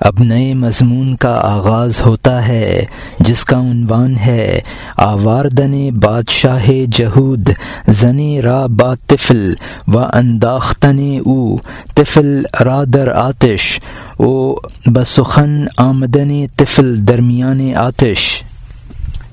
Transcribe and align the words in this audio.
اب 0.00 0.14
نئے 0.20 0.54
مضمون 0.54 1.16
کا 1.16 1.40
آغاز 1.42 2.00
ہوتا 2.00 2.48
ہے، 2.48 2.84
جس 3.20 3.44
کا 3.44 3.60
عنوان 3.60 4.16
ہے، 4.16 4.60
آواردن 4.96 5.88
بادشاہ 5.90 6.70
جہود، 6.92 7.50
زن 7.88 8.40
را 8.44 8.66
با 8.66 8.94
طفل 9.06 9.54
و 9.88 9.98
انداختن 9.98 11.18
او، 11.24 11.56
طفل 11.94 12.42
را 12.64 12.84
در 12.84 13.08
آتش، 13.08 13.80
او 14.16 14.54
بسخن 14.86 15.64
آمدن 15.76 16.46
طفل 16.56 17.08
درمیان 17.08 17.74
آتش۔ 17.74 18.42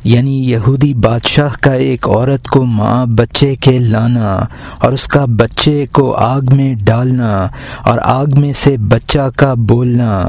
یعنی 0.04 0.50
یہودی 0.50 0.94
بادشاہ 0.94 1.50
کا 1.62 1.74
ایک 1.74 2.08
عورت 2.08 2.48
کو 2.48 2.66
ماں 2.66 3.06
بچے 3.06 3.56
کے 3.56 3.80
لانا 3.80 4.40
اور 4.80 4.92
اس 4.92 5.08
کا 5.08 5.26
بچے 5.26 5.86
کو 5.92 6.12
آگ 6.12 6.42
میں 6.52 6.76
ڈالنا 6.76 7.48
اور 7.84 8.00
آگ 8.02 8.26
میں 8.38 8.54
سے 8.54 8.78
بچہ 8.78 9.30
کا 9.36 9.54
بولنا۔ 9.54 10.28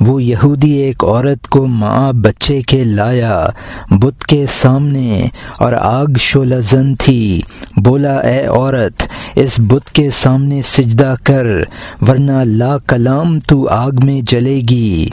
وہ 0.00 0.22
یہودی 0.22 0.70
ایک 0.70 1.04
عورت 1.04 1.48
کو 1.48 1.66
ماں 1.66 2.12
بچے 2.12 2.62
کے 2.62 2.84
لایا، 2.84 3.46
بت 3.90 4.26
کے 4.26 4.46
سامنے، 4.48 5.26
اور 5.58 5.72
آگ 5.72 6.06
شولہ 6.18 6.54
زن 6.54 6.94
تھی۔ 6.94 7.40
بولا، 7.76 8.14
اے 8.16 8.46
عورت، 8.46 9.02
اس 9.34 9.54
بت 9.58 9.90
کے 9.90 10.10
سامنے 10.10 10.62
سجدہ 10.62 11.14
کر، 11.22 11.46
ورنہ 12.08 12.42
لا 12.44 12.78
کلام 12.78 13.40
تو 13.40 13.68
آگ 13.68 13.92
میں 14.02 14.20
جلے 14.22 14.60
گی۔ 14.70 15.08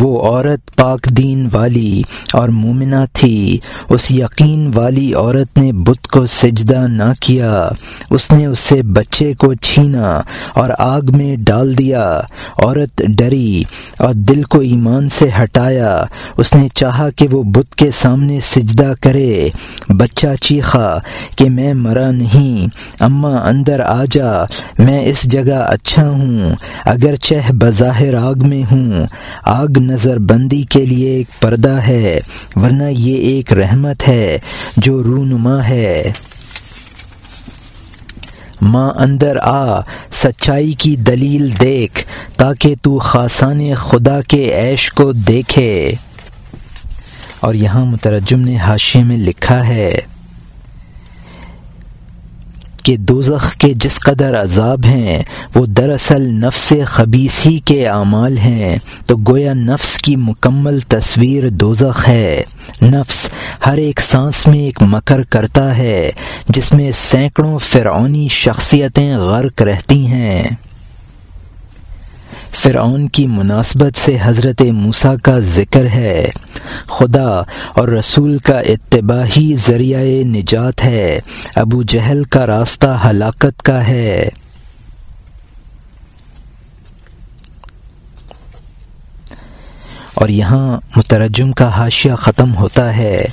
وہ 0.00 0.22
عورت 0.22 0.76
پاک 0.76 1.04
دین 1.04 1.48
والی 1.52 2.02
اور 2.32 2.48
مومنہ 2.48 3.04
تھی۔ 3.12 3.58
اس 3.88 4.10
یقین 4.10 4.70
والی 4.74 5.14
عورت 5.14 5.58
نے 5.58 5.72
بت 5.72 6.08
کو 6.08 6.26
سجدہ 6.26 6.86
نہ 6.88 7.12
کیا۔ 7.20 7.68
اس 8.10 8.30
نے 8.30 8.46
اس 8.46 8.58
سے 8.58 8.82
بچے 8.82 9.32
کو 9.34 9.54
چھینا 9.54 10.20
اور 10.54 10.70
آگ 10.78 11.02
میں 11.12 11.36
ڈال 11.36 11.78
دیا۔ 11.78 12.20
عورت 12.62 13.02
ڈری 13.08 13.62
اور 13.98 14.14
دل 14.14 14.42
کو 14.42 14.60
ایمان 14.60 15.08
سے 15.08 15.28
ہٹایا۔ 15.42 16.04
اس 16.36 16.54
نے 16.54 16.68
چاہا 16.74 17.10
کہ 17.10 17.28
وہ 17.32 17.42
بت 17.42 17.74
کے 17.74 17.90
سامنے 17.90 18.40
سجدہ 18.40 18.92
کرے۔ 19.00 19.48
بچہ 19.88 20.26
چیخا 20.40 20.98
کہ 21.36 21.50
میں 21.50 21.74
مرا 21.74 22.10
نہیں، 22.10 22.66
اماں 23.02 23.40
اندر 23.40 23.80
آ 23.80 24.04
جا، 24.10 24.32
میں 24.78 25.04
اس 25.06 25.22
جگہ 25.22 25.64
اچھا 25.68 26.08
ہوں 26.08 26.54
اگر 26.84 27.16
چہ 27.16 27.52
بظاہر 27.52 28.14
آگ 28.14 28.34
میں 28.38 28.62
ہوں۔ 28.72 29.06
آگ 29.44 29.66
نظر 29.90 30.18
بندی 30.18 30.62
کے 30.62 30.86
لیے 30.86 31.10
ایک 31.10 31.26
پردہ 31.40 31.78
ہے، 31.88 32.20
ورنہ 32.56 32.84
یہ 32.90 33.16
ایک 33.16 33.52
رحمت 33.52 34.08
ہے 34.08 34.38
جو 34.76 35.02
رونما 35.02 35.68
ہے۔ 35.68 36.12
ماں 38.60 38.90
اندر 38.90 39.36
آ، 39.42 39.80
سچائی 40.12 40.72
کی 40.72 40.96
دلیل 40.96 41.60
دیکھ، 41.60 42.04
تاکہ 42.36 42.74
تو 42.82 42.98
خاصان 42.98 43.74
خدا 43.74 44.20
کے 44.28 44.60
عیش 44.60 44.92
کو 44.92 45.12
دیکھے۔ 45.12 45.92
اور 47.40 47.54
یہاں 47.54 47.84
مترجم 47.84 48.40
نے 48.40 48.56
حاشے 48.56 49.02
میں 49.02 49.18
لکھا 49.18 49.68
ہے 49.68 49.98
کہ 52.90 52.96
دوزخ 52.96 53.54
کے 53.54 53.72
جس 53.76 54.00
قدر 54.00 54.42
عذاب 54.42 54.84
ہیں، 54.84 55.22
وہ 55.54 55.66
دراصل 55.66 56.22
نفس 56.22 56.72
خبیص 56.86 57.46
ہی 57.46 57.58
کے 57.58 57.88
اعمال 57.88 58.38
ہیں۔ 58.38 58.76
تو 59.06 59.16
گویا 59.28 59.54
نفس 59.54 59.96
کی 59.96 60.16
مکمل 60.16 60.80
تصویر 60.80 61.48
دوزخ 61.48 62.08
ہے۔ 62.08 62.42
نفس 62.82 63.28
ہر 63.66 63.78
ایک 63.78 64.00
سانس 64.00 64.46
میں 64.46 64.58
ایک 64.58 64.82
مکر 64.82 65.22
کرتا 65.22 65.78
ہے، 65.78 66.10
جس 66.48 66.72
میں 66.72 66.92
سینکڑوں 66.94 67.58
فرعونی 67.58 68.28
شخصیتیں 68.28 69.16
غرق 69.16 69.62
رہتی 69.62 70.06
ہیں۔ 70.06 70.44
فرعون 72.54 73.08
کی 73.08 73.26
مناسبت 73.26 73.98
سے 73.98 74.18
حضرت 74.22 74.62
موسیٰ 74.62 75.16
کا 75.22 75.38
ذکر 75.38 75.84
ہے۔ 75.84 76.28
خدا 76.86 77.42
اور 77.72 77.88
رسول 77.88 78.38
کا 78.38 78.60
اتباہی 78.60 79.56
ذریعہ 79.56 80.24
نجات 80.24 80.84
ہے۔ 80.84 81.20
ابو 81.56 81.82
جہل 81.82 82.24
کا 82.24 82.46
راستہ 82.46 83.06
ہلاکت 83.10 83.62
کا 83.62 83.86
ہے۔ 83.86 84.28
اور 90.14 90.28
یہاں 90.28 90.80
مترجم 90.96 91.52
کا 91.52 91.68
حاشیہ 91.68 92.14
ختم 92.14 92.56
ہوتا 92.56 92.96
ہے۔ 92.96 93.24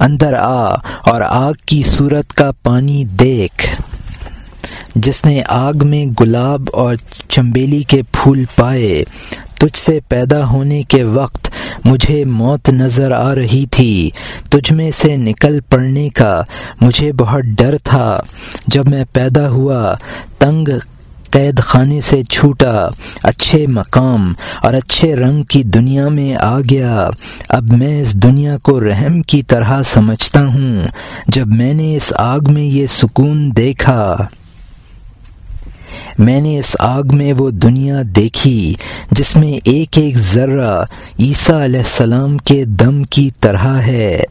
اندر 0.00 0.34
آ 0.34 0.74
اور 1.02 1.20
آگ 1.20 1.52
کی 1.66 1.82
صورت 1.82 2.32
کا 2.32 2.50
پانی 2.62 3.04
دیکھ۔ 3.04 3.82
جس 4.94 5.24
نے 5.24 5.42
آگ 5.48 5.72
میں 5.84 6.06
گلاب 6.20 6.62
اور 6.72 6.96
چمبیلی 7.28 7.82
کے 7.82 8.02
پھول 8.12 8.44
پائے، 8.56 9.04
تجھ 9.58 9.78
سے 9.78 10.00
پیدا 10.08 10.46
ہونے 10.46 10.82
کے 10.82 11.04
وقت 11.04 11.50
مجھے 11.84 12.24
موت 12.24 12.68
نظر 12.68 13.10
آ 13.10 13.34
رہی 13.34 13.66
تھی، 13.70 14.10
تجھ 14.50 14.72
میں 14.72 14.90
سے 14.90 15.16
نکل 15.16 15.60
پڑنے 15.60 16.08
کا 16.08 16.42
مجھے 16.80 17.12
بہت 17.12 17.44
ڈر 17.44 17.76
تھا۔ 17.82 18.20
جب 18.66 18.88
میں 18.88 19.04
پیدا 19.12 19.48
ہوا، 19.48 19.94
تنگ 20.38 20.68
قید 21.30 21.60
خانے 21.60 22.00
سے 22.00 22.22
چھوٹا، 22.24 22.88
اچھے 23.22 23.66
مقام 23.66 24.32
اور 24.62 24.74
اچھے 24.74 25.16
رنگ 25.16 25.42
کی 25.42 25.62
دنیا 25.62 26.08
میں 26.08 26.34
آ 26.34 26.60
گیا۔ 26.60 27.10
اب 27.48 27.72
میں 27.72 28.02
اس 28.02 28.12
دنیا 28.12 28.58
کو 28.58 28.80
رحم 28.80 29.22
کی 29.22 29.42
طرح 29.42 29.82
سمجھتا 29.82 30.44
ہوں، 30.46 30.86
جب 31.26 31.46
میں 31.46 31.74
نے 31.74 31.96
اس 31.96 32.12
آگ 32.16 32.40
میں 32.48 32.64
یہ 32.64 32.86
سکون 32.86 33.56
دیکھا۔ 33.56 34.16
میں 36.18 36.40
نے 36.40 36.58
اس 36.58 36.76
آگ 36.78 37.02
میں 37.12 37.32
وہ 37.32 37.50
دنیا 37.50 38.02
دیکھی 38.16 38.74
جس 39.10 39.36
میں 39.36 39.52
ایک 39.64 39.98
ایک 39.98 40.18
ذرہ 40.18 40.84
عیسیٰ 41.18 41.62
علیہ 41.62 41.80
السلام 41.80 42.38
کے 42.38 42.64
دم 42.64 43.04
کی 43.04 43.30
طرح 43.40 43.80
ہے۔ 43.80 44.22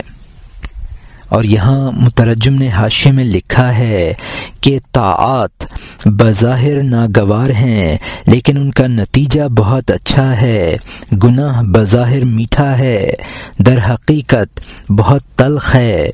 اور 1.30 1.44
یہاں 1.44 1.92
مترجم 1.92 2.56
نے 2.56 2.68
حاشے 2.68 3.12
میں 3.12 3.24
لکھا 3.24 3.78
ہے 3.78 4.14
کہ 4.62 4.80
طاعت 4.92 5.66
بظاہر 6.06 6.84
ناگوار 6.84 7.50
ہیں، 7.50 7.98
لیکن 8.26 8.58
ان 8.58 8.72
کا 8.72 8.88
نتیجہ 8.88 9.48
بہت 9.48 9.92
اچھا 9.92 10.42
ہے۔ 10.42 10.78
گناہ 11.24 11.62
بظاہر 11.62 12.24
میٹھا 12.24 12.78
ہے، 12.78 13.14
در 13.60 13.80
حقیقت 13.90 14.60
بہت 14.92 15.22
تلخ 15.36 15.76
ہے۔ 15.76 16.10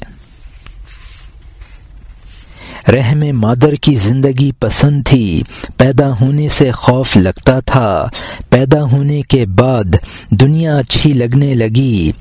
رحم 2.92 3.24
مادر 3.34 3.74
کی 3.74 3.96
زندگی 3.96 4.52
پسند 4.52 5.04
تھی۔ 5.06 5.42
پیدا 5.78 6.12
ہونے 6.22 6.48
سے 6.50 6.72
خوف 6.72 7.18
لگتا 7.18 7.60
تھا۔ 7.60 8.08
پیدا 8.50 8.84
ہونے 8.84 9.22
کے 9.22 9.46
بعد 9.46 9.96
دنیا 10.30 10.78
اچھی 10.78 11.14
لگنے 11.14 11.54
لگی۔ 11.54 12.12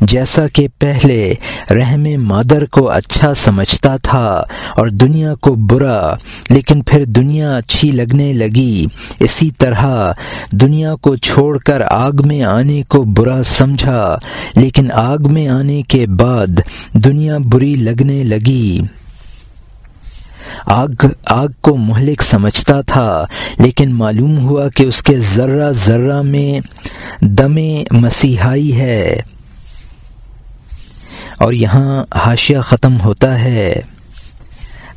جیسا 0.00 0.46
کہ 0.52 0.68
پہلے 0.78 1.34
رحم 1.70 2.06
مادر 2.16 2.64
کو 2.64 2.90
اچھا 2.90 3.34
سمجھتا 3.34 3.96
تھا 3.96 4.44
اور 4.76 4.86
دنیا 4.86 5.34
کو 5.34 5.54
برا، 5.54 6.14
لیکن 6.50 6.82
پھر 6.82 7.04
دنیا 7.04 7.56
اچھی 7.56 7.90
لگنے 7.90 8.32
لگی۔ 8.32 8.86
اسی 9.20 9.50
طرح 9.58 10.12
دنیا 10.52 10.94
کو 10.94 11.16
چھوڑ 11.16 11.58
کر 11.58 11.82
آگ 11.90 12.12
میں 12.24 12.42
آنے 12.42 12.82
کو 12.88 13.02
برا 13.02 13.42
سمجھا، 13.42 14.18
لیکن 14.56 14.88
آگ 14.92 15.18
میں 15.30 15.48
آنے 15.48 15.82
کے 15.82 16.06
بعد 16.06 16.60
دنیا 16.92 17.38
بری 17.38 17.74
لگنے 17.74 18.24
لگی۔ 18.24 18.80
آگ 20.66 21.06
آگ 21.26 21.48
کو 21.60 21.76
مہلک 21.76 22.22
سمجھتا 22.22 22.80
تھا، 22.80 23.24
لیکن 23.58 23.94
معلوم 23.94 24.38
ہوا 24.38 24.68
کہ 24.68 24.82
اس 24.82 25.02
کے 25.02 25.20
ذرہ 25.20 25.70
ذرہ 25.70 26.22
میں 26.22 26.60
دم 27.20 27.56
مسیحائی 27.90 28.80
ہے۔ 28.80 29.20
اور 31.38 31.52
یہاں 31.52 32.04
حاشیہ 32.14 32.58
ختم 32.58 33.00
ہوتا 33.00 33.40
ہے۔ 33.40 33.74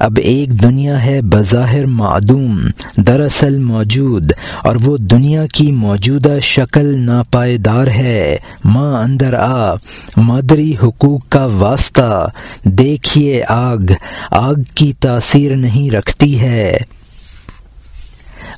اب 0.01 0.19
ایک 0.23 0.61
دنیا 0.61 1.05
ہے 1.05 1.21
بظاہر 1.21 1.85
معدوم، 1.85 2.61
دراصل 2.97 3.57
موجود، 3.57 4.31
اور 4.63 4.75
وہ 4.75 4.97
دنیا 4.97 5.45
کی 5.45 5.71
موجودہ 5.71 6.37
شکل 6.41 6.99
ناپائیدار 6.99 7.87
ہے۔ 7.87 8.37
ماں 8.65 9.03
اندر 9.03 9.33
آ، 9.33 9.73
مادری 10.17 10.73
حقوق 10.83 11.29
کا 11.29 11.45
واسطہ۔ 11.45 12.29
دیکھیے 12.63 13.43
آگ 13.47 13.91
آگ 14.31 14.55
کی 14.75 14.93
تاثیر 14.99 15.55
نہیں 15.55 15.93
رکھتی 15.93 16.41
ہے۔ 16.41 16.77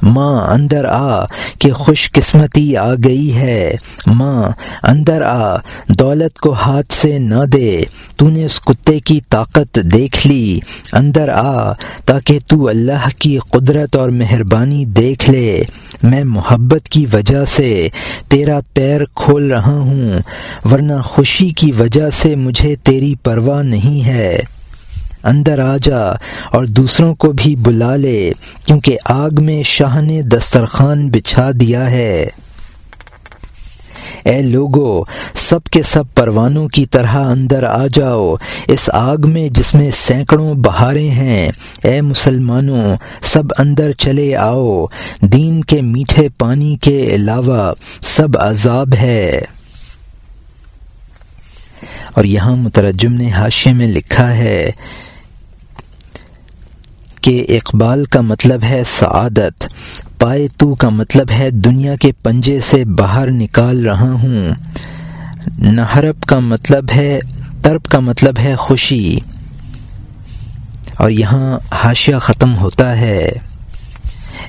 ماں 0.03 0.47
اندر 0.47 0.85
آ 0.85 1.25
کہ 1.59 1.71
خوش 1.71 2.11
قسمتی 2.11 2.77
آ 2.77 2.93
گئی 3.03 3.35
ہے۔ 3.35 3.75
ماں 4.07 4.51
اندر 4.83 5.21
آ، 5.21 5.57
دولت 5.89 6.39
کو 6.39 6.53
ہاتھ 6.53 6.93
سے 6.93 7.17
نہ 7.17 7.45
دے۔ 7.45 7.83
تو 8.15 8.29
نے 8.29 8.45
اس 8.45 8.59
کتے 8.59 8.99
کی 8.99 9.19
طاقت 9.29 9.79
دیکھ 9.93 10.27
لی۔ 10.27 10.59
اندر 10.93 11.29
آ، 11.29 11.73
تاکہ 12.05 12.39
تو 12.47 12.67
اللہ 12.67 13.09
کی 13.19 13.37
قدرت 13.37 13.95
اور 13.95 14.09
مہربانی 14.09 14.85
دیکھ 14.85 15.29
لے۔ 15.29 15.63
میں 16.03 16.23
محبت 16.23 16.89
کی 16.89 17.05
وجہ 17.13 17.45
سے 17.45 17.89
تیرا 18.27 18.59
پیر 18.73 19.01
کھول 19.15 19.51
رہا 19.51 19.71
ہوں، 19.71 20.19
ورنہ 20.71 21.01
خوشی 21.03 21.49
کی 21.49 21.71
وجہ 21.71 22.09
سے 22.09 22.35
مجھے 22.35 22.75
تیری 22.83 23.15
پرواہ 23.23 23.63
نہیں 23.63 24.05
ہے۔ 24.05 24.39
اندر 25.23 25.59
آ 25.59 25.77
جا 25.77 26.11
اور 26.51 26.65
دوسروں 26.65 27.15
کو 27.15 27.31
بھی 27.31 27.55
بلا 27.55 27.95
لے، 27.95 28.31
کیونکہ 28.65 28.97
آگ 29.05 29.29
میں 29.37 29.63
شاہ 29.63 30.01
نے 30.01 30.21
دسترخوان 30.21 31.09
بچھا 31.09 31.49
دیا 31.59 31.91
ہے۔ 31.91 32.27
اے 34.23 34.41
لوگو، 34.41 35.03
سب 35.33 35.63
کے 35.63 35.83
سب 35.83 36.03
پروانوں 36.15 36.67
کی 36.67 36.85
طرح 36.85 37.17
اندر 37.17 37.63
آ 37.63 37.87
جاؤ۔ 37.93 38.35
اس 38.67 38.89
آگ 38.93 39.17
میں 39.23 39.49
جس 39.49 39.75
میں 39.75 39.91
سینکڑوں 39.91 40.53
بہاریں 40.53 41.09
ہیں۔ 41.09 41.51
اے 41.83 42.01
مسلمانوں، 42.01 42.95
سب 43.21 43.43
اندر 43.57 43.91
چلے 43.91 44.35
آؤ۔ 44.35 44.85
دین 45.21 45.63
کے 45.63 45.81
میٹھے 45.81 46.29
پانی 46.29 46.75
کے 46.81 47.05
علاوہ 47.05 47.73
سب 48.01 48.27
عذاب 48.39 48.95
ہے۔ 49.01 49.41
اور 52.13 52.23
یہاں 52.23 52.55
مترجم 52.55 53.13
نے 53.13 53.31
حاشے 53.31 53.73
میں 53.73 53.87
لکھا 53.87 54.37
ہے 54.37 54.71
کہ 57.23 57.45
اقبال 57.49 58.05
کا 58.05 58.21
مطلب 58.21 58.63
ہے 58.63 58.83
سعادت، 58.85 59.67
پائے 60.17 60.47
تو 60.57 60.75
کا 60.75 60.89
مطلب 60.89 61.31
ہے 61.31 61.49
دنیا 61.49 61.95
کے 61.95 62.11
پنجے 62.11 62.59
سے 62.59 62.85
باہر 62.85 63.31
نکال 63.31 63.87
رہا 63.87 64.11
ہوں۔ 64.11 64.53
نہرب 65.59 66.21
کا 66.21 66.39
مطلب 66.39 66.85
ہے، 66.95 67.19
ترب 67.61 67.83
کا 67.83 67.99
مطلب 67.99 68.39
ہے 68.39 68.55
خوشی۔ 68.55 69.19
اور 70.97 71.09
یہاں 71.09 71.59
حاشیہ 71.71 72.15
ختم 72.15 72.57
ہوتا 72.57 72.97
ہے۔ 72.97 73.31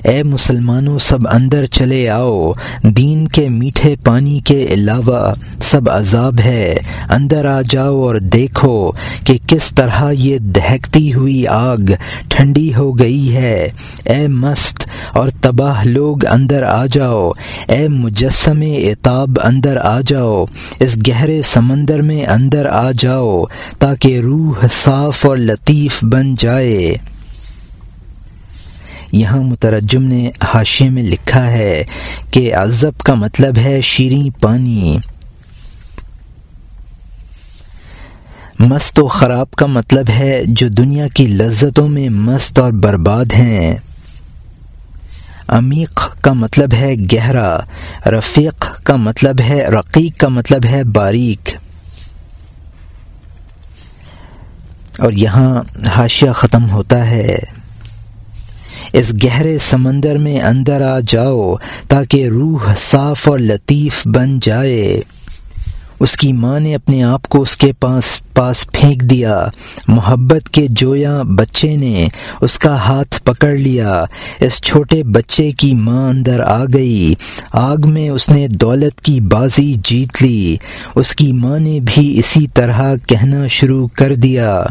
اے 0.03 0.23
مسلمانوں، 0.23 0.99
سب 0.99 1.17
اندر 1.31 1.65
چلے 1.65 2.09
آؤ۔ 2.09 2.51
دین 2.83 3.27
کے 3.27 3.49
میٹھے 3.49 3.95
پانی 4.03 4.39
کے 4.39 4.65
علاوہ 4.69 5.33
سب 5.61 5.89
عذاب 5.89 6.39
ہے۔ 6.45 6.75
اندر 7.09 7.45
آ 7.45 7.61
جاؤ 7.69 8.01
اور 8.01 8.15
دیکھو 8.15 8.91
کہ 9.25 9.37
کس 9.47 9.75
طرح 9.75 10.11
یہ 10.11 10.37
دہکتی 10.37 11.13
ہوئی 11.13 11.47
آگ 11.47 11.91
ٹھنڈی 12.27 12.73
ہو 12.73 12.99
گئی 12.99 13.35
ہے۔ 13.35 13.69
اے 14.05 14.27
مست 14.27 14.89
اور 15.13 15.29
تباہ 15.41 15.83
لوگ 15.85 16.25
اندر 16.25 16.63
آ 16.63 16.85
جاؤ۔ 16.85 17.31
اے 17.67 17.87
مجسم 17.87 18.61
اعتاب 18.61 19.29
اندر 19.43 19.77
آ 19.81 20.01
جاؤ۔ 20.07 20.45
اس 20.79 20.97
گہرے 21.07 21.41
سمندر 21.41 22.01
میں 22.01 22.25
اندر 22.25 22.65
آ 22.65 22.91
جاؤ 22.99 23.43
تاکہ 23.79 24.19
روح 24.19 24.65
صاف 24.71 25.25
اور 25.25 25.37
لطیف 25.37 26.03
بن 26.03 26.35
جائے۔ 26.35 26.95
یہاں 29.15 29.41
مترجم 29.41 30.03
نے 30.03 30.31
حاشے 30.53 30.89
میں 30.89 31.03
لکھا 31.03 31.51
ہے 31.51 31.83
کہ 32.31 32.55
عذب 32.55 32.97
کا 32.97 33.13
مطلب 33.13 33.57
ہے 33.57 33.81
شیریں 33.81 34.41
پانی۔ 34.41 34.97
مست 38.59 38.99
و 38.99 39.07
خراب 39.07 39.51
کا 39.51 39.65
مطلب 39.65 40.09
ہے 40.09 40.41
جو 40.47 40.67
دنیا 40.67 41.07
کی 41.07 41.27
لذتوں 41.27 41.87
میں 41.87 42.09
مست 42.09 42.59
اور 42.59 42.71
برباد 42.71 43.25
ہیں۔ 43.25 43.75
عمیق 45.47 46.21
کا 46.21 46.33
مطلب 46.33 46.73
ہے 46.73 46.95
گہرا، 47.13 47.59
رفیق 48.05 48.83
کا 48.83 48.95
مطلب 48.95 49.41
ہے 49.41 49.65
رقیق 49.65 50.19
کا 50.19 50.27
مطلب 50.27 50.65
ہے 50.65 50.83
باریک۔ 50.83 51.49
اور 54.99 55.11
یہاں 55.11 55.63
حاشیہ 55.95 56.31
ختم 56.31 56.69
ہوتا 56.69 57.09
ہے۔ 57.09 57.39
اس 58.95 59.13
گہرے 59.23 59.57
سمندر 59.57 60.17
میں 60.17 60.39
اندر 60.39 60.81
آ 60.81 60.99
جاؤ 61.07 61.55
تاکہ 61.87 62.27
روح 62.27 62.73
صاف 62.77 63.29
اور 63.29 63.39
لطیف 63.39 64.07
بن 64.07 64.39
جائے۔ 64.41 65.01
اس 65.99 66.17
کی 66.17 66.33
ماں 66.33 66.59
نے 66.59 66.75
اپنے 66.75 67.03
آپ 67.03 67.23
کو 67.23 67.41
اس 67.41 67.57
کے 67.57 67.73
پاس 67.73 68.03
پاس 68.33 68.71
پھینک 68.71 69.01
دیا۔ 69.01 69.47
محبت 69.87 70.49
کے 70.49 70.67
جویا 70.69 71.21
بچے 71.21 71.75
نے 71.75 72.07
اس 72.41 72.59
کا 72.59 72.75
ہاتھ 72.75 73.23
پکڑ 73.23 73.51
لیا۔ 73.51 74.05
اس 74.39 74.61
چھوٹے 74.61 75.03
بچے 75.03 75.51
کی 75.51 75.73
ماں 75.73 76.09
اندر 76.09 76.39
آ 76.39 76.65
گئی۔ 76.73 77.13
آگ 77.51 77.77
میں 77.85 78.09
اس 78.09 78.29
نے 78.29 78.47
دولت 78.47 79.01
کی 79.01 79.21
بازی 79.21 79.75
جیت 79.83 80.23
لی۔ 80.23 80.57
اس 80.95 81.15
کی 81.15 81.31
ماں 81.33 81.59
نے 81.59 81.79
بھی 81.85 82.19
اسی 82.19 82.47
طرح 82.53 82.95
کہنا 83.07 83.47
شروع 83.47 83.87
کر 83.87 84.15
دیا۔ 84.15 84.63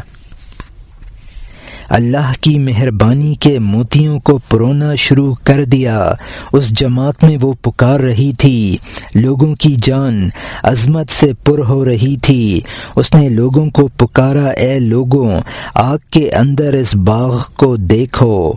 اللہ 1.89 2.33
کی 2.41 2.59
مہربانی 2.59 3.35
کے 3.35 3.59
موتیوں 3.59 4.21
کو 4.21 4.39
پرونا 4.49 4.95
شروع 4.95 5.35
کر 5.45 5.65
دیا۔ 5.65 6.13
اس 6.53 6.71
جماعت 6.71 7.25
میں 7.25 7.37
وہ 7.41 7.53
پکار 7.63 8.01
رہی 8.01 8.33
تھی۔ 8.33 8.77
لوگوں 9.15 9.55
کی 9.55 9.77
جان 9.83 10.29
عظمت 10.63 11.11
سے 11.11 11.33
پر 11.45 11.59
ہو 11.59 11.85
رہی 11.85 12.17
تھی۔ 12.17 12.61
اس 12.97 13.15
نے 13.15 13.29
لوگوں 13.29 13.71
کو 13.71 13.87
پکارا، 13.87 14.47
اے 14.47 14.79
لوگوں، 14.79 15.41
آگ 15.75 15.99
کے 16.11 16.31
اندر 16.33 16.73
اس 16.73 16.95
باغ 16.95 17.43
کو 17.57 17.77
دیکھو۔ 17.77 18.53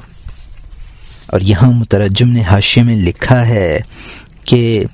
اور 1.28 1.42
یہاں 1.42 1.72
مترجم 1.72 2.30
نے 2.30 2.42
حاشے 2.42 2.84
میں 2.84 2.96
لکھا 2.96 3.48
ہے 3.48 3.80
کہ 4.46 4.86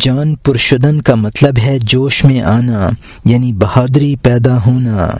جان 0.00 0.34
پرشدن 0.34 1.02
کا 1.02 1.14
مطلب 1.14 1.58
ہے 1.58 1.78
جوش 1.82 2.24
میں 2.24 2.40
آنا 2.40 2.90
یعنی 3.24 3.52
بہادری 3.52 4.16
پیدا 4.16 4.58
ہونا۔ 4.66 5.10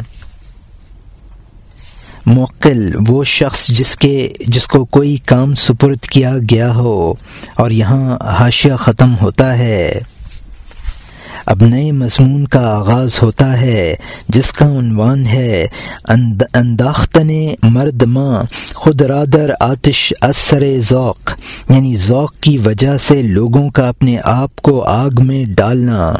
موقل، 2.27 2.95
وہ 3.09 3.25
شخص 3.25 3.69
جس 3.69 3.97
کے، 3.97 4.33
جس 4.47 4.67
کو 4.67 4.85
کوئی 4.85 5.17
کام 5.17 5.55
سپرد 5.55 5.99
کیا 5.99 6.35
گیا 6.51 6.75
ہو 6.75 7.15
اور 7.55 7.71
یہاں 7.71 8.19
حاشیہ 8.25 8.75
ختم 8.75 9.15
ہوتا 9.23 9.59
ہے۔ 9.59 9.93
اب 11.47 11.65
نئے 11.65 11.93
مضمون 11.93 12.47
کا 12.47 12.77
آغاز 12.77 13.23
ہوتا 13.23 13.61
ہے، 13.61 13.95
جس 14.29 14.53
کا 14.53 14.79
عنوان 14.79 15.27
ہے 15.27 15.67
انداختن 16.55 17.49
مرد 17.63 18.03
ماں، 18.03 18.43
خود 18.75 19.03
رادر 19.03 19.51
آتش 19.61 20.13
اثر 20.21 20.65
ذوق۔ 20.79 21.33
یعنی 21.69 21.97
ذوق 21.97 22.35
کی 22.41 22.59
وجہ 22.59 22.99
سے 22.99 23.23
لوگوں 23.23 23.71
کا 23.71 23.89
اپنے 23.89 24.17
آپ 24.25 24.57
کو 24.57 24.83
آگ 24.83 25.11
میں 25.19 25.45
ڈالنا۔ 25.45 26.15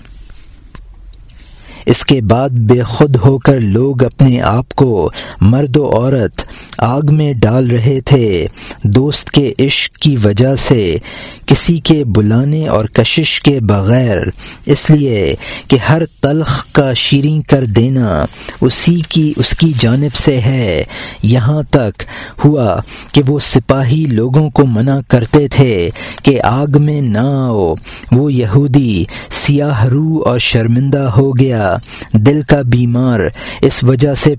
اس 1.87 2.05
کے 2.05 2.21
بعد 2.21 2.49
بے 2.49 2.83
خود 2.83 3.17
ہو 3.17 3.39
کر 3.39 3.61
لوگ 3.61 4.05
اپنے 4.05 4.41
آپ 4.41 4.75
کو 4.75 5.11
مرد 5.41 5.77
و 5.77 5.85
عورت 5.85 6.43
آگ 6.79 7.03
میں 7.09 7.35
ڈال 7.35 7.71
رہے 7.71 8.01
تھے۔ 8.01 8.47
دوست 8.85 9.31
کے 9.31 9.53
عشق 9.59 9.97
کی 9.97 10.17
وجہ 10.25 10.57
سے 10.57 10.97
کسی 11.47 11.79
کے 11.79 12.05
بلانے 12.05 12.69
اور 12.69 12.85
کشش 12.85 13.41
کے 13.41 13.61
بغیر۔ 13.61 14.19
اس 14.67 14.91
لیے 14.91 15.35
کہ 15.69 15.77
ہر 15.89 16.03
تلخ 16.21 16.67
کا 16.73 16.93
شیریں 16.93 17.51
کر 17.51 17.65
دینا 17.65 18.25
اسی 18.61 18.97
کی، 19.09 19.33
اس 19.37 19.51
کی 19.51 19.73
جانب 19.81 20.15
سے 20.15 20.41
ہے۔ 20.41 20.85
یہاں 21.23 21.63
تک 21.71 22.03
ہوا 22.45 22.81
کہ 23.13 23.23
وہ 23.27 23.39
سپاہی 23.39 24.05
لوگوں 24.11 24.51
کو 24.51 24.67
منع 24.67 25.01
کرتے 25.09 25.49
تھے 25.49 25.91
کہ 26.23 26.43
آگ 26.43 26.67
میں 26.81 27.01
نہ 27.01 27.19
آؤ۔ 27.19 27.75
وہ 28.13 28.33
یہودی، 28.33 29.05
سیاہ 29.31 29.85
رو 29.85 30.23
اور 30.27 30.39
شرمندہ 30.39 31.11
ہو 31.17 31.39
گیا۔ 31.39 31.76
دل 32.13 32.41
کا 32.41 32.63
بیمار 32.63 33.21
اس 33.63 33.85
وجہ 33.85 34.15
سے 34.15 34.35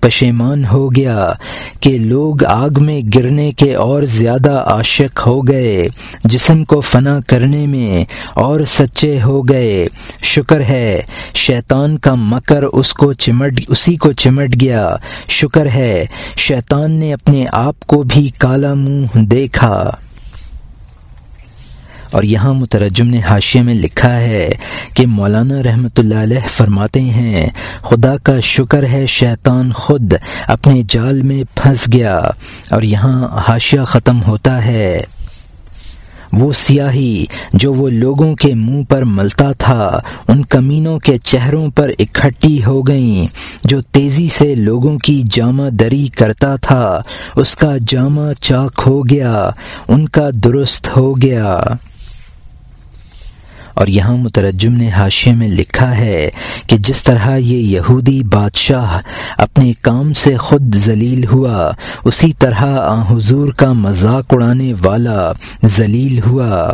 پشیمان 0.00 0.64
ہو 0.64 0.94
گیا 0.94 1.32
کہ 1.80 1.98
لوگ 1.98 2.44
آگ 2.44 2.70
میں 2.80 3.00
گرنے 3.14 3.52
کے 3.52 3.74
اور 3.74 4.02
زیادہ 4.02 4.52
عاشق 4.52 5.26
ہو 5.26 5.40
گئے، 5.40 5.88
جسم 6.24 6.64
کو 6.64 6.80
فنا 6.80 7.18
کرنے 7.26 7.66
میں 7.66 8.04
اور 8.34 8.60
سچے 8.66 9.18
ہو 9.24 9.42
گئے۔ 9.42 9.88
شکر 10.22 10.60
ہے، 10.60 11.02
شیطان 11.34 11.98
کا 11.98 12.14
مکر 12.14 12.62
اس 12.62 12.92
کو 12.92 13.12
چمٹ 13.12 13.60
اسی 13.68 13.96
کو 13.96 14.12
چمٹ 14.12 14.60
گیا۔ 14.60 14.96
شکر 15.28 15.66
ہے، 15.66 16.06
شیطان 16.36 16.92
نے 16.92 17.12
اپنے 17.12 17.44
آپ 17.52 17.80
کو 17.80 18.02
بھی 18.02 18.30
کالا 18.38 18.74
منہ 18.74 19.06
دیکھا۔ 19.14 19.90
اور 22.12 22.22
یہاں 22.22 22.54
مترجم 22.54 23.06
نے 23.06 23.20
حاشیے 23.20 23.62
میں 23.62 23.74
لکھا 23.74 24.16
ہے 24.16 24.50
کہ 24.94 25.06
مولانا 25.06 25.62
رحمۃ 25.62 25.98
اللہ 25.98 26.14
علیہ 26.14 26.46
فرماتے 26.56 27.00
ہیں، 27.00 27.48
خدا 27.82 28.16
کا 28.22 28.40
شکر 28.40 28.82
ہے 28.82 29.06
شیطان 29.06 29.72
خود 29.72 30.14
اپنے 30.46 30.82
جال 30.88 31.22
میں 31.22 31.44
پھنس 31.54 31.88
گیا 31.92 32.16
اور 32.70 32.82
یہاں 32.82 33.28
حاشیہ 33.48 33.80
ختم 33.80 34.22
ہوتا 34.22 34.64
ہے۔ 34.64 35.02
وہ 36.32 36.52
سیاہی 36.52 37.24
جو 37.52 37.74
وہ 37.74 37.88
لوگوں 37.90 38.34
کے 38.34 38.54
منہ 38.54 38.84
پر 38.84 39.02
ملتا 39.02 39.52
تھا، 39.52 40.00
ان 40.28 40.44
کمینوں 40.44 40.98
کے 40.98 41.18
چہروں 41.18 41.70
پر 41.70 41.90
اکٹھی 41.98 42.64
ہو 42.64 42.82
گئیں۔ 42.82 43.26
جو 43.64 43.80
تیزی 43.80 44.28
سے 44.28 44.54
لوگوں 44.54 44.98
کی 44.98 45.22
جامہ 45.30 45.70
دری 45.70 46.06
کرتا 46.06 46.56
تھا، 46.56 47.00
اس 47.36 47.56
کا 47.56 47.72
جامہ 47.86 48.32
چاک 48.40 48.82
ہو 48.86 49.08
گیا، 49.08 49.50
ان 49.88 50.08
کا 50.08 50.28
درست 50.44 50.96
ہو 50.96 51.20
گیا۔ 51.22 51.60
اور 53.74 53.86
یہاں 53.86 54.16
مترجم 54.16 54.72
نے 54.72 54.90
حاشے 54.90 55.32
میں 55.32 55.48
لکھا 55.48 55.96
ہے 55.96 56.30
کہ 56.66 56.76
جس 56.76 57.02
طرح 57.02 57.36
یہ 57.36 57.56
یہودی 57.56 58.22
بادشاہ 58.22 59.00
اپنے 59.36 59.72
کام 59.82 60.12
سے 60.12 60.36
خود 60.36 60.74
ذلیل 60.74 61.24
ہوا، 61.26 61.72
اسی 62.04 62.32
طرح 62.38 62.64
آ 62.80 63.02
حضور 63.10 63.52
کا 63.52 63.72
مذاق 63.72 64.24
اڑانے 64.30 64.72
والا 64.84 65.32
ذلیل 65.64 66.20
ہوا۔ 66.26 66.72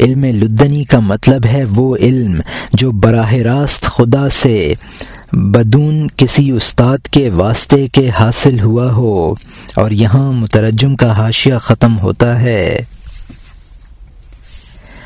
علم 0.00 0.24
لدنی 0.24 0.84
کا 0.84 0.98
مطلب 0.98 1.46
ہے 1.46 1.64
وہ 1.64 1.96
علم 1.96 2.40
جو 2.72 2.90
براہ 2.90 3.32
راست 3.32 3.82
خدا 3.82 4.28
سے 4.28 4.74
بدون 5.32 6.06
کسی 6.16 6.50
استاد 6.50 6.98
کے 6.98 7.30
واسطے 7.30 7.88
کے 7.88 8.10
حاصل 8.10 8.60
ہوا 8.60 8.92
ہو۔ 8.92 9.34
اور 9.76 9.90
یہاں 9.90 10.32
مترجم 10.32 10.96
کا 10.96 11.12
حاشیہ 11.12 11.54
ختم 11.60 11.98
ہوتا 11.98 12.40
ہے۔ 12.40 12.78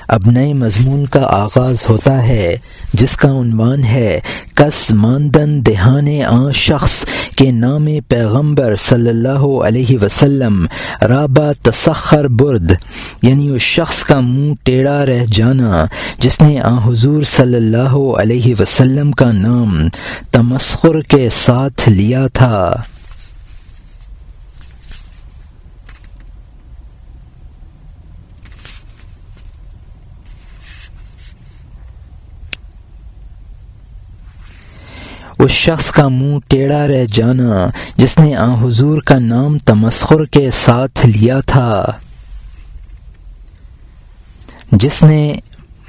اب 0.09 0.23
نئے 0.27 0.53
مضمون 0.55 1.07
کا 1.07 1.21
آغاز 1.31 1.85
ہوتا 1.89 2.29
ہے، 2.29 2.57
جس 2.93 3.17
کا 3.17 3.29
عنوان 3.29 3.85
ہے، 3.85 4.21
کس 4.55 4.91
ماندن 4.91 5.67
دہان 5.67 6.09
آ 6.27 6.51
شخص 6.51 7.05
کے 7.37 7.51
نام 7.51 7.89
پیغمبر 8.09 8.77
صلی 8.77 9.09
اللہ 9.09 9.45
علیہ 9.67 9.99
وسلم، 10.03 10.67
رابع 11.03 11.53
تسخر 11.63 12.29
برد 12.29 12.73
یعنی 13.23 13.49
اس 13.49 13.63
شخص 13.63 14.05
کا 14.05 14.21
منہ 14.21 14.55
ٹیڑھا 14.65 15.07
رہ 15.07 15.25
جانا، 15.33 15.85
جس 16.19 16.41
نے 16.41 16.61
آ 16.61 16.77
حضور 16.87 17.23
صلی 17.23 17.57
اللہ 17.57 17.97
علیہ 18.19 18.55
وسلم 18.61 19.13
کا 19.13 19.33
نام 19.33 19.89
تمسخر 20.33 21.01
کے 21.01 21.29
ساتھ 21.33 21.89
لیا 21.89 22.27
تھا۔ 22.27 22.75
اس 35.38 35.50
شخص 35.50 35.90
کا 35.90 36.09
منہ 36.09 36.38
ٹیڑھا 36.49 36.88
رہ 36.88 37.05
جانا 37.12 37.66
جس 37.97 38.19
نے 38.19 38.37
آ 38.37 38.55
حضور 38.62 39.02
کا 39.02 39.19
نام 39.19 39.59
تمسخر 39.59 40.25
کے 40.25 40.50
ساتھ 40.50 41.07
لیا 41.07 41.40
تھا۔ 41.40 41.87
جس 44.73 45.02
نے 45.02 45.35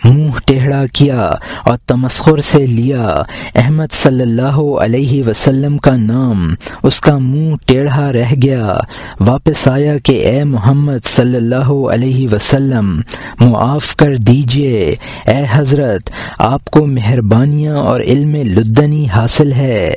منہ 0.05 0.31
ٹیڑھا 0.45 0.85
کیا 0.93 1.21
اور 1.65 1.77
تمسخر 1.87 2.41
سے 2.41 2.67
لیا۔ 2.67 3.21
احمد 3.55 3.91
صلی 3.91 4.21
اللہ 4.21 4.57
علیہ 4.57 5.23
وسلم 5.23 5.77
کا 5.77 5.95
نام 5.95 6.55
اس 6.83 7.01
کا 7.01 7.17
منہ 7.17 7.55
ٹیڑھا 7.65 8.13
رہ 8.13 8.33
گیا۔ 8.43 8.77
واپس 9.19 9.67
آیا 9.67 9.97
کہ 9.97 10.11
اے 10.11 10.43
محمد 10.43 11.05
صلی 11.05 11.35
اللہ 11.35 11.69
علیہ 11.69 12.27
وسلم، 12.31 13.01
معاف 13.39 13.95
کر 13.95 14.15
دیجیے۔ 14.15 14.95
اے 15.27 15.43
حضرت، 15.51 16.09
آپ 16.39 16.65
کو 16.65 16.85
مہربانیاں 16.85 17.77
اور 17.77 18.01
علم 18.01 18.35
لدنی 18.35 19.07
حاصل 19.15 19.53
ہے۔ 19.53 19.93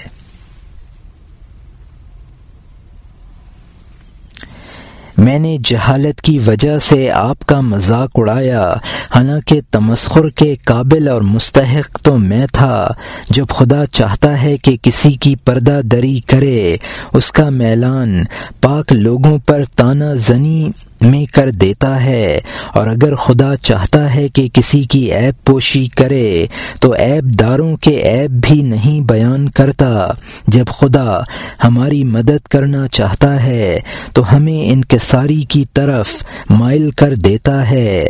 میں 5.21 5.39
نے 5.39 5.57
جہالت 5.65 6.21
کی 6.21 6.39
وجہ 6.47 6.79
سے 6.79 7.11
آپ 7.11 7.47
کا 7.47 7.61
مذاق 7.61 8.11
اڑایا۔ 8.15 8.75
حالانکہ 9.15 9.61
تمسخر 9.71 10.29
کے 10.29 10.55
قابل 10.65 11.09
اور 11.09 11.23
مستحق 11.23 12.00
تو 12.03 12.19
میں 12.19 12.47
تھا۔ 12.53 12.89
جب 13.31 13.47
خدا 13.49 13.87
چاہتا 13.87 14.43
ہے 14.43 14.57
کہ 14.57 14.77
کسی 14.83 15.12
کی 15.12 15.37
پردہ 15.37 15.81
دری 15.85 16.21
کرے، 16.27 16.77
اس 17.12 17.31
کا 17.31 17.49
میلان 17.49 18.23
پاک 18.61 18.93
لوگوں 18.93 19.39
پر 19.39 19.65
تانہ 19.77 20.15
زنی 20.15 20.71
میں 21.00 21.35
کر 21.35 21.50
دیتا 21.50 22.04
ہے۔ 22.04 22.40
اور 22.73 22.87
اگر 22.87 23.14
خدا 23.14 23.57
چاہتا 23.57 24.14
ہے 24.14 24.28
کہ 24.28 24.49
کسی 24.52 24.83
کی 24.83 25.14
عیب 25.14 25.45
پوشی 25.45 25.87
کرے، 25.87 26.47
تو 26.80 26.95
عیب 26.95 27.25
داروں 27.25 27.76
کے 27.76 27.90
عیب 27.90 28.30
بھی 28.30 28.62
نہیں 28.62 29.00
بیان 29.00 29.49
کرتا۔ 29.49 30.09
جب 30.47 30.64
خدا 30.66 31.21
ہماری 31.64 32.04
مدد 32.04 32.49
کرنا 32.49 32.88
چاہتا 32.88 33.42
ہے، 33.42 33.80
تو 34.12 34.37
ہمیں 34.37 34.71
انکساری 34.73 35.42
کی 35.49 35.64
طرف 35.73 36.25
مائل 36.50 36.90
کر 36.90 37.14
دیتا 37.14 37.71
ہے۔ 37.71 38.09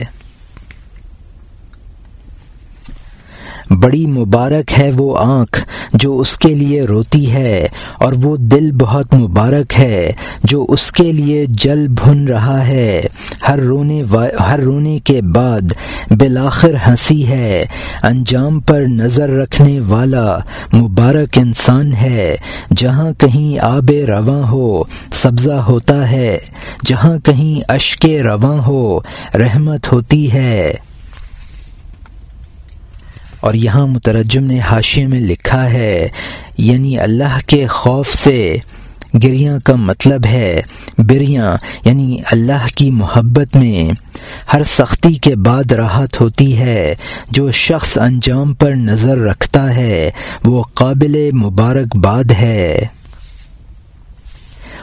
بڑی 3.70 4.06
مبارک 4.06 4.78
ہے 4.78 4.90
وہ 4.96 5.16
آنکھ 5.18 5.60
جو 5.94 6.18
اس 6.18 6.36
کے 6.38 6.54
لیے 6.54 6.82
روتی 6.82 7.32
ہے، 7.32 7.68
اور 7.98 8.12
وہ 8.22 8.36
دل 8.36 8.70
بہت 8.72 9.14
مبارک 9.14 9.78
ہے 9.78 10.12
جو 10.44 10.64
اس 10.68 10.92
کے 10.92 11.12
لیے 11.12 11.44
جل 11.48 11.86
بھن 11.88 12.28
رہا 12.28 12.66
ہے۔ 12.66 13.00
ہر 13.48 13.58
رونے 13.58 14.02
ہر 14.40 14.60
رونے 14.60 14.98
کے 14.98 15.20
بعد 15.22 15.72
بالآخر 16.10 16.74
ہنسی 16.86 17.26
ہے۔ 17.28 17.64
انجام 18.02 18.60
پر 18.60 18.80
نظر 18.80 19.30
رکھنے 19.30 19.80
والا 19.80 20.38
مبارک 20.74 21.38
انسان 21.38 21.92
ہے۔ 21.94 22.36
جہاں 22.76 23.10
کہیں 23.18 23.58
آب 23.64 23.90
رواں 24.08 24.42
ہو، 24.50 24.82
سبزہ 25.12 25.58
ہوتا 25.68 26.10
ہے۔ 26.10 26.38
جہاں 26.86 27.18
کہیں 27.18 27.60
اشک 27.68 28.06
رواں 28.06 28.58
ہو، 28.66 29.00
رحمت 29.34 29.92
ہوتی 29.92 30.32
ہے۔ 30.32 30.72
اور 33.40 33.54
یہاں 33.54 33.86
مترجم 33.86 34.44
نے 34.44 34.60
حاشیے 34.60 35.06
میں 35.06 35.20
لکھا 35.20 35.72
ہے 35.72 36.08
یعنی 36.58 36.98
اللہ 36.98 37.38
کے 37.46 37.66
خوف 37.66 38.08
سے 38.14 38.56
گریاں 39.22 39.58
کا 39.64 39.74
مطلب 39.74 40.26
ہے 40.26 40.62
بریاں 40.98 41.56
یعنی 41.84 42.18
اللہ 42.32 42.66
کی 42.74 42.90
محبت 42.90 43.56
میں 43.56 43.92
ہر 44.52 44.64
سختی 44.64 45.14
کے 45.14 45.36
بعد 45.36 45.72
راحت 45.72 46.20
ہوتی 46.20 46.58
ہے۔ 46.58 46.94
جو 47.30 47.50
شخص 47.50 47.98
انجام 47.98 48.54
پر 48.54 48.72
نظر 48.72 49.18
رکھتا 49.18 49.76
ہے، 49.76 50.10
وہ 50.44 50.62
قابل 50.62 51.30
مبارکباد 51.32 52.32
ہے۔ 52.32 52.80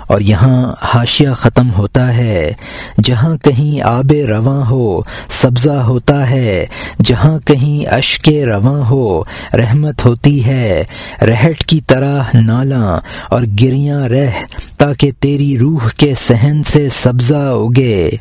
اور 0.08 0.20
یہاں 0.20 0.74
حاشیہ 0.82 1.30
ختم 1.30 1.70
ہوتا 1.78 2.18
ہے۔ 2.18 2.54
جہاں 3.04 3.38
کہیں 3.38 3.82
آب 3.82 4.12
رواں 4.28 4.70
ہو، 4.70 5.02
سبزہ 5.30 5.70
ہوتا 5.70 6.30
ہے۔ 6.30 6.66
جہاں 7.04 7.40
کہیں 7.46 7.94
اشک 7.94 8.30
رواں 8.30 8.90
ہو، 8.90 9.24
رحمت 9.54 10.06
ہوتی 10.06 10.46
ہے۔ 10.46 10.84
رہٹ 11.22 11.64
کی 11.66 11.82
طرح 11.88 12.24
نالاں 12.34 13.00
اور 13.30 13.42
گریاں 13.62 14.10
رہ، 14.10 14.30
تاکہ 14.78 15.12
تیری 15.20 15.58
روح 15.58 15.90
کے 15.98 16.14
سہن 16.16 16.64
سے 16.64 16.90
سبزہ 16.90 17.36
اگے۔ 17.36 18.12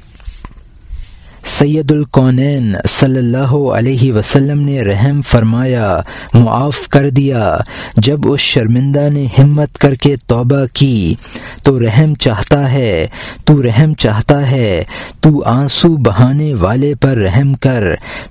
سید 1.47 1.93
القونین 1.93 2.75
صلی 2.89 3.19
اللہ 3.19 3.53
علیہ 3.77 4.13
وسلم 4.13 4.61
نے 4.61 4.83
رحم 4.83 5.21
فرمایا، 5.23 6.01
معاف 6.35 6.89
کر 6.89 7.11
دیا۔ 7.11 7.57
جب 7.97 8.19
اس 8.25 8.41
شرمندہ 8.41 9.09
نے 9.13 9.27
ہمت 9.39 9.79
کر 9.79 9.95
کے 9.95 10.17
توبہ 10.27 10.65
کی، 10.73 11.15
تو 11.63 11.81
رحم 11.81 12.15
چاہتا 12.15 12.73
ہے، 12.73 13.07
تو 13.45 13.63
رحم 13.63 13.95
چاہتا 13.95 14.51
ہے، 14.51 14.85
تو 15.21 15.43
آنسو 15.45 15.97
بہانے 15.97 16.55
والے 16.55 16.95
پر 16.95 17.17
رحم 17.17 17.55
کر، 17.55 17.85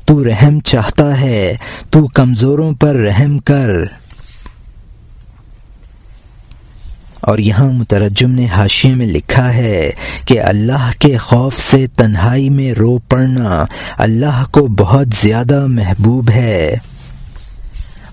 تو 0.06 0.24
رحم 0.24 0.60
چاہتا 0.60 1.22
ہے، 1.22 1.56
تو 1.90 2.08
کمزوروں 2.08 2.74
پر 2.74 2.96
رحم 2.96 3.40
کر۔ 3.40 3.70
اور 7.26 7.38
یہاں 7.38 7.72
مترجم 7.72 8.32
نے 8.32 8.46
حاشیے 8.46 8.96
میں 8.96 9.06
لکھا 9.06 9.54
ہے 9.54 9.92
کہ 10.28 10.42
اللہ 10.42 10.90
کے 11.00 11.18
خوف 11.18 11.60
سے 11.60 11.88
تنہائی 11.88 12.50
میں 12.50 12.74
رو 12.74 12.98
پڑنا 12.98 13.66
اللہ 13.98 14.44
کو 14.52 14.68
بہت 14.68 15.08
زیادہ 15.22 15.66
محبوب 15.66 16.30
ہے۔ 16.30 16.76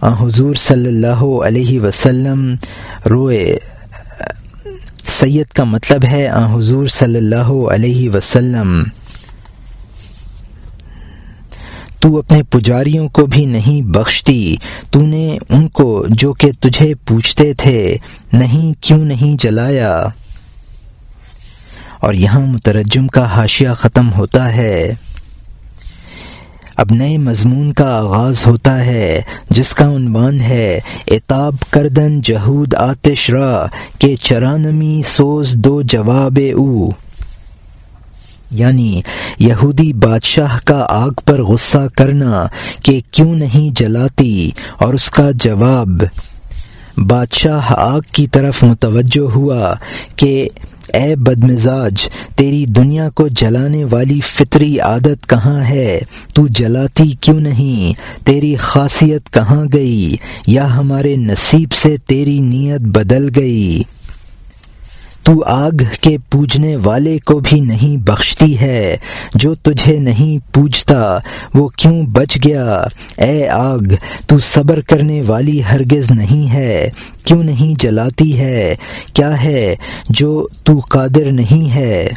حضور 0.02 0.54
صلی 0.54 0.88
اللہ 0.88 1.25
علیہ 1.47 1.81
وسلم 1.81 2.54
روئے۔ 3.11 3.59
سید 5.07 5.47
کا 5.47 5.64
مطلب 5.64 6.04
ہے 6.04 6.31
حضور 6.54 6.87
صلی 6.87 7.19
اللہ 7.19 7.71
علیہ 7.71 8.11
وسلم۔ 8.11 8.83
تو 12.02 12.18
اپنے 12.18 12.42
پجاریوں 12.42 13.09
کو 13.09 13.26
بھی 13.26 13.47
نہیں 13.47 13.82
بخشتی۔ 13.82 14.56
تو 14.90 15.02
نے 15.02 15.38
ان 15.49 15.68
کو 15.68 16.04
جو 16.09 16.32
کہ 16.32 16.50
تجھے 16.61 16.94
پوچھتے 16.94 17.54
تھے، 17.54 17.97
نہیں، 18.32 18.82
کیوں 18.82 18.99
نہیں 18.99 19.37
جلایا؟ 19.40 20.06
اور 22.00 22.14
یہاں 22.14 22.40
مترجم 22.40 23.06
کا 23.06 23.25
حاشیہ 23.25 23.68
ختم 23.78 24.12
ہوتا 24.12 24.56
ہے۔ 24.56 24.92
اب 26.76 26.87
نئے 26.90 27.18
مضمون 27.18 27.73
کا 27.73 27.99
آغاز 27.99 28.47
ہوتا 28.47 28.87
ہے، 28.87 29.23
جس 29.50 29.75
کا 29.75 29.97
عنوان 29.97 30.40
ہے 30.40 30.80
اتاب 31.06 31.54
کردن 31.71 32.21
جہود 32.21 32.75
آتش 32.75 33.30
را 33.30 33.66
کے 33.99 34.16
چرانمی 34.16 35.02
سوز 35.06 35.54
دو 35.54 35.82
جواب 35.82 36.38
او۔ 36.54 36.87
یعنی 38.52 39.00
یہودی 39.38 39.92
بادشاہ 39.92 40.59
کا 40.64 40.87
آگ 40.88 41.11
پر 41.25 41.42
غصہ 41.42 41.87
کرنا 41.97 42.47
کہ 42.82 43.00
کیوں 43.11 43.35
نہیں 43.35 43.71
جلاتی؟ 43.76 44.50
اور 44.78 44.94
اس 44.94 45.11
کا 45.11 45.30
جواب، 45.35 46.02
بادشاہ 47.06 47.73
آگ 47.76 48.00
کی 48.12 48.26
طرف 48.26 48.62
متوجہ 48.62 49.30
ہوا 49.30 49.75
کہ، 50.16 50.49
اے 50.94 51.16
بدمزاج، 51.16 52.09
تیری 52.37 52.66
دنیا 52.66 53.09
کو 53.11 53.28
جلانے 53.28 53.85
والی 53.85 54.21
فطری 54.21 54.78
عادت 54.78 55.28
کہاں 55.28 55.62
ہے؟ 55.62 56.00
تو 56.35 56.47
جلاتی 56.47 57.12
کیوں 57.21 57.40
نہیں؟ 57.40 57.92
تیری 58.26 58.56
خاصیت 58.56 59.30
کہاں 59.30 59.64
گئی؟ 59.73 60.16
یا 60.47 60.76
ہمارے 60.76 61.16
نصیب 61.16 61.73
سے 61.73 61.97
تیری 61.97 62.38
نیت 62.40 62.80
بدل 62.80 63.28
گئی؟ 63.37 63.82
تو 65.24 65.42
آگ 65.46 65.82
کے 66.00 66.16
پوجنے 66.30 66.76
والے 66.76 67.18
کو 67.18 67.38
بھی 67.38 67.60
نہیں 67.60 67.96
بخشتی 67.96 68.60
ہے، 68.60 68.96
جو 69.34 69.54
تجھے 69.54 69.98
نہیں 69.98 70.54
پوجتا، 70.54 71.18
وہ 71.54 71.68
کیوں 71.68 72.02
بچ 72.02 72.38
گیا؟ 72.44 72.84
اے 73.16 73.48
آگ، 73.48 73.94
تو 74.26 74.38
صبر 74.38 74.80
کرنے 74.80 75.22
والی 75.22 75.60
ہرگز 75.72 76.10
نہیں 76.10 76.52
ہے، 76.52 76.90
کیوں 77.24 77.42
نہیں 77.42 77.74
جلاتی 77.78 78.38
ہے؟ 78.38 78.74
کیا 79.14 79.42
ہے 79.44 79.74
جو 80.08 80.46
تو 80.64 80.78
قادر 80.78 81.32
نہیں 81.32 81.74
ہے؟ 81.74 82.08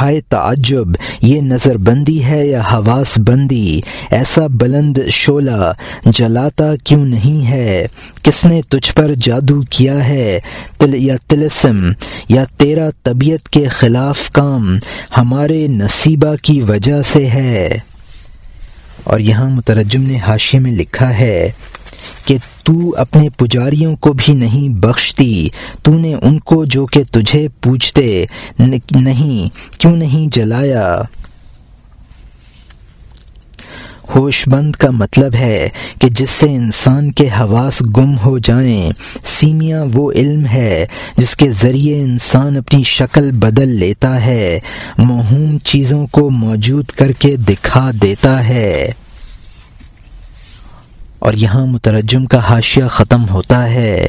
ہائے 0.00 0.20
تعجب، 0.20 0.86
یہ 1.22 1.40
نظر 1.40 1.76
بندی 1.76 2.24
ہے 2.24 2.46
یا 2.46 2.60
حواس 2.72 3.18
بندی؟ 3.18 3.80
ایسا 4.10 4.46
بلند 4.46 4.98
شولہ 5.10 5.72
جلاتا 6.06 6.76
کیوں 6.84 7.04
نہیں 7.04 7.46
ہے؟ 7.46 7.86
کس 8.22 8.44
نے 8.44 8.60
تجھ 8.70 8.94
پر 8.94 9.14
جادو 9.14 9.60
کیا 9.70 10.08
ہے؟ 10.08 10.40
تل 10.78 10.94
یا 10.94 11.16
تلسم، 11.28 11.90
یا 12.28 12.44
تیرا 12.56 12.88
طبیعت 13.02 13.48
کے 13.48 13.64
خلاف 13.68 14.30
کام 14.30 14.78
ہمارے 15.16 15.66
نصیبہ 15.66 16.34
کی 16.42 16.60
وجہ 16.60 17.02
سے 17.02 17.26
ہے؟ 17.26 17.78
اور 19.04 19.18
یہاں 19.18 19.50
مترجم 19.50 20.02
نے 20.02 20.16
حاشیے 20.26 20.60
میں 20.60 20.72
لکھا 20.72 21.18
ہے 21.18 21.50
کہ 22.24 22.38
تو 22.64 22.94
اپنے 22.96 23.28
پجاریوں 23.28 23.96
کو 23.96 24.12
بھی 24.12 24.34
نہیں 24.34 24.68
بخشتی۔ 24.68 25.48
تو 25.82 25.98
نے 25.98 26.14
ان 26.14 26.38
کو 26.38 26.64
جو 26.64 26.86
کہ 26.86 27.02
تجھے 27.12 27.48
پوچھتے 27.62 28.26
نہیں، 28.90 29.48
کیوں 29.80 29.96
نہیں 29.96 30.34
جلایا؟ 30.34 31.02
ہوش 34.14 34.48
بند 34.48 34.72
کا 34.72 34.90
مطلب 34.90 35.34
ہے 35.34 35.68
کہ 36.00 36.08
جس 36.08 36.30
سے 36.30 36.46
انسان 36.46 37.12
کے 37.12 37.28
حواس 37.28 37.82
گم 37.96 38.18
ہو 38.18 38.38
جائیں 38.38 38.90
سیمیاں 39.24 39.86
وہ 39.92 40.12
علم 40.12 40.46
ہے 40.46 40.86
جس 41.16 41.36
کے 41.36 41.50
ذریعے 41.50 42.02
انسان 42.02 42.56
اپنی 42.56 42.82
شکل 42.82 43.32
بدل 43.32 43.68
لیتا 43.68 44.24
ہے 44.24 44.58
موہوم 44.98 45.58
چیزوں 45.58 46.06
کو 46.06 46.30
موجود 46.30 46.86
کر 46.86 47.12
کے 47.12 47.36
دکھا 47.36 47.90
دیتا 48.02 48.48
ہے۔ 48.48 48.90
اور 51.20 51.32
یہاں 51.32 51.66
مترجم 51.66 52.24
کا 52.24 52.38
حاشیہ 52.38 52.84
ختم 52.84 53.28
ہوتا 53.28 53.70
ہے۔ 53.70 54.08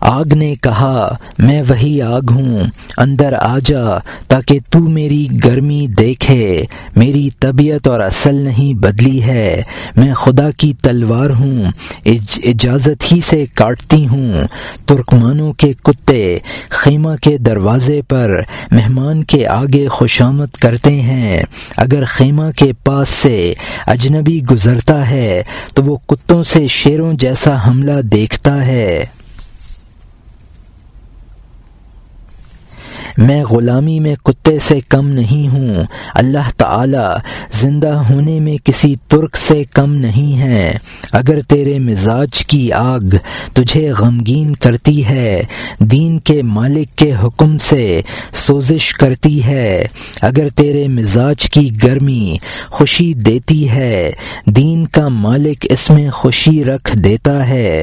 آگ 0.00 0.24
نے 0.36 0.54
کہا، 0.60 1.16
میں 1.38 1.62
وہی 1.68 2.02
آگ 2.02 2.30
ہوں، 2.30 2.64
اندر 2.96 3.32
آ 3.40 3.58
جا، 3.66 3.98
تاکہ 4.28 4.58
تو 4.70 4.78
میری 4.78 5.28
گرمی 5.44 5.86
دیکھے، 5.86 6.64
میری 6.96 7.30
طبیعت 7.38 7.86
اور 7.86 8.00
اصل 8.00 8.34
نہیں 8.34 8.74
بدلی 8.74 9.22
ہے، 9.22 9.62
میں 9.96 10.14
خدا 10.14 10.50
کی 10.50 10.72
تلوار 10.82 11.30
ہوں، 11.30 11.64
اج 12.04 12.40
اجازت 12.44 13.12
ہی 13.12 13.20
سے 13.20 13.44
کاٹتی 13.54 14.06
ہوں، 14.06 14.46
ترکمانوں 14.86 15.52
کے 15.52 15.72
کتے 15.82 16.38
خیمہ 16.68 17.16
کے 17.22 17.38
دروازے 17.38 18.02
پر 18.02 18.40
مہمان 18.70 19.24
کے 19.24 19.46
آگے 19.46 19.88
خوشامد 19.88 20.56
کرتے 20.56 21.00
ہیں، 21.00 21.42
اگر 21.76 22.04
خیمہ 22.04 22.50
کے 22.56 22.72
پاس 22.84 23.08
سے 23.08 23.54
اجنبی 23.86 24.40
گزرتا 24.50 25.10
ہے، 25.10 25.42
تو 25.74 25.84
وہ 25.84 25.96
کتوں 26.06 26.42
سے 26.42 26.66
شیروں 26.66 27.12
جیسا 27.12 27.56
حملہ 27.66 28.00
دیکھتا 28.02 28.66
ہے۔ 28.66 29.04
میں 33.18 33.44
غلامی 33.44 34.00
میں 34.00 34.14
کتے 34.14 34.58
سے 34.58 34.80
کم 34.88 35.08
نہیں 35.08 35.48
ہوں۔ 35.48 35.84
اللہ 36.14 36.50
تعالی 36.56 37.16
زندہ 37.52 38.02
ہونے 38.10 38.40
میں 38.40 38.56
کسی 38.64 38.94
ترک 39.08 39.36
سے 39.36 39.62
کم 39.72 39.94
نہیں 39.94 40.40
ہے۔ 40.40 40.74
اگر 41.12 41.40
تیرے 41.40 41.78
مزاج 41.78 42.46
کی 42.46 42.72
آگ 42.72 43.16
تجھے 43.52 43.90
غمگین 43.90 44.56
کرتی 44.56 45.04
ہے، 45.04 45.42
دین 45.78 46.18
کے 46.18 46.42
مالک 46.42 46.96
کے 46.96 47.12
حکم 47.24 47.58
سے 47.58 48.00
سوزش 48.32 48.92
کرتی 48.92 49.44
ہے۔ 49.44 49.86
اگر 50.20 50.48
تیرے 50.48 50.88
مزاج 50.88 51.50
کی 51.50 51.70
گرمی 51.82 52.36
خوشی 52.66 53.14
دیتی 53.14 53.70
ہے، 53.70 54.10
دین 54.46 54.86
کا 54.86 55.08
مالک 55.08 55.66
اس 55.70 55.90
میں 55.90 56.10
خوشی 56.10 56.64
رکھ 56.64 56.98
دیتا 56.98 57.48
ہے۔ 57.48 57.82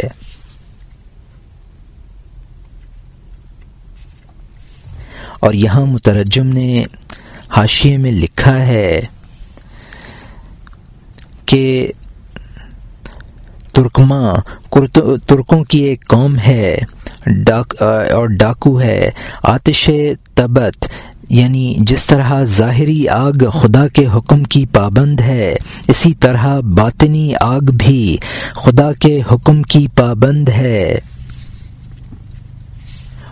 اور 5.40 5.54
یہاں 5.54 5.86
مترجم 5.86 6.48
نے 6.48 6.84
حاشیے 7.50 7.98
میں 7.98 8.12
لکھا 8.12 8.60
ہے 8.68 9.02
کہ 11.46 11.92
ترکما 13.74 14.34
ترکوں 15.28 15.64
کی 15.64 15.80
ایک 15.80 16.06
قوم 16.08 16.38
ہے، 16.48 16.78
ڈاک، 17.26 17.76
اور 17.82 18.28
ڈاکو 18.40 18.82
ہے، 18.82 19.10
آتش 19.44 19.90
تبت 20.34 20.86
یعنی 21.30 21.76
جس 21.80 22.06
طرح 22.06 22.44
ظاہری 22.44 23.08
آگ 23.08 23.50
خدا 23.54 23.88
کے 23.88 24.06
حکم 24.16 24.44
کی 24.44 24.66
پابند 24.66 25.22
ہے، 25.22 25.56
اسی 25.88 26.14
طرح 26.14 26.60
باطنی 26.76 27.32
آگ 27.40 27.72
بھی 27.74 28.18
خدا 28.54 28.92
کے 28.94 29.20
حکم 29.32 29.62
کی 29.64 29.86
پابند 29.96 30.50
ہے۔ 30.50 30.98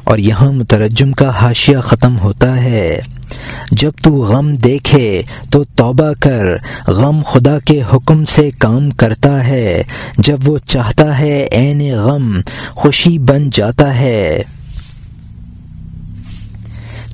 اور 0.06 0.18
یہاں 0.18 0.52
مترجم 0.52 1.12
کا 1.12 1.30
حاشیہ 1.30 1.78
ختم 1.78 2.20
ہوتا 2.20 2.62
ہے۔ 2.62 3.00
جب 3.72 3.92
تو 4.04 4.12
غم 4.12 4.54
دیکھے 4.54 5.22
تو 5.52 5.64
توبہ 5.64 6.14
کر، 6.20 6.46
غم 6.88 7.22
خدا 7.22 7.60
کے 7.60 7.82
حکم 7.94 8.26
سے 8.26 8.50
کام 8.60 8.92
کرتا 8.92 9.48
ہے۔ 9.48 9.84
جب 10.18 10.38
وہ 10.46 10.58
چاہتا 10.66 11.20
ہے 11.20 11.48
عین 11.52 11.98
غم، 11.98 12.40
خوشی 12.70 13.20
بن 13.20 13.50
جاتا 13.50 14.00
ہے۔ 14.00 14.44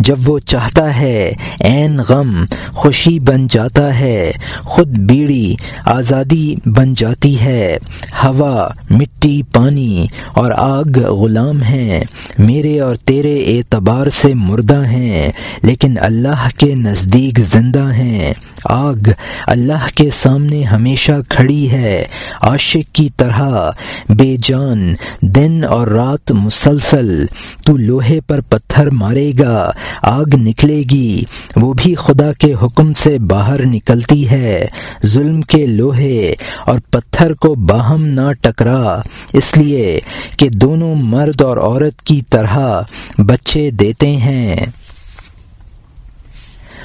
جب 0.03 0.29
وہ 0.29 0.39
چاہتا 0.39 0.97
ہے، 0.97 1.33
عین 1.59 1.99
غم 2.09 2.45
خوشی 2.73 3.19
بن 3.19 3.47
جاتا 3.47 3.99
ہے، 3.99 4.31
خود 4.63 4.87
بیڑی 4.87 5.55
آزادی 5.85 6.55
بن 6.65 6.93
جاتی 6.93 7.39
ہے، 7.39 7.77
ہوا، 8.23 8.67
مٹی، 8.89 9.41
پانی 9.43 10.07
اور 10.33 10.51
آگ 10.57 10.97
غلام 10.97 11.63
ہیں، 11.63 12.03
میرے 12.37 12.79
اور 12.79 12.95
تیرے 12.95 13.37
اعتبار 13.47 14.09
سے 14.09 14.33
مردہ 14.33 14.85
ہیں، 14.85 15.31
لیکن 15.63 15.95
اللہ 16.01 16.47
کے 16.57 16.73
نزدیک 16.75 17.39
زندہ 17.39 17.91
ہیں۔ 17.93 18.33
آگ 18.63 19.09
اللہ 19.47 19.87
کے 19.95 20.09
سامنے 20.13 20.63
ہمیشہ 20.63 21.11
کھڑی 21.29 21.71
ہے، 21.71 22.05
عاشق 22.41 22.95
کی 22.95 23.09
طرح۔ 23.17 23.69
بے 24.09 24.35
جان، 24.43 24.95
دن 25.21 25.61
اور 25.69 25.87
رات 25.87 26.31
مسلسل۔ 26.31 27.25
تو 27.65 27.77
لوہے 27.77 28.21
پر 28.21 28.41
پتھر 28.41 28.89
مارے 28.89 29.31
گا، 29.39 29.71
آگ 30.01 30.25
نکلے 30.33 30.83
گی۔ 30.91 31.23
وہ 31.55 31.73
بھی 31.73 31.95
خدا 31.95 32.33
کے 32.33 32.53
حکم 32.63 32.93
سے 32.93 33.19
باہر 33.19 33.65
نکلتی 33.65 34.29
ہے۔ 34.31 34.67
ظلم 35.05 35.41
کے 35.41 35.65
لوہے 35.65 36.33
اور 36.65 36.79
پتھر 36.89 37.33
کو 37.33 37.55
باہم 37.55 38.05
نہ 38.05 38.33
ٹکرا۔ 38.41 39.01
اس 39.33 39.57
لیے 39.57 39.99
کہ 40.37 40.49
دونوں 40.49 40.95
مرد 40.95 41.41
اور 41.41 41.57
عورت 41.57 42.01
کی 42.01 42.21
طرح 42.29 42.81
بچے 43.17 43.69
دیتے 43.71 44.07
ہیں۔ 44.07 44.55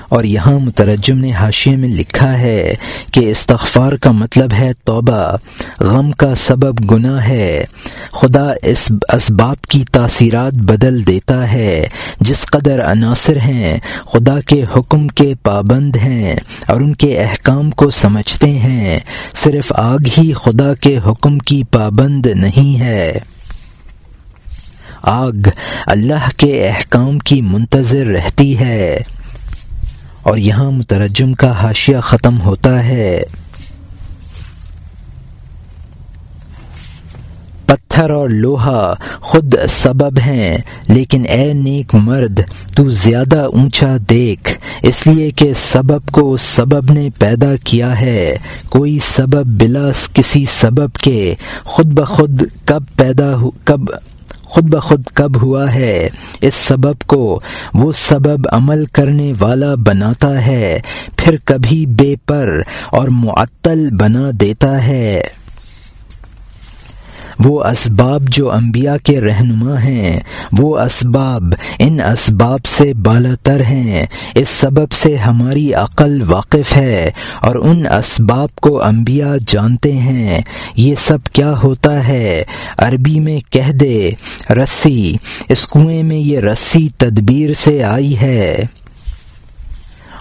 اور 0.08 0.24
یہاں 0.24 0.58
مترجم 0.58 1.18
نے 1.18 1.32
حاشیے 1.32 1.76
میں 1.76 1.88
لکھا 1.88 2.38
ہے 2.38 2.74
کہ 3.12 3.30
استغفار 3.30 3.92
کا 3.92 4.10
مطلب 4.10 4.52
ہے 4.52 4.72
توبہ، 4.84 5.36
غم 5.80 6.12
کا 6.12 6.34
سبب 6.34 6.90
گناہ 6.90 7.28
ہے۔ 7.28 7.64
خدا 8.12 8.52
اس 8.62 8.92
اسباب 9.08 9.62
کی 9.62 9.84
تاثیرات 9.92 10.54
بدل 10.54 11.06
دیتا 11.06 11.52
ہے۔ 11.52 11.86
جس 12.20 12.46
قدر 12.46 12.92
عناصر 12.92 13.36
ہیں، 13.36 13.78
خدا 14.12 14.40
کے 14.40 14.64
حکم 14.76 15.08
کے 15.08 15.34
پابند 15.42 15.96
ہیں 15.96 16.36
اور 16.66 16.80
ان 16.80 16.94
کے 16.94 17.18
احکام 17.18 17.70
کو 17.70 17.90
سمجھتے 17.90 18.50
ہیں۔ 18.50 18.98
صرف 19.34 19.72
آگ 19.76 19.98
ہی 20.18 20.32
خدا 20.32 20.74
کے 20.74 20.98
حکم 21.06 21.38
کی 21.38 21.62
پابند 21.70 22.26
نہیں 22.26 22.80
ہے۔ 22.80 23.18
آگ 25.02 25.48
اللہ 25.86 26.28
کے 26.36 26.68
احکام 26.68 27.18
کی 27.18 27.40
منتظر 27.40 28.06
رہتی 28.06 28.58
ہے۔ 28.58 28.98
اور 30.26 30.36
یہاں 30.36 30.70
مترجم 30.70 31.34
کا 31.34 31.50
حاشیہ 31.50 31.96
ختم 32.02 32.40
ہوتا 32.40 32.84
ہے۔ 32.84 33.22
پتھر 37.66 38.10
اور 38.10 38.28
لوہا 38.28 38.94
خود 39.20 39.54
سبب 39.68 40.18
ہیں، 40.26 40.56
لیکن 40.88 41.24
اے 41.28 41.52
نیک 41.52 41.94
مرد، 41.94 42.40
تو 42.76 42.88
زیادہ 42.88 43.38
اونچا 43.38 43.96
دیکھ۔ 44.10 44.58
اس 44.82 45.06
لیے 45.06 45.30
کہ 45.30 45.52
سبب 45.56 46.08
کو 46.08 46.36
سبب 46.36 46.92
نے 46.92 47.08
پیدا 47.18 47.56
کیا 47.64 48.00
ہے۔ 48.00 48.36
کوئی 48.68 48.98
سبب 48.98 49.46
بلا 49.46 49.88
کسی 50.12 50.44
سبب 50.44 50.92
کے، 50.92 51.34
خود 51.64 51.86
بخود 51.86 52.42
کب 52.66 52.82
پیدا 52.96 53.34
ہو 53.34 53.50
کب 53.64 53.80
خود 54.46 54.64
بخود 54.64 55.04
کب 55.14 55.42
ہوا 55.42 55.74
ہے؟ 55.74 56.08
اس 56.40 56.54
سبب 56.54 57.02
کو 57.06 57.40
وہ 57.74 57.92
سبب 57.92 58.46
عمل 58.52 58.84
کرنے 58.84 59.32
والا 59.40 59.74
بناتا 59.74 60.46
ہے، 60.46 60.80
پھر 61.16 61.36
کبھی 61.44 61.86
بے 61.86 62.14
پر 62.26 62.60
اور 62.90 63.08
معطل 63.08 63.88
بنا 63.90 64.30
دیتا 64.40 64.86
ہے۔ 64.86 65.20
وہ 67.38 67.64
اسباب 67.64 68.22
جو 68.28 68.52
انبیاء 68.52 68.96
کے 69.04 69.20
رہنما 69.20 69.84
ہیں، 69.84 70.20
وہ 70.52 70.78
اسباب 70.78 71.42
ان 71.78 72.00
اسباب 72.00 72.66
سے 72.66 72.94
بالا 72.94 73.34
تر 73.42 73.62
ہیں، 73.64 74.06
اس 74.34 74.48
سبب 74.48 74.92
سے 74.92 75.16
ہماری 75.16 75.74
عقل 75.74 76.22
واقف 76.26 76.76
ہے 76.76 77.10
اور 77.40 77.54
ان 77.54 77.86
اسباب 77.86 78.54
کو 78.54 78.82
انبیاء 78.82 79.34
جانتے 79.48 79.92
ہیں۔ 79.92 80.40
یہ 80.76 80.94
سب 80.98 81.18
کیا 81.32 81.54
ہوتا 81.62 82.08
ہے؟ 82.08 82.42
عربی 82.78 83.20
میں 83.20 83.40
کہہ 83.52 83.72
دے، 83.72 84.10
رسی، 84.50 85.16
اس 85.48 85.66
کنویں 85.66 86.02
میں 86.02 86.16
یہ 86.16 86.40
رسی 86.40 86.88
تدبیر 86.96 87.52
سے 87.52 87.84
آئی 87.84 88.20
ہے۔ 88.20 88.64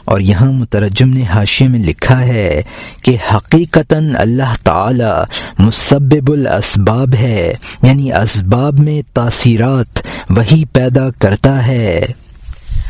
اور 0.05 0.19
یہاں 0.19 0.51
مترجم 0.51 1.09
نے 1.09 1.23
حاشے 1.23 1.67
میں 1.67 1.79
لکھا 1.79 2.21
ہے 2.21 2.61
کہ 3.03 3.17
حقیقتاً 3.33 4.15
اللہ 4.15 4.53
تعالی 4.63 5.23
مسبب 5.59 6.31
الاسباب 6.31 7.15
ہے 7.19 7.53
یعنی 7.83 8.13
اسباب 8.13 8.79
میں 8.79 9.01
تاثیرات 9.13 10.01
وہی 10.29 10.65
پیدا 10.65 11.09
کرتا 11.19 11.67
ہے۔ 11.67 12.05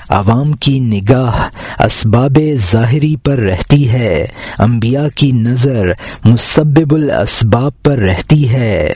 عوام 0.09 0.53
کی 0.53 0.79
نگاہ 0.79 1.49
اسباب 1.81 2.37
ظاہری 2.71 3.15
پر 3.23 3.37
رہتی 3.37 3.91
ہے، 3.91 4.25
انبیاء 4.59 5.07
کی 5.15 5.31
نظر 5.31 5.87
مسبب 6.23 6.93
الاسباب 6.95 7.71
پر 7.83 7.97
رہتی 7.97 8.49
ہے۔ 8.49 8.93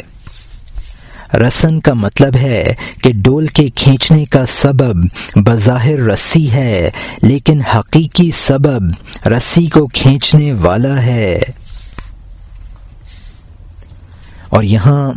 رسن 1.33 1.79
کا 1.79 1.93
مطلب 1.93 2.35
ہے 2.35 2.73
کہ 3.03 3.11
ڈول 3.15 3.47
کے 3.47 3.69
کھینچنے 3.75 4.25
کا 4.25 4.45
سبب 4.45 4.95
بظاہر 5.35 5.99
رسی 5.99 6.51
ہے، 6.51 6.89
لیکن 7.21 7.61
حقیقی 7.61 8.31
سبب 8.31 8.81
رسی 9.27 9.67
کو 9.67 9.87
کھینچنے 9.87 10.53
والا 10.53 11.01
ہے۔ 11.01 11.39
اور 14.49 14.63
یہاں 14.63 15.11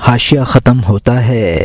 حاشیہ 0.00 0.40
ختم 0.40 0.80
ہوتا 0.88 1.26
ہے۔ 1.26 1.64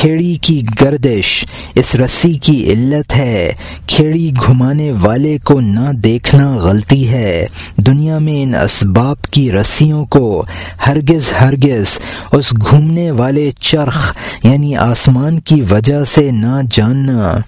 کھیڑی 0.00 0.34
کی 0.34 0.62
گردش، 0.80 1.44
اس 1.74 1.94
رسی 1.94 2.34
کی 2.34 2.72
علت 2.72 3.16
ہے۔ 3.16 3.52
کھیڑی 3.86 4.30
گھمانے 4.46 4.92
والے 5.00 5.38
کو 5.44 5.60
نہ 5.60 5.92
دیکھنا 5.92 6.56
غلطی 6.56 7.08
ہے۔ 7.08 7.46
دنیا 7.76 8.18
میں 8.18 8.42
ان 8.42 8.54
اسباب 8.54 9.22
کی 9.22 9.52
رسیوں 9.52 10.06
کو 10.06 10.44
ہرگز 10.86 11.32
ہرگز 11.40 11.98
اس 12.32 12.52
گھومنے 12.52 13.10
والے 13.10 13.50
چرخ 13.60 14.16
یعنی 14.42 14.76
آسمان 14.76 15.40
کی 15.40 15.62
وجہ 15.70 16.04
سے 16.04 16.30
نہ 16.30 16.60
جاننا۔ 16.70 17.38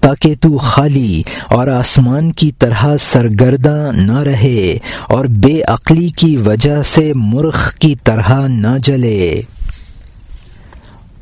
تاکہ 0.00 0.34
تو 0.40 0.58
خالی 0.58 1.22
اور 1.48 1.68
آسمان 1.68 2.32
کی 2.32 2.52
طرح 2.58 2.96
سرگردہ 3.00 3.90
نہ 3.94 4.18
رہے 4.18 4.78
اور 5.08 5.24
بے 5.24 5.62
عقلی 5.62 6.08
کی 6.08 6.36
وجہ 6.36 6.82
سے 6.82 7.12
مرخ 7.14 7.74
کی 7.74 7.94
طرح 8.04 8.48
نہ 8.48 8.78
جلے۔ 8.82 9.42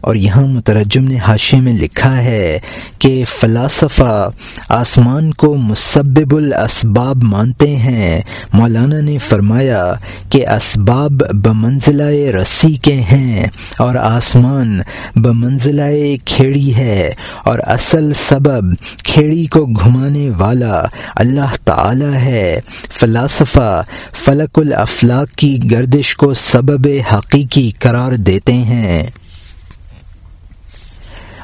اور 0.04 0.14
یہاں 0.14 0.46
مترجم 0.46 1.04
نے 1.04 1.18
حاشے 1.18 1.56
میں 1.56 1.72
لکھا 1.72 2.24
ہے 2.24 2.58
کہ 2.98 3.24
فلاسفہ 3.40 4.30
آسمان 4.68 5.34
کو 5.34 5.54
مسبب 5.54 6.36
الاسباب 6.36 7.24
مانتے 7.24 7.76
ہیں۔ 7.76 8.20
مولانا 8.52 9.00
نے 9.00 9.18
فرمایا 9.18 9.92
کہ 10.30 10.48
اسباب 10.48 11.10
بمنزلہ 11.32 12.36
رسی 12.36 12.74
کے 12.74 12.94
ہیں 12.94 13.46
اور 13.78 13.94
آسمان 13.94 14.80
بمنزلہ 15.16 16.16
کھیڑی 16.24 16.74
ہے 16.74 17.10
اور 17.44 17.58
اصل 17.66 18.12
سبب 18.12 18.74
کھیڑی 19.04 19.46
کو 19.46 19.66
گھمانے 19.66 20.30
والا 20.38 20.82
اللہ 21.16 21.54
تعالی 21.64 22.14
ہے۔ 22.14 22.60
فلاسفہ 22.90 23.84
فلک 24.12 24.58
الافلاق 24.58 25.28
کی 25.28 25.70
گردش 25.70 26.16
کو 26.16 26.34
سبب 26.34 26.88
حقیقی 27.12 27.70
قرار 27.78 28.12
دیتے 28.12 28.52
ہیں۔ 28.52 29.06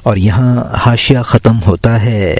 اور 0.02 0.16
یہاں 0.16 0.64
حاشیہ 0.76 1.18
ختم 1.24 1.58
ہوتا 1.66 2.02
ہے۔ 2.02 2.36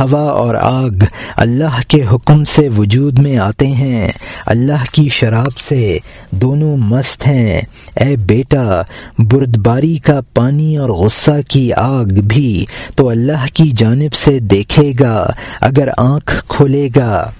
ہوا 0.00 0.20
اور 0.20 0.54
آگ 0.54 1.04
اللہ 1.36 1.82
کے 1.88 2.02
حکم 2.12 2.44
سے 2.44 2.68
وجود 2.76 3.18
میں 3.18 3.38
آتے 3.38 3.66
ہیں۔ 3.66 4.08
اللہ 4.46 4.84
کی 4.92 5.08
شراب 5.08 5.58
سے 5.58 5.98
دونوں 6.30 6.76
مست 6.76 7.26
ہیں۔ 7.26 7.60
اے 7.96 8.16
بیٹا، 8.16 8.82
بردباری 9.18 9.96
کا 9.96 10.20
پانی 10.34 10.76
اور 10.76 10.90
غصہ 10.90 11.30
کی 11.48 11.72
آگ 11.72 12.04
بھی 12.04 12.64
تو 12.96 13.08
اللہ 13.08 13.46
کی 13.54 13.70
جانب 13.76 14.14
سے 14.14 14.38
دیکھے 14.38 14.92
گا، 15.00 15.30
اگر 15.60 15.88
آنکھ 15.96 16.44
کھولے 16.48 16.88
گا۔ 16.96 17.30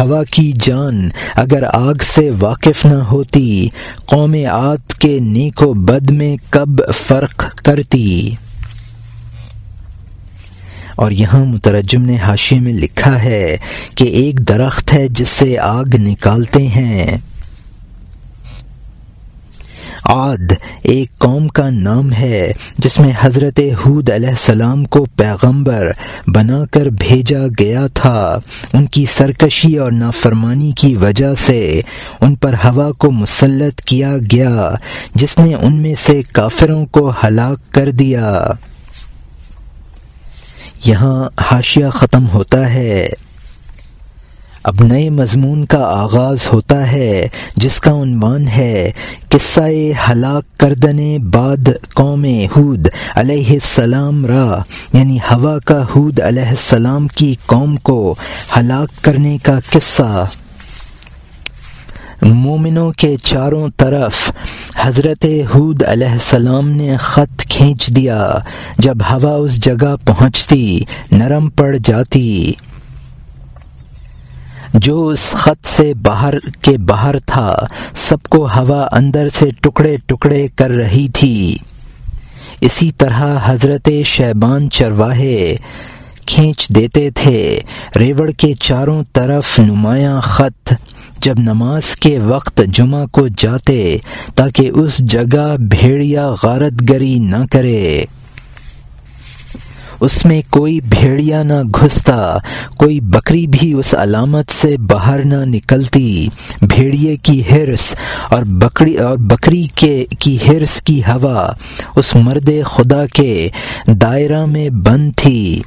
ہوا 0.00 0.22
کی 0.24 0.52
جان 0.62 1.08
اگر 1.34 1.62
آگ 1.72 1.94
سے 2.00 2.30
واقف 2.40 2.86
نہ 2.86 2.94
ہوتی، 2.94 3.68
قوم 4.06 4.36
آت 4.50 4.94
کے 4.94 5.18
نیک 5.20 5.62
و 5.62 5.72
بد 5.72 6.10
میں 6.10 6.36
کب 6.50 6.92
فرق 6.94 7.54
کرتی؟ 7.56 8.30
اور 10.96 11.10
یہاں 11.10 11.44
مترجم 11.44 12.02
نے 12.02 12.16
حاشے 12.16 12.60
میں 12.60 12.72
لکھا 12.72 13.22
ہے 13.22 13.56
کہ 13.94 14.04
ایک 14.04 14.48
درخت 14.48 14.94
ہے 14.94 15.08
جس 15.08 15.28
سے 15.28 15.58
آگ 15.58 15.84
نکالتے 15.94 16.66
ہیں۔ 16.66 17.16
عاد 20.04 20.52
ایک 20.82 21.18
قوم 21.18 21.48
کا 21.48 21.70
نام 21.70 22.12
ہے 22.12 22.52
جس 22.78 23.00
میں 23.00 23.12
حضرت 23.20 23.60
حود 23.86 24.10
علیہ 24.10 24.28
السلام 24.28 24.84
کو 24.84 25.06
پیغمبر 25.16 25.90
بنا 26.26 26.64
کر 26.70 26.86
بھیجا 26.86 27.46
گیا 27.58 27.86
تھا۔ 27.94 28.38
ان 28.72 28.86
کی 28.86 29.04
سرکشی 29.04 29.76
اور 29.76 29.92
نافرمانی 29.92 30.72
کی 30.76 30.96
وجہ 30.96 31.34
سے 31.34 31.80
ان 32.20 32.34
پر 32.34 32.54
ہوا 32.64 32.92
کو 32.92 33.10
مسلط 33.10 33.80
کیا 33.80 34.16
گیا، 34.32 34.74
جس 35.14 35.38
نے 35.38 35.54
ان 35.54 35.76
میں 35.76 35.94
سے 35.94 36.22
کافروں 36.32 36.86
کو 36.86 37.12
ہلاک 37.24 37.72
کر 37.72 37.90
دیا۔ 37.90 38.46
یہاں 40.86 41.28
حاشیہ 41.40 41.86
ختم 41.92 42.26
ہوتا 42.28 42.72
ہے۔ 42.74 43.08
اب 44.62 44.74
نئے 44.82 45.10
مضمون 45.10 45.64
کا 45.64 45.78
آغاز 45.78 46.46
ہوتا 46.52 46.92
ہے، 46.92 47.28
جس 47.56 47.80
کا 47.80 47.90
عنوان 47.90 48.48
ہے، 48.48 48.90
قصہ 49.28 49.60
ہلاک 50.08 50.58
کردن 50.58 51.22
بعد 51.30 51.68
قوم 51.94 52.24
حود 52.24 52.88
علیہ 53.14 53.50
السلام 53.50 54.26
را 54.26 54.62
یعنی 54.92 55.18
ہوا 55.30 55.58
کا 55.58 55.82
حود 55.82 56.20
علیہ 56.20 56.48
السلام 56.48 57.08
کی 57.08 57.34
قوم 57.46 57.76
کو 57.76 58.14
ہلاک 58.56 59.04
کرنے 59.04 59.38
کا 59.42 59.58
قصہ۔ 59.72 60.26
مومنوں 62.22 62.92
کے 62.92 63.16
چاروں 63.22 63.68
طرف 63.76 64.30
حضرت 64.76 65.26
حود 65.54 65.82
علیہ 65.82 66.08
السلام 66.08 66.70
نے 66.70 66.96
خط 66.96 67.40
کھینچ 67.40 67.86
دیا۔ 67.86 68.30
جب 68.78 68.96
ہوا 69.10 69.32
اس 69.32 69.56
جگہ 69.56 69.96
پہنچتی، 70.04 70.80
نرم 71.12 71.48
پڑ 71.48 71.76
جاتی۔ 71.84 72.52
جو 74.74 75.06
اس 75.06 75.30
خط 75.30 75.66
سے 75.66 75.94
باہر 75.94 76.34
کے 76.60 76.78
باہر 76.78 77.14
تھا، 77.26 77.56
سب 77.94 78.22
کو 78.28 78.46
ہوا 78.46 78.88
اندر 78.92 79.28
سے 79.28 79.50
ٹکڑے 79.60 79.96
ٹکڑے 80.06 80.46
کر 80.56 80.70
رہی 80.70 81.08
تھی۔ 81.08 81.56
اسی 82.60 82.90
طرح 82.90 83.38
حضرت 83.44 83.88
شیبان 84.04 84.70
چرواہے 84.70 85.56
کھینچ 86.26 86.68
دیتے 86.68 87.10
تھے۔ 87.10 87.60
ریوڑ 87.98 88.30
کے 88.30 88.54
چاروں 88.54 89.02
طرف 89.12 89.58
نمایاں 89.58 90.20
خط 90.20 90.72
جب 91.20 91.34
نماز 91.38 91.96
کے 91.96 92.18
وقت 92.18 92.60
جمعہ 92.66 93.06
کو 93.06 93.28
جاتے 93.28 93.98
تاکہ 94.34 94.70
اس 94.74 94.98
جگہ 94.98 95.56
بھیڑیا 95.58 96.30
غارت 96.42 96.90
گری 96.90 97.18
نہ 97.18 97.36
کرے۔ 97.50 98.04
اس 100.00 100.24
میں 100.24 100.42
کوئی 100.50 100.80
بھیڑیا 100.80 101.42
نہ 101.42 101.62
گھستا، 101.80 102.36
کوئی 102.76 103.00
بکری 103.00 103.46
بھی 103.46 103.72
اس 103.72 103.94
علامت 103.94 104.50
سے 104.50 104.76
باہر 104.76 105.24
نہ 105.24 105.44
نکلتی۔ 105.44 106.28
بھیڑیے 106.62 107.16
کی 107.16 107.42
ہرس 107.50 107.94
اور 108.30 108.42
بکری 108.42 108.94
اور 108.94 109.16
بکری 109.16 109.66
کے 109.74 110.06
کی 110.18 110.38
ہرس 110.48 110.82
کی 110.82 111.00
ہوا 111.00 111.52
اس 111.96 112.14
مرد 112.14 112.50
خدا 112.64 113.06
کے 113.06 113.48
دائرہ 113.86 114.46
میں 114.46 114.68
بند 114.68 115.12
تھی۔ 115.16 115.62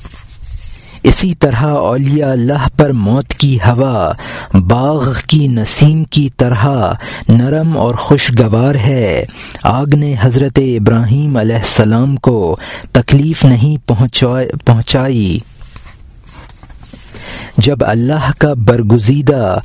اسی 1.04 1.36
طرح 1.36 1.64
اولیاء 1.64 2.32
اللہ 2.32 2.68
پر 2.78 2.92
موت 2.92 3.28
کی 3.28 3.58
ہوا، 3.68 4.12
باغ 4.54 5.14
کی 5.28 5.48
نسیم 5.48 6.04
کی 6.04 6.30
طرح 6.38 6.94
نرم 7.30 7.78
اور 7.78 7.96
خوشگوار 7.96 8.76
ہے۔ 8.76 9.26
آگ 9.64 9.86
نے 9.96 10.16
حضرت 10.22 10.60
ابراہیم 10.60 11.38
علیہ 11.38 11.56
السلام 11.56 12.16
کو 12.16 12.58
تکلیف 12.92 13.46
نہیں 13.46 13.88
پہنچائی۔ 14.66 15.40
جب 17.58 17.78
اللہ 17.82 18.32
کا 18.40 18.54
برگزیدہ 18.54 19.60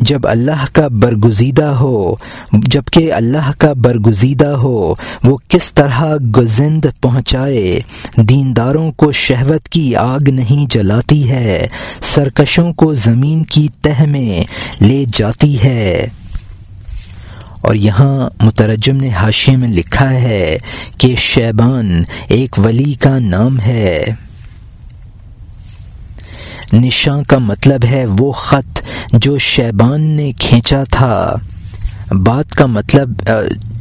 جب 0.00 0.26
اللہ 0.26 0.66
کا 0.72 0.88
برگزیدہ 0.88 1.64
ہو 1.64 2.14
جبکہ 2.52 3.12
اللہ 3.12 3.52
کا 3.58 3.72
برگزیدہ 3.72 4.46
ہو، 4.46 4.94
وہ 5.24 5.38
کس 5.48 5.72
طرح 5.74 6.16
گزند 6.36 6.84
پہنچائے؟ 7.00 7.80
دینداروں 8.16 8.92
کو 8.92 9.12
شہوت 9.12 9.68
کی 9.68 9.96
آگ 9.96 10.28
نہیں 10.28 10.66
جلاتی 10.70 11.30
ہے، 11.30 11.66
سرکشوں 12.02 12.72
کو 12.72 12.94
زمین 12.94 13.44
کی 13.44 13.68
تہ 13.82 14.02
میں 14.06 14.44
لے 14.84 15.04
جاتی 15.12 15.62
ہے۔ 15.64 16.06
اور 17.60 17.74
یہاں 17.74 18.30
مترجم 18.42 18.96
نے 18.96 19.08
حاشیے 19.08 19.56
میں 19.56 19.68
لکھا 19.68 20.10
ہے 20.10 20.58
کہ 20.98 21.14
شیبان 21.16 22.02
ایک 22.28 22.58
ولی 22.58 22.94
کا 22.94 23.18
نام 23.18 23.60
ہے۔ 23.60 24.04
نشاں 26.74 27.22
کا 27.28 27.38
مطلب 27.38 27.84
ہے 27.84 28.06
وہ 28.18 28.32
خط 28.32 28.82
جو 29.12 29.38
شیبان 29.38 30.00
نے 30.00 30.32
کھینچا 30.38 30.84
تھا۔ 30.90 31.34
بات 32.10 32.50
کا 32.50 32.66
مطلب 32.66 33.08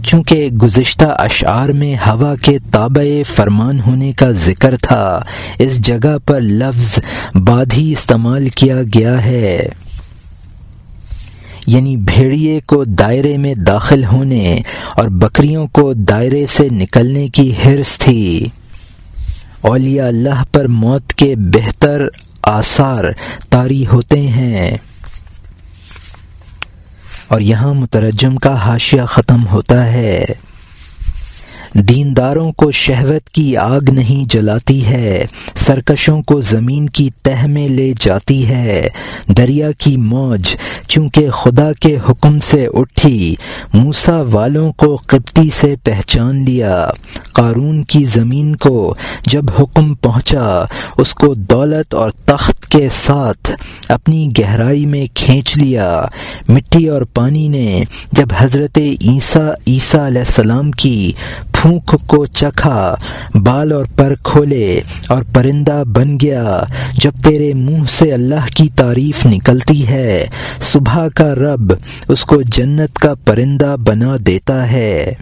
چونکہ 0.03 0.47
گزشتہ 0.47 1.05
اشعار 1.05 1.69
میں 1.69 1.95
ہوا 1.95 2.35
کے 2.35 2.57
تابع 2.71 3.21
فرمان 3.35 3.79
ہونے 3.79 4.11
کا 4.11 4.31
ذکر 4.31 4.75
تھا، 4.81 5.21
اس 5.59 5.77
جگہ 5.77 6.17
پر 6.25 6.41
لفظ 6.41 6.99
بادھی 7.35 7.91
استعمال 7.91 8.49
کیا 8.49 8.75
گیا 8.95 9.25
ہے۔ 9.25 9.69
یعنی 11.67 11.97
بھیڑیے 11.97 12.59
کو 12.65 12.83
دائرے 12.83 13.37
میں 13.37 13.55
داخل 13.55 14.03
ہونے 14.03 14.61
اور 14.95 15.07
بکریوں 15.07 15.67
کو 15.67 15.93
دائرے 15.93 16.45
سے 16.45 16.67
نکلنے 16.71 17.27
کی 17.27 17.51
حرص 17.51 17.97
تھی۔ 17.97 18.45
اولیاء 19.61 20.07
اللہ 20.07 20.43
پر 20.51 20.67
موت 20.67 21.13
کے 21.13 21.35
بہتر 21.35 22.07
آثار 22.43 23.03
طاری 23.49 23.87
ہوتے 23.87 24.21
ہیں۔ 24.21 24.77
اور 27.27 27.41
یہاں 27.41 27.73
مترجم 27.73 28.35
کا 28.35 28.65
حاشیہ 28.65 29.01
ختم 29.01 29.47
ہوتا 29.47 29.85
ہے۔ 29.85 30.25
دینداروں 31.73 32.51
کو 32.51 32.71
شہوت 32.71 33.29
کی 33.29 33.57
آگ 33.57 33.81
نہیں 33.89 34.29
جلاتی 34.29 34.85
ہے، 34.85 35.25
سرکشوں 35.55 36.21
کو 36.21 36.41
زمین 36.41 36.89
کی 36.89 37.09
تہ 37.23 37.47
میں 37.47 37.67
لے 37.67 37.93
جاتی 37.99 38.47
ہے۔ 38.47 38.87
دریا 39.27 39.71
کی 39.71 39.97
موج 39.97 40.55
چونکہ 40.87 41.29
خدا 41.29 41.71
کے 41.79 41.97
حکم 42.09 42.39
سے 42.39 42.67
اٹھی 42.73 43.35
موسا 43.73 44.21
والوں 44.31 44.71
کو 44.71 44.95
قبطی 44.95 45.49
سے 45.49 45.75
پہچان 45.83 46.45
لیا۔ 46.45 46.89
قارون 47.33 47.83
کی 47.83 48.03
زمین 48.03 48.55
کو 48.55 48.95
جب 49.25 49.43
حکم 49.59 49.93
پہنچا، 49.93 50.65
اس 50.97 51.13
کو 51.13 51.33
دولت 51.33 51.93
اور 51.93 52.11
تخت 52.25 52.62
کے 52.73 52.87
ساتھ 52.91 53.51
اپنی 53.87 54.29
گہرائی 54.39 54.85
میں 54.85 55.05
کھینچ 55.13 55.57
لیا۔ 55.57 56.05
مٹی 56.49 56.87
اور 56.87 57.01
پانی 57.01 57.47
نے 57.47 57.83
جب 58.11 58.27
حضرت 58.37 58.77
عیسیٰ 58.77 59.51
عیسیٰ 59.67 60.05
علیہ 60.05 60.19
السلام 60.19 60.71
کی 60.71 61.11
پھونک 61.51 61.95
کو 62.07 62.25
چکھا، 62.25 62.95
بال 63.35 63.71
اور 63.71 63.85
پر 63.95 64.13
کھولے 64.23 64.81
اور 65.07 65.23
پرندہ 65.33 65.83
بن 65.85 66.17
گیا۔ 66.21 66.63
جب 66.93 67.11
تیرے 67.23 67.53
منہ 67.53 67.85
سے 67.89 68.13
اللہ 68.13 68.47
کی 68.55 68.69
تعریف 68.75 69.25
نکلتی 69.25 69.87
ہے، 69.87 70.25
صبح 70.61 71.07
کا 71.15 71.35
رب 71.35 71.73
اس 72.07 72.25
کو 72.25 72.41
جنت 72.41 72.95
کا 72.95 73.13
پرندہ 73.25 73.75
بنا 73.79 74.15
دیتا 74.25 74.71
ہے۔ 74.71 75.13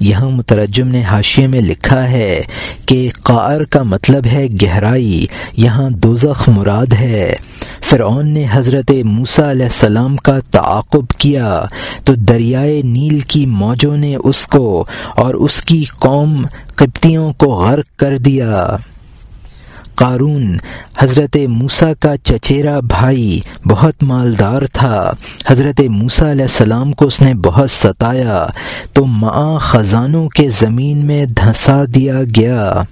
یہاں 0.00 0.30
مترجم 0.30 0.88
نے 0.88 1.02
حاشیے 1.02 1.46
میں 1.46 1.60
لکھا 1.60 2.10
ہے 2.10 2.42
کہ 2.86 3.08
قار 3.22 3.60
کا 3.60 3.82
مطلب 3.82 4.26
ہے 4.26 4.46
گہرائی، 4.62 5.26
یہاں 5.56 5.90
دوزخ 5.90 6.48
مراد 6.48 6.92
ہے۔ 6.92 7.34
فرعون 7.80 8.28
نے 8.28 8.44
حضرت 8.50 8.90
موسا 9.04 9.50
علیہ 9.50 9.64
السلام 9.64 10.16
کا 10.16 10.38
تعاقب 10.50 11.08
کیا، 11.18 11.64
تو 12.04 12.14
دریائے 12.14 12.82
نیل 12.82 13.20
کی 13.20 13.46
موجوں 13.46 13.96
نے 13.96 14.16
اس 14.16 14.46
کو 14.46 14.84
اور 15.16 15.34
اس 15.34 15.62
کی 15.62 15.84
قوم 15.98 16.46
قبطیوں 16.74 17.32
کو 17.32 17.46
غرق 17.46 17.98
کر 17.98 18.18
دیا۔ 18.18 18.76
قارون، 19.98 20.56
حضرت 20.98 21.36
موسا 21.48 21.92
کا 22.00 22.16
چچیرا 22.16 22.80
بھائی 22.80 23.40
بہت 23.68 24.02
مالدار 24.02 24.62
تھا۔ 24.72 25.12
حضرت 25.46 25.80
موسا 25.80 26.30
علیہ 26.30 26.44
السلام 26.44 26.92
کو 26.92 27.06
اس 27.06 27.20
نے 27.20 27.34
بہت 27.34 27.70
ستایا۔ 27.70 28.46
تو 28.92 29.04
ماں 29.04 29.58
خزانوں 29.58 30.28
کے 30.28 30.48
زمین 30.48 31.06
میں 31.06 31.26
دھنسا 31.26 31.84
دیا 31.94 32.20
گیا۔ 32.36 32.82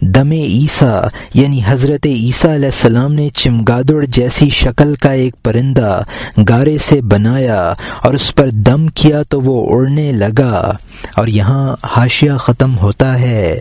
دم 0.00 0.30
عیسیٰ 0.30 1.02
یعنی 1.34 1.60
حضرت 1.66 2.06
عیسیٰ 2.06 2.54
علیہ 2.54 2.66
السلام 2.66 3.12
نے 3.12 3.28
چمگادڑ 3.34 4.04
جیسی 4.04 4.50
شکل 4.50 4.94
کا 4.94 5.12
ایک 5.12 5.34
پرندہ 5.42 6.02
گارے 6.48 6.78
سے 6.78 7.00
بنایا 7.00 7.74
اور 8.02 8.14
اس 8.14 8.34
پر 8.34 8.50
دم 8.50 8.86
کیا 8.86 9.22
تو 9.22 9.40
وہ 9.40 9.66
اڑنے 9.70 10.12
لگا۔ 10.12 10.72
اور 11.16 11.26
یہاں 11.26 11.76
حاشیہ 11.84 12.32
ختم 12.32 12.78
ہوتا 12.78 13.20
ہے۔ 13.20 13.60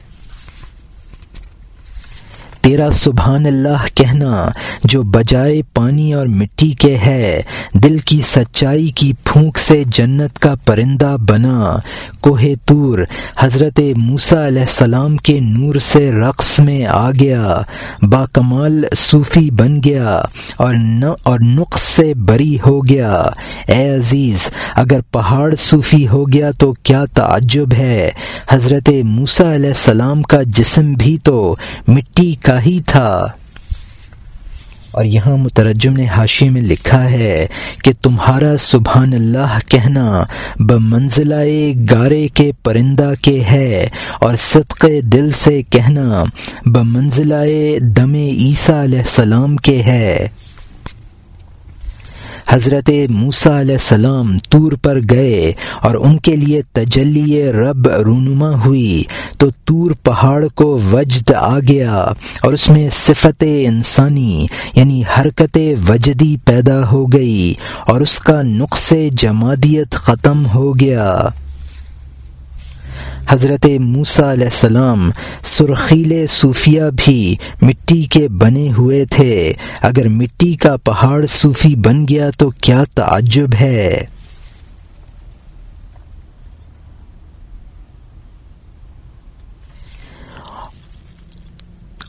تیرا 2.65 2.91
سبحان 2.91 3.45
اللہ 3.45 3.85
کہنا 3.95 4.49
جو 4.83 5.03
بجائے 5.03 5.61
پانی 5.73 6.13
اور 6.13 6.25
مٹی 6.25 6.71
کے 6.71 6.97
ہے، 6.97 7.41
دل 7.73 7.97
کی 7.97 8.21
سچائی 8.25 8.87
کی 8.87 9.13
پھونک 9.23 9.57
سے 9.57 9.83
جنت 9.87 10.39
کا 10.39 10.55
پرندہ 10.65 11.15
بنا۔ 11.29 11.75
کوہ 12.19 12.41
تور، 12.65 12.99
حضرت 13.39 13.79
موسا 13.97 14.47
علیہ 14.47 14.61
السلام 14.61 15.17
کے 15.17 15.39
نور 15.39 15.75
سے 15.75 16.11
رقص 16.11 16.59
میں 16.59 16.85
آ 16.85 17.11
گیا۔ 17.11 17.61
با 18.01 18.25
کمال 18.33 18.85
صوفی 18.95 19.51
بن 19.51 19.79
گیا 19.85 20.21
اور 20.57 20.75
اور 21.23 21.39
نقص 21.39 21.81
سے 21.81 22.13
بری 22.13 22.57
ہو 22.65 22.87
گیا۔ 22.87 23.11
اے 23.67 23.89
عزیز، 23.89 24.49
اگر 24.75 24.99
پہاڑ 25.11 25.55
صوفی 25.55 26.07
ہو 26.07 26.31
گیا 26.31 26.51
تو 26.51 26.73
کیا 26.83 27.05
تعجب 27.13 27.73
ہے؟ 27.77 28.11
حضرت 28.49 28.89
موسا 29.03 29.55
علیہ 29.55 29.69
السلام 29.69 30.21
کا 30.21 30.41
جسم 30.45 30.93
بھی 30.93 31.17
تو 31.23 31.55
مٹی 31.87 32.33
کا 32.41 32.54
ہی 32.65 32.79
تھا۔ 32.85 33.27
اور 34.91 35.05
یہاں 35.05 35.37
مترجم 35.37 35.93
نے 35.93 36.07
حاشی 36.07 36.49
میں 36.49 36.61
لکھا 36.61 37.11
ہے 37.11 37.47
کہ 37.83 37.91
تمہارا 38.01 38.57
سبحان 38.57 39.13
اللہ 39.13 39.59
کہنا 39.67 40.23
بمنزلہ 40.59 41.73
گارے 41.91 42.27
کے 42.27 42.51
پرندہ 42.63 43.11
کے 43.21 43.43
ہے 43.43 43.87
اور 44.19 44.35
صدق 44.35 44.85
دل 45.03 45.31
سے 45.31 45.61
کہنا 45.61 46.23
بمنزلہ 46.65 47.79
دم 47.79 48.13
عیسیٰ 48.13 48.83
علیہ 48.83 48.99
السلام 48.99 49.55
کے 49.55 49.83
ہے۔ 49.83 50.27
حضرت 52.47 52.89
موسا 53.09 53.61
علیہ 53.61 53.75
السلام 53.75 54.37
تور 54.49 54.71
پر 54.71 54.99
گئے 55.09 55.53
اور 55.81 55.95
ان 55.95 56.17
کے 56.17 56.35
لیے 56.35 56.61
تجلی 56.73 57.51
رب 57.51 57.87
رونما 57.87 58.65
ہوئی 58.65 59.03
تو 59.37 59.47
تور 59.65 59.91
پہاڑ 60.03 60.45
کو 60.55 60.79
وجد 60.91 61.31
آ 61.31 61.59
گیا 61.59 61.95
اور 62.41 62.53
اس 62.53 62.69
میں 62.69 62.89
صفت 62.91 63.43
انسانی 63.63 64.45
یعنی 64.75 65.01
حرکت 65.17 65.57
وجدی 65.89 66.35
پیدا 66.45 66.91
ہو 66.91 67.05
گئی 67.05 67.53
اور 67.85 68.01
اس 68.01 68.19
کا 68.19 68.41
نقص 68.41 68.93
جمادیت 69.11 69.91
ختم 69.91 70.45
ہو 70.45 70.79
گیا۔ 70.79 71.27
حضرت 73.29 73.65
موسیٰ 73.79 74.31
علیہ 74.31 74.45
السلام 74.45 75.11
سرخیل 75.43 76.27
صوفیہ 76.27 76.81
بھی 76.95 77.35
مٹی 77.61 78.01
کے 78.03 78.27
بنے 78.27 78.71
ہوئے 78.77 79.05
تھے۔ 79.05 79.53
اگر 79.81 80.07
مٹی 80.07 80.53
کا 80.53 80.77
پہاڑ 80.77 81.25
صوفی 81.25 81.75
بن 81.75 82.05
گیا 82.09 82.29
تو 82.37 82.49
کیا 82.49 82.83
تعجب 82.95 83.49
ہے؟ 83.59 84.03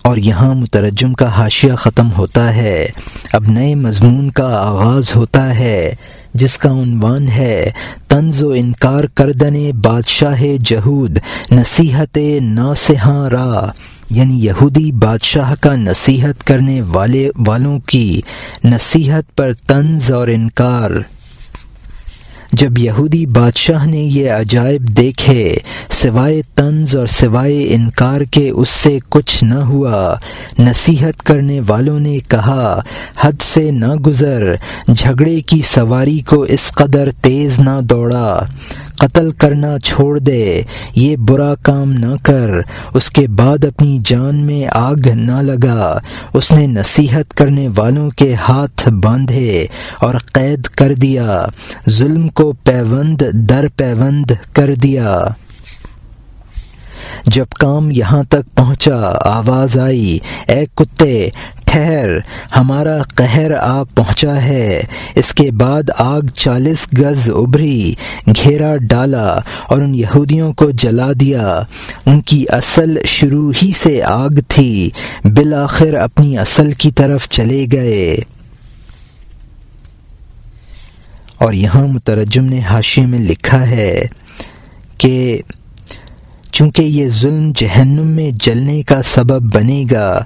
اور 0.07 0.17
یہاں 0.17 0.55
مترجم 0.55 1.13
کا 1.13 1.29
حاشیہ 1.29 1.73
ختم 1.73 2.09
ہوتا 2.19 2.57
ہے۔ 2.57 2.89
اب 3.33 3.45
نئے 3.49 3.75
مضمون 3.75 4.31
کا 4.31 4.47
آغاز 4.47 5.17
ہوتا 5.17 5.59
ہے، 5.59 5.95
جس 6.35 6.59
کا 6.59 6.71
عنوان 6.71 7.29
ہے، 7.29 7.71
طنز 8.09 8.43
و 8.43 8.51
انکار 8.51 9.05
کردن 9.05 9.71
بادشاہ 9.85 10.43
جہود، 10.65 11.19
نصیحت 11.53 12.19
ناسہاں 12.41 13.31
را۔ 13.31 13.67
یعنی 14.11 14.45
یہودی 14.45 14.93
بادشاہ 14.93 15.55
کا 15.61 15.77
نصیحت 15.77 16.45
کرنے 16.45 16.81
والے 16.81 17.31
والوں 17.47 17.79
کی 17.79 18.21
نصیحت 18.65 19.37
پر 19.37 19.53
طنز 19.67 20.13
اور 20.13 20.29
انکار۔ 20.29 20.91
جب 22.53 22.79
یہودی 22.79 23.27
بادشاہ 23.27 23.87
نے 23.87 23.99
یہ 23.99 24.31
عجائب 24.31 24.83
دیکھے، 24.89 25.57
سوائے 25.91 26.43
طنز 26.55 26.97
اور 26.97 27.07
سوائے 27.07 27.67
انکار 27.71 28.21
کے 28.21 28.51
اس 28.51 28.69
سے 28.69 28.99
کچھ 29.09 29.45
نہ 29.45 29.55
ہوا۔ 29.55 30.15
نصیحت 30.59 31.23
کرنے 31.23 31.61
والوں 31.67 32.01
نے 32.01 32.19
کہا، 32.29 32.81
حد 33.21 33.41
سے 33.41 33.71
نہ 33.71 33.95
گزر، 33.95 34.55
جھگڑے 34.97 35.41
کی 35.41 35.63
سواری 35.65 36.21
کو 36.21 36.43
اس 36.43 36.73
قدر 36.75 37.09
تیز 37.21 37.59
نہ 37.59 37.81
دوڑا۔ 37.83 38.47
قتل 38.99 39.31
کرنا 39.31 39.79
چھوڑ 39.85 40.19
دے، 40.19 40.63
یہ 40.95 41.17
برا 41.17 41.55
کام 41.55 41.93
نہ 41.93 42.15
کر۔ 42.23 42.51
اس 42.95 43.11
کے 43.11 43.29
بعد 43.29 43.65
اپنی 43.65 43.99
جان 44.05 44.37
میں 44.37 44.69
آگ 44.73 45.09
نہ 45.15 45.43
لگا۔ 45.43 45.99
اس 46.35 46.53
نے 46.53 46.67
نصیحت 46.67 47.35
کرنے 47.35 47.69
والوں 47.77 48.11
کے 48.11 48.35
ہاتھ 48.35 48.89
باندھے 48.89 49.67
اور 49.99 50.15
قید 50.33 50.63
کر 50.63 50.95
دیا۔ 50.95 51.47
ظلم 51.91 52.29
کو 52.29 52.53
پیوند، 52.53 53.23
در 53.33 53.67
پیوند 53.77 54.31
کر 54.53 54.75
دیا۔ 54.75 55.25
جب 57.25 57.47
کام 57.49 57.91
یہاں 57.91 58.23
تک 58.23 58.57
پہنچا، 58.57 59.13
آواز 59.21 59.79
آئی، 59.79 60.19
اے 60.49 60.65
کتے 60.75 61.29
ٹھہر 61.67 62.09
ہمارا 62.57 63.03
قہر 63.15 63.51
آ 63.55 63.83
پہنچا 63.83 64.43
ہے۔ 64.43 64.83
اس 65.15 65.35
کے 65.35 65.51
بعد 65.51 65.83
آگ 65.99 66.21
چالیس 66.35 66.89
گز 66.99 67.31
ابھری، 67.31 67.95
گھیرا 68.27 68.77
ڈالا 68.77 69.39
اور 69.67 69.83
ان 69.83 69.95
یہودیوں 69.95 70.53
کو 70.53 70.71
جلا 70.71 71.13
دیا۔ 71.21 71.63
ان 72.07 72.21
کی 72.21 72.45
اصل 72.49 72.97
شروع 73.05 73.53
ہی 73.63 73.73
سے 73.77 74.03
آگ 74.03 74.31
تھی، 74.49 74.91
بالآخر 75.25 75.95
اپنی 75.95 76.39
اصل 76.39 76.73
کی 76.73 76.91
طرف 76.91 77.29
چلے 77.29 77.67
گئے۔ 77.73 78.17
اور 81.39 81.53
یہاں 81.53 81.87
مترجم 81.87 82.45
نے 82.45 82.61
حاشے 82.61 83.07
میں 83.07 83.19
لکھا 83.19 83.71
ہے 83.71 84.07
کہ 84.99 85.43
چونکہ 86.53 86.83
یہ 86.83 87.09
ظلم 87.09 87.53
جہنم 87.57 88.07
میں 88.07 88.31
جلنے 88.35 88.83
کا 88.83 89.03
سبب 89.03 89.55
بنے 89.55 89.85
گا 89.93 90.25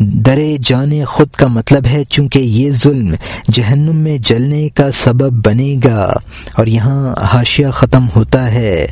درے 0.00 0.56
جانے 0.64 1.04
خود 1.04 1.28
کا 1.28 1.46
مطلب 1.46 1.86
ہے 1.86 2.04
چونکہ 2.04 2.38
یہ 2.38 2.70
ظلم 2.70 3.14
جہنم 3.52 3.96
میں 3.96 4.18
جلنے 4.18 4.68
کا 4.68 4.92
سبب 4.92 5.46
بنے 5.46 5.76
گا 5.84 6.14
اور 6.54 6.66
یہاں 6.66 7.14
حاشیہ 7.24 7.66
ختم 7.68 8.06
ہوتا 8.16 8.52
ہے۔ 8.52 8.86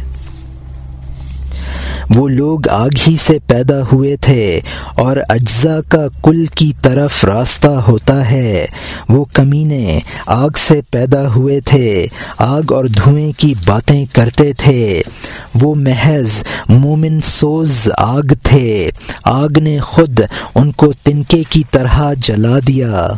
وہ 2.10 2.28
لوگ 2.28 2.68
آگ 2.68 2.88
ہی 3.06 3.16
سے 3.26 3.38
پیدا 3.46 3.80
ہوئے 3.92 4.16
تھے 4.16 4.60
اور 4.94 5.16
اجزا 5.28 5.80
کا 5.88 6.06
کل 6.22 6.46
کی 6.46 6.72
طرف 6.82 7.24
راستہ 7.24 7.68
ہوتا 7.68 8.30
ہے۔ 8.30 8.66
وہ 9.08 9.24
کمینے 9.24 10.00
آگ 10.26 10.48
سے 10.56 10.80
پیدا 10.90 11.28
ہوئے 11.28 11.60
تھے، 11.60 12.06
آگ 12.38 12.72
اور 12.72 12.84
دھوئیں 12.84 13.32
کی 13.36 13.54
باتیں 13.66 14.04
کرتے 14.12 14.52
تھے۔ 14.52 15.02
وہ 15.60 15.74
محض 15.74 16.42
مومن 16.68 17.20
سوز 17.20 17.88
آگ 17.98 18.34
تھے۔ 18.42 18.90
آگ 19.24 19.58
نے 19.58 19.78
خود 19.78 20.20
ان 20.54 20.72
کو 20.72 20.92
تنکے 20.92 21.42
کی 21.50 21.62
طرح 21.70 22.12
جلا 22.18 22.58
دیا۔ 22.66 23.08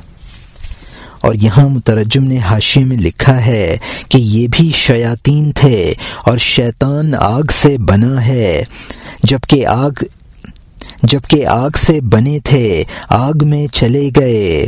اور 1.21 1.35
یہاں 1.35 1.69
مترجم 1.69 2.25
نے 2.25 2.39
حاشے 2.39 2.85
میں 2.85 2.97
لکھا 2.97 3.47
ہے 3.47 3.77
کہ 4.09 4.19
یہ 4.19 4.49
بھی 4.51 4.73
شیاطین 4.75 5.53
تھے 5.53 5.95
اور 6.25 6.39
شیطان 6.39 7.15
آگ 7.19 7.43
سے 7.53 7.79
بنا 7.79 8.27
ہے۔ 8.27 8.63
جبکہ 9.23 9.67
آگ 9.67 9.91
جبکہ 11.03 11.47
آگ 11.47 11.71
سے 11.77 12.01
بنے 12.01 12.39
تھے، 12.45 12.85
آگ 13.09 13.33
میں 13.43 13.67
چلے 13.67 14.11
گئے۔ 14.17 14.67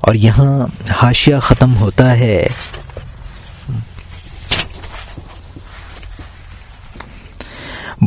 اور 0.00 0.14
یہاں 0.14 0.66
حاشیہ 1.02 1.36
ختم 1.36 1.76
ہوتا 1.76 2.18
ہے۔ 2.18 2.46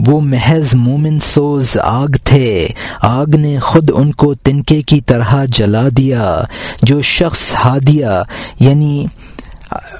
وہ 0.08 0.22
محض 0.22 0.76
مومن 0.76 1.20
سوز 1.20 1.78
آگ 1.84 2.08
تھے۔ 2.24 2.68
آگ 3.02 3.36
نے 3.36 3.60
خود 3.60 3.92
ان 3.94 4.12
کو 4.12 4.34
تنکے 4.34 4.82
کی 4.82 5.02
طرح 5.02 5.46
جلا 5.46 5.88
دیا، 5.98 6.42
جو 6.82 7.02
شخص 7.02 7.56
ہادیہ 7.56 8.24
یعنی 8.60 9.06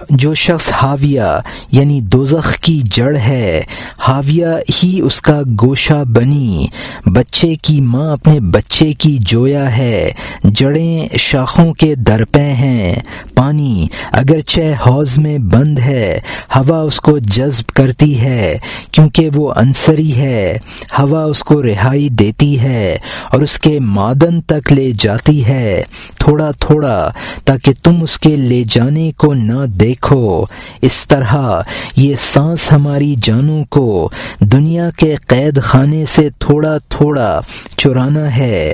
جو 0.10 0.34
شخص 0.34 0.72
حاویہ 0.72 1.40
یعنی 1.72 2.02
دوزخ 2.02 2.58
کی 2.58 2.82
جڑ 2.84 3.18
ہے، 3.18 3.62
حاویہ 3.98 4.46
ہی 4.84 5.02
اس 5.02 5.22
کا 5.22 5.42
گوشہ 5.62 6.04
بنی، 6.04 6.68
بچے 7.06 7.56
کی 7.62 7.82
ماں 7.82 8.12
اپنے 8.12 8.40
بچے 8.40 8.94
کی 8.94 9.18
جویا 9.22 9.78
ہے، 9.78 10.12
جڑیں 10.44 11.18
شاخوں 11.18 11.74
کے 11.74 11.96
درپے 11.96 12.42
ہیں۔ 12.42 12.96
پانی 13.36 13.88
اگرچہ 14.12 14.88
حوض 14.88 15.18
میں 15.18 15.38
بند 15.38 15.80
ہے، 15.80 16.20
ہوا 16.56 16.82
اس 16.82 17.00
کو 17.00 17.18
جذب 17.18 17.66
کرتی 17.66 18.22
ہے، 18.22 18.58
کیونکہ 18.92 19.30
وہ 19.36 19.54
انصری 19.56 20.16
ہے۔ 20.16 20.58
ہوا 21.00 21.24
اس 21.24 21.44
کو 21.44 21.64
رہائی 21.64 22.10
دیتی 22.10 22.60
ہے 22.60 22.98
اور 23.32 23.42
اس 23.42 23.60
کے 23.60 23.80
معدن 23.80 24.42
تک 24.42 24.74
لے 24.74 24.92
جاتی 25.00 25.46
ہے۔ 25.46 25.84
تھوڑا 26.20 26.52
تھوڑا، 26.60 27.10
تاکہ 27.46 27.74
تم 27.84 28.02
اس 28.02 28.20
کے 28.20 28.36
لے 28.36 28.64
جانے 28.70 29.12
کو 29.18 29.34
نہ 29.34 29.59
دیکھو، 29.66 30.46
اس 30.82 31.08
طرح 31.08 31.62
یہ 31.96 32.16
سانس 32.20 32.72
ہماری 32.72 33.16
جانوں 33.22 33.64
کو 33.64 34.10
دنیا 34.40 34.90
کے 34.98 35.16
قید 35.28 35.62
خانے 35.62 36.06
سے 36.06 36.30
تھوڑا 36.40 36.78
تھوڑا 36.78 37.42
چرانا 37.78 38.38
ہے۔ 38.38 38.74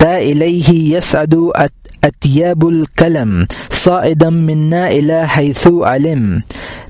الیہ 0.00 0.96
یسعد 0.96 1.34
اطیب 2.02 2.66
القلم 2.66 3.44
صائدا 3.70 4.28
منا 4.28 4.86
الى 4.86 5.22
حیث 5.36 5.66
علم۔ 5.66 6.38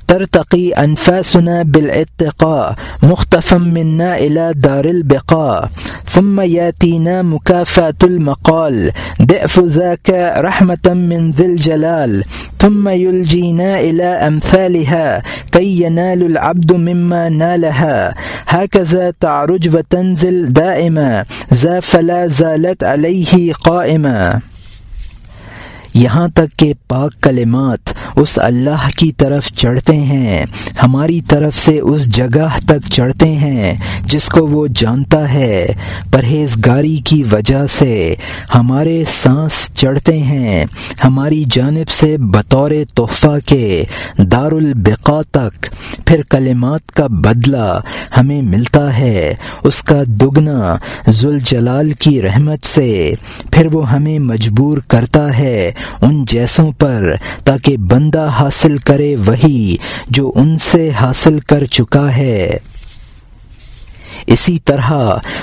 ترتقي 0.08 0.70
أنفاسنا 0.72 1.62
بالاتقاء 1.62 2.74
مختفا 3.02 3.58
منا 3.58 4.18
إلى 4.18 4.52
دار 4.56 4.84
البقاء. 4.84 5.70
ثم 6.10 6.40
ياتينا 6.40 7.22
مكافأة 7.22 7.94
المقال. 8.02 8.92
ضعف 9.22 9.60
ذاك 9.60 10.10
رحمة 10.38 10.86
من 10.86 11.30
ذي 11.30 11.46
الجلال. 11.46 12.24
ثم 12.60 12.88
يلجينا 12.88 13.80
إلى 13.80 14.04
أمثالها 14.04 15.22
كي 15.52 15.82
ينال 15.82 16.22
العبد 16.22 16.72
مما 16.72 17.28
نالها. 17.28 18.14
هكذا 18.46 19.12
تعرج 19.20 19.74
وتنزل 19.74 20.52
دائما. 20.52 21.24
ذا 21.54 21.80
فلا 21.80 22.26
زالت 22.26 22.84
عليه 22.84 23.52
قائما. 23.52 24.40
یہاں 25.98 26.28
تک 26.28 26.58
کہ 26.58 26.72
پاک 26.88 27.22
کلمات 27.22 27.92
اس 28.16 28.38
اللہ 28.38 28.88
کی 28.98 29.12
طرف 29.12 29.46
چڑھتے 29.52 29.92
ہیں، 29.92 30.44
ہماری 30.82 31.20
طرف 31.20 31.58
سے 31.58 31.78
اس 31.78 32.06
جگہ 32.06 32.48
تک 32.66 32.90
چڑھتے 32.92 33.26
ہیں 33.26 33.74
جس 34.04 34.28
کو 34.28 34.46
وہ 34.46 34.66
جانتا 34.74 35.32
ہے۔ 35.34 35.66
پرہیزگاری 36.10 36.96
کی 36.96 37.22
وجہ 37.32 37.66
سے 37.66 38.14
ہمارے 38.54 39.04
سانس 39.08 39.70
چڑھتے 39.74 40.18
ہیں، 40.18 40.64
ہماری 41.04 41.44
جانب 41.50 41.88
سے 41.88 42.16
بطور 42.18 42.70
تحفہ 42.94 43.36
کے 43.46 43.84
دار 44.18 44.52
البقا 44.52 45.20
تک۔ 45.30 45.66
پھر 46.06 46.22
کلمات 46.30 46.92
کا 46.92 47.06
بدلہ 47.06 47.80
ہمیں 48.16 48.42
ملتا 48.42 48.98
ہے، 48.98 49.34
اس 49.64 49.82
کا 49.82 50.02
دگنا 50.06 50.76
ذوالجلال 51.08 51.92
کی 51.92 52.22
رحمت 52.22 52.66
سے۔ 52.66 53.14
پھر 53.50 53.66
وہ 53.72 53.90
ہمیں 53.90 54.18
مجبور 54.18 54.78
کرتا 54.78 55.38
ہے 55.38 55.70
ان 56.02 56.24
جیسوں 56.24 56.72
پر 56.72 57.14
تاکہ 57.44 57.76
بندہ 57.76 58.28
حاصل 58.40 58.78
کرے 58.78 59.16
وہی 59.26 59.76
جو 60.10 60.32
ان 60.34 60.58
سے 60.58 60.90
حاصل 60.90 61.38
کر 61.38 61.64
چکا 61.64 62.16
ہے۔ 62.16 62.56
اسی 64.26 64.58
طرح 64.58 64.92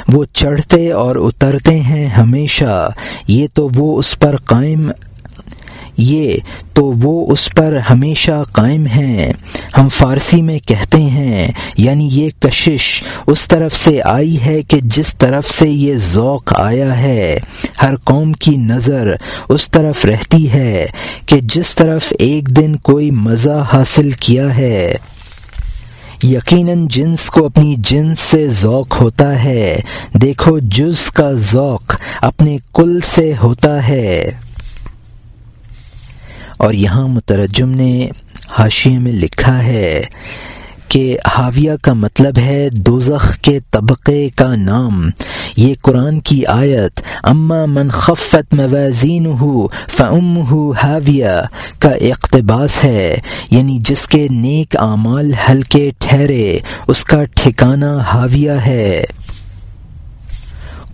وہ 0.08 0.26
چڑھتے 0.34 0.92
اور 0.92 1.16
اترتے 1.16 1.80
ہیں 1.80 2.08
ہمیشہ، 2.08 2.92
یہ 3.28 3.48
تو 3.54 3.70
وہ 3.76 4.00
اس 4.00 4.20
پر 4.20 4.36
قائم 4.36 4.92
یہ 5.98 6.38
تو 6.74 6.86
وہ 6.86 7.32
اس 7.32 7.50
پر 7.56 7.78
ہمیشہ 7.90 8.44
قائم 8.52 8.86
ہیں۔ 8.86 9.34
ہم 9.78 9.90
فارسی 9.90 10.42
میں 10.42 10.60
کہتے 10.60 10.98
ہیں 10.98 11.48
یعنی 11.78 12.08
یہ 12.12 12.30
کشش 12.40 13.04
اس 13.28 13.48
طرف 13.48 13.76
سے 13.76 14.02
آئی 14.06 14.38
ہے 14.46 14.62
کہ 14.62 14.78
جس 14.84 15.16
طرف 15.18 15.50
سے 15.50 15.70
یہ 15.70 15.94
ذوق 15.98 16.54
آیا 16.56 17.00
ہے، 17.00 17.38
ہر 17.82 17.96
قوم 17.96 18.34
کی 18.34 18.58
نظر 18.58 19.14
اس 19.50 19.70
طرف 19.70 20.06
رہتی 20.06 20.54
ہے 20.54 20.86
کہ 21.26 21.40
جس 21.42 21.76
طرف 21.76 22.14
ایک 22.20 22.48
دن 22.48 22.76
کوئی 22.76 23.12
مزہ 23.12 23.66
حاصل 23.74 24.12
کیا 24.12 24.58
ہے۔ 24.58 24.96
یقیناً 26.24 26.88
جنس 26.88 27.30
کو 27.30 27.46
اپنی 27.46 27.76
جنس 27.78 28.20
سے 28.20 28.50
ذوق 28.50 29.02
ہوتا 29.02 29.44
ہے۔ 29.44 29.80
دیکھو 30.14 30.60
جز 30.60 31.12
کا 31.12 31.32
ذوق 31.32 31.96
اپنے 32.22 32.58
کل 32.74 33.00
سے 33.04 33.34
ہوتا 33.44 33.88
ہے۔ 33.88 34.32
اور 36.58 36.74
یہاں 36.74 37.08
مترجم 37.08 37.70
نے 37.70 38.10
حاشیے 38.52 39.00
میں 39.00 39.12
لکھا 39.12 39.64
ہے 39.64 40.04
کہ 40.90 41.18
حاویہ 41.38 41.72
کا 41.82 41.94
مطلب 41.94 42.38
ہے 42.38 42.70
دوزخ 42.70 43.38
کے 43.38 43.60
طبقے 43.72 44.30
کا 44.36 44.56
نام۔ 44.56 45.10
یہ 45.58 45.74
قرآن 45.82 46.20
کی 46.20 46.46
آیت، 46.46 47.02
اما 47.24 47.66
من 47.66 47.90
خفت 47.90 48.54
موازین 48.54 49.26
ہو 49.26 49.68
فعم 49.68 50.38
ہو 50.38 50.72
حاویہ 50.72 51.42
کا 51.80 51.90
اقتباس 51.90 52.84
ہے 52.84 53.16
یعنی 53.52 53.80
جس 53.82 54.08
کے 54.08 54.28
نیک 54.32 54.76
اعمال 54.80 55.32
ہلکے 55.50 55.92
ٹھہرے، 56.00 56.60
اس 56.88 57.04
کا 57.04 57.24
ٹھکانہ 57.24 57.98
حاویہ 58.14 58.52
ہے۔ 58.52 59.04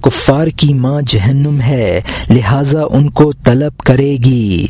کفار 0.02 0.48
کی 0.48 0.74
ماں 0.74 1.02
جہنم 1.08 1.62
ہے، 1.62 2.02
لہذا 2.30 2.82
ان 2.92 3.10
کو 3.10 3.32
طلب 3.32 3.78
کرے 3.78 4.18
گی۔ 4.26 4.68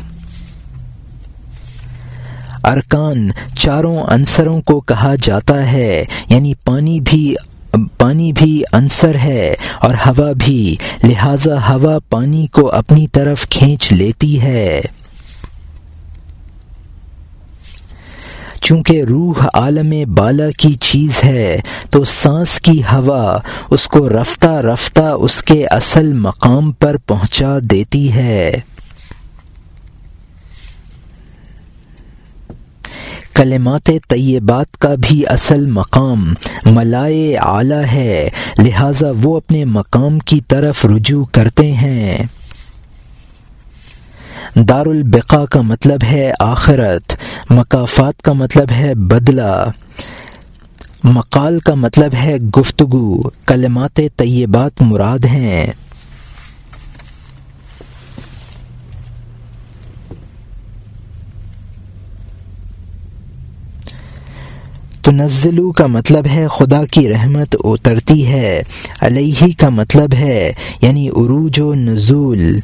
ارکان 2.64 3.30
چاروں 3.54 4.04
عنصروں 4.08 4.62
کو 4.62 4.80
کہا 4.80 5.14
جاتا 5.22 5.72
ہے 5.72 6.04
یعنی 6.28 6.54
پانی 6.54 7.00
بھی 7.00 7.34
پانی 7.98 8.32
بھی 8.32 8.62
عنصر 8.72 9.14
ہے 9.14 9.54
اور 9.80 9.94
ہوا 9.94 10.32
بھی، 10.32 10.76
لہذا 11.04 11.68
ہوا 11.68 11.98
پانی 11.98 12.46
کو 12.46 12.70
اپنی 12.70 13.06
طرف 13.06 13.48
کھینچ 13.48 13.92
لیتی 13.92 14.42
ہے۔ 14.42 14.80
چونکہ 18.60 19.02
روح 19.02 19.46
عالم 19.54 20.14
بالا 20.14 20.50
کی 20.58 20.74
چیز 20.74 21.24
ہے، 21.24 21.60
تو 21.90 22.04
سانس 22.04 22.60
کی 22.60 22.82
ہوا 22.82 23.38
اس 23.70 23.88
کو 23.88 24.08
رفتہ 24.08 24.46
رفتہ 24.46 25.00
اس 25.00 25.42
کے 25.42 25.66
اصل 25.66 26.12
مقام 26.12 26.72
پر 26.72 26.96
پہنچا 26.96 27.58
دیتی 27.70 28.12
ہے۔ 28.12 28.52
کلمات 33.34 33.90
طیبات 34.08 34.76
کا 34.76 34.94
بھی 34.94 35.22
اصل 35.26 35.66
مقام 35.66 36.34
ملائے 36.64 37.36
اعلیٰ 37.36 37.84
ہے، 37.92 38.28
لہذا 38.58 39.12
وہ 39.22 39.36
اپنے 39.36 39.64
مقام 39.64 40.18
کی 40.18 40.40
طرف 40.48 40.84
رجوع 40.84 41.24
کرتے 41.24 41.72
ہیں۔ 41.72 42.24
دار 44.54 44.86
البقا 44.86 45.44
کا 45.44 45.60
مطلب 45.60 46.04
ہے 46.04 46.32
آخرت 46.38 47.16
مقافات 47.50 48.22
کا 48.22 48.32
مطلب 48.32 48.72
ہے 48.72 48.94
بدلہ۔ 48.94 49.64
مقال 51.04 51.58
کا 51.58 51.74
مطلب 51.74 52.14
ہے 52.14 52.36
گفتگو، 52.36 53.22
کلمات 53.46 54.00
طیبات 54.16 54.72
مراد 54.80 55.24
ہیں۔ 55.24 55.66
تو 65.02 65.10
نزلو 65.10 65.72
کا 65.72 65.86
مطلب 65.86 66.26
ہے 66.34 66.46
خدا 66.48 66.86
کی 66.86 67.08
رحمت 67.08 67.56
اترتی 67.64 68.26
ہے 68.26 68.62
علیہ 69.00 69.48
کا 69.58 69.68
مطلب 69.68 70.14
ہے 70.14 70.52
یعنی 70.82 71.08
عروج 71.08 71.60
و 71.60 71.74
نزول۔ 71.74 72.60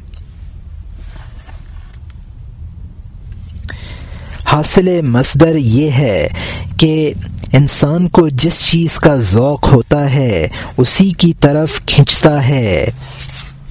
حاصل 4.45 5.03
مصدر 5.03 5.57
یہ 5.57 5.91
ہے 5.91 6.29
کہ 6.77 7.13
انسان 7.53 8.09
کو 8.09 8.29
جس 8.29 8.67
چیز 8.71 8.97
کا 8.97 9.17
ذوق 9.17 9.69
ہوتا 9.69 10.13
ہے، 10.13 10.49
اسی 10.77 11.11
کی 11.11 11.33
طرف 11.33 11.81
کھنچتا 11.87 12.49
ہے۔ 12.49 12.87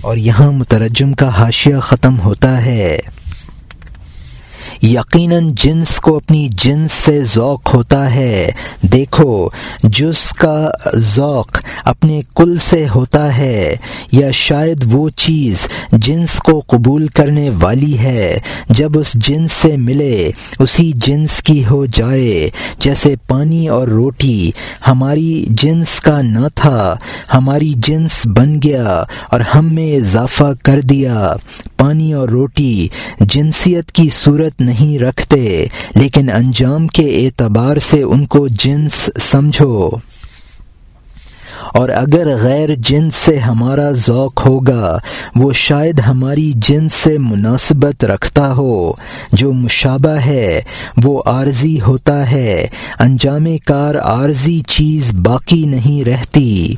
اور 0.02 0.18
یہاں 0.18 0.52
مترجم 0.52 1.14
کا 1.14 1.30
حاشیہ 1.30 1.76
ختم 1.82 2.20
ہوتا 2.20 2.66
ہے۔ 2.66 3.00
یقیناً 4.82 5.52
جنس 5.54 5.96
کو 5.96 6.16
اپنی 6.16 6.50
جنس 6.52 6.92
سے 6.92 7.24
ذوق 7.24 7.74
ہوتا 7.74 8.14
ہے۔ 8.16 8.52
دیکھو، 8.82 9.50
جس 9.84 10.30
کا 10.30 10.70
ذوق 10.96 11.62
اپنے 11.86 12.22
کل 12.36 12.58
سے 12.58 12.86
ہوتا 12.96 13.38
ہے، 13.38 13.76
یا 14.12 14.32
شاید 14.32 14.86
وہ 14.92 15.10
چیز 15.10 15.68
جنس 15.92 16.34
کو 16.34 16.62
قبول 16.68 17.08
کرنے 17.08 17.50
والی 17.62 17.98
ہے۔ 17.98 18.40
جب 18.70 19.00
اس 19.00 19.14
جنس 19.14 19.52
سے 19.52 19.78
ملے، 19.78 20.32
اسی 20.60 20.92
جنس 20.96 21.44
کی 21.44 21.64
ہو 21.66 21.86
جائے۔ 21.86 22.50
جیسے 22.80 23.16
پانی 23.28 23.68
اور 23.68 23.88
روٹی، 23.88 24.52
ہماری 24.88 25.46
جنس 25.50 26.00
کا 26.00 26.22
نہ 26.22 26.48
تھا، 26.56 26.96
ہماری 27.34 27.74
جنس 27.78 28.22
بن 28.26 28.60
گیا 28.64 29.04
اور 29.30 29.40
ہم 29.40 29.74
میں 29.76 29.96
اضافہ 29.96 30.54
کر 30.64 30.82
دیا۔ 30.82 31.34
پانی 31.78 32.14
اور 32.14 32.30
روٹی، 32.30 32.88
جنسیت 33.20 33.92
کی 33.92 34.10
صورت 34.10 34.62
نہیں 34.68 35.00
رکھتے، 35.00 35.68
لیکن 35.96 36.30
انجام 36.30 36.88
کے 36.88 37.26
اعتبار 37.26 37.78
سے 37.78 38.02
ان 38.02 38.26
کو 38.26 38.48
جنس 38.48 39.10
سمجھو۔ 39.20 39.90
اور 41.68 41.90
اگر 41.90 42.36
غیر 42.36 42.70
جنس 42.78 43.16
سے 43.16 43.38
ہمارا 43.38 43.92
ذوق 43.92 44.46
ہوگا، 44.46 45.00
وہ 45.36 45.54
شاید 45.54 46.00
ہماری 46.00 46.52
جنس 46.56 46.94
سے 46.94 47.18
مناسبت 47.18 48.06
رکھتا 48.06 48.54
ہو۔ 48.54 48.94
جو 49.34 49.54
مشابہ 49.54 50.16
ہے، 50.26 50.62
وہ 51.04 51.22
عارضی 51.26 51.82
ہوتا 51.82 52.32
ہے۔ 52.32 52.68
انجام 53.00 53.46
کار 53.66 53.96
عارضی 53.96 54.62
چیز 54.68 55.14
باقی 55.14 55.66
نہیں 55.66 56.06
رہتی۔ 56.06 56.74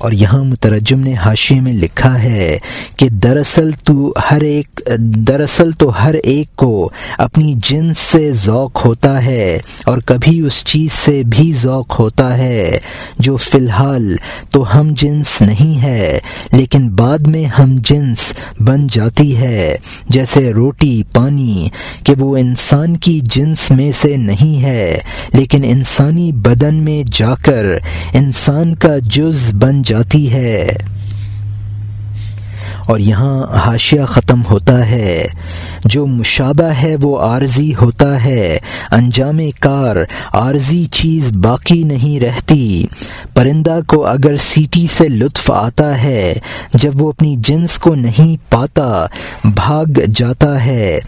اور 0.00 0.12
یہاں 0.12 0.42
مترجم 0.44 1.00
نے 1.00 1.14
حاشیے 1.14 1.60
میں 1.60 1.72
لکھا 1.72 2.22
ہے 2.22 2.58
کہ 2.96 3.08
دراصل 3.08 3.70
تو 3.84 4.12
ہر 4.30 4.40
ایک، 4.40 4.80
دراصل 5.28 5.70
تو 5.72 5.88
ہر 6.04 6.14
ایک 6.14 6.56
کو 6.56 6.88
اپنی 7.18 7.54
جنس 7.62 7.98
سے 7.98 8.30
ذوق 8.32 8.84
ہوتا 8.84 9.24
ہے 9.24 9.58
اور 9.84 9.98
کبھی 9.98 10.40
اس 10.40 10.62
چیز 10.64 10.92
سے 10.92 11.22
بھی 11.26 11.52
ذوق 11.52 11.98
ہوتا 12.00 12.36
ہے 12.38 12.78
جو 13.18 13.36
فی 13.36 13.58
الحال 13.58 14.16
تو 14.50 14.64
ہم 14.74 14.92
جنس 14.96 15.40
نہیں 15.42 15.82
ہے، 15.82 16.18
لیکن 16.52 16.88
بعد 16.96 17.26
میں 17.26 17.44
ہم 17.58 17.76
جنس 17.82 18.32
بن 18.60 18.86
جاتی 18.90 19.36
ہے۔ 19.36 19.76
جیسے 20.08 20.52
روٹی، 20.52 21.02
پانی، 21.12 21.68
کہ 22.04 22.14
وہ 22.18 22.36
انسان 22.36 22.96
کی 22.96 23.18
جنس 23.24 23.70
میں 23.70 23.90
سے 23.92 24.16
نہیں 24.16 24.62
ہے، 24.62 24.98
لیکن 25.32 25.64
انسانی 25.64 26.30
بدن 26.32 26.74
میں 26.74 27.02
جا 27.12 27.34
کر 27.42 27.66
انسان 28.14 28.74
کا 28.74 28.96
جز 29.04 29.52
بن 29.54 29.82
جاتی 29.90 30.32
ہے۔ 30.32 30.76
اور 32.86 32.98
یہاں 32.98 33.56
حاشیہ 33.56 34.04
ختم 34.04 34.42
ہوتا 34.50 34.88
ہے۔ 34.88 35.26
جو 35.84 36.06
مشابہ 36.06 36.64
ہے 36.64 36.96
وہ 37.00 37.18
عارضی 37.18 37.72
ہوتا 37.82 38.24
ہے۔ 38.24 38.58
انجام 38.90 39.38
کار 39.60 39.96
عارضی 40.32 40.84
چیز 40.84 41.32
باقی 41.32 41.82
نہیں 41.82 42.20
رہتی۔ 42.20 42.86
پرندہ 43.34 43.78
کو 43.86 44.06
اگر 44.06 44.36
سیٹی 44.36 44.86
سے 44.86 45.08
لطف 45.08 45.50
آتا 45.50 46.02
ہے، 46.02 46.34
جب 46.74 47.02
وہ 47.02 47.08
اپنی 47.08 47.36
جنس 47.38 47.78
کو 47.78 47.94
نہیں 47.94 48.50
پاتا، 48.50 49.06
بھاگ 49.44 49.98
جاتا 50.14 50.64
ہے۔ 50.64 50.98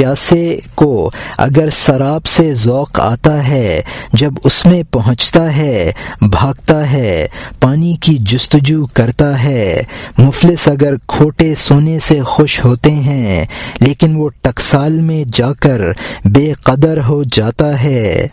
پیاسے 0.00 0.58
کو 0.74 1.10
اگر 1.38 1.70
سراب 1.70 2.26
سے 2.26 2.52
ذوق 2.52 3.00
آتا 3.00 3.48
ہے، 3.48 3.82
جب 4.12 4.32
اس 4.44 4.66
میں 4.66 4.82
پہنچتا 4.90 5.56
ہے، 5.56 5.92
بھاگتا 6.20 6.92
ہے، 6.92 7.26
پانی 7.60 7.96
کی 8.00 8.16
جستجو 8.20 8.86
کرتا 8.86 9.42
ہے۔ 9.42 9.82
مفلس 10.18 10.68
اگر 10.68 10.94
کھوٹے 11.06 11.54
سونے 11.54 11.98
سے 11.98 12.22
خوش 12.22 12.64
ہوتے 12.64 12.90
ہیں، 12.90 13.44
لیکن 13.80 14.16
وہ 14.16 14.28
ٹکسال 14.40 14.92
میں 14.92 15.24
جا 15.32 15.52
کر 15.52 15.80
بے 16.24 16.52
قدر 16.52 17.00
ہو 17.08 17.22
جاتا 17.32 17.82
ہے۔ 17.82 18.28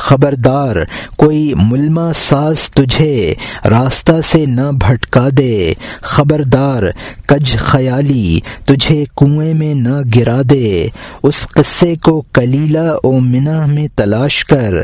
خبردار، 0.00 0.76
کوئی 1.16 1.52
ملما 1.56 2.12
ساز 2.12 2.70
تجھے 2.70 3.34
راستہ 3.64 4.20
سے 4.24 4.46
نہ 4.46 4.70
بھٹکا 4.72 5.28
دے۔ 5.38 5.74
خبردار، 6.00 6.82
کج 7.26 7.56
خیالی 7.56 8.40
تجھے 8.64 9.04
کنویں 9.16 9.54
میں 9.54 9.74
نہ 9.74 9.96
گرا 10.16 10.40
دے۔ 10.50 10.88
اس 11.22 11.46
قصے 11.48 11.94
کو 11.96 12.20
کلیلہ 12.32 12.88
او 13.04 13.18
منہ 13.20 13.66
میں 13.66 13.88
تلاش 13.96 14.44
کر۔ 14.44 14.74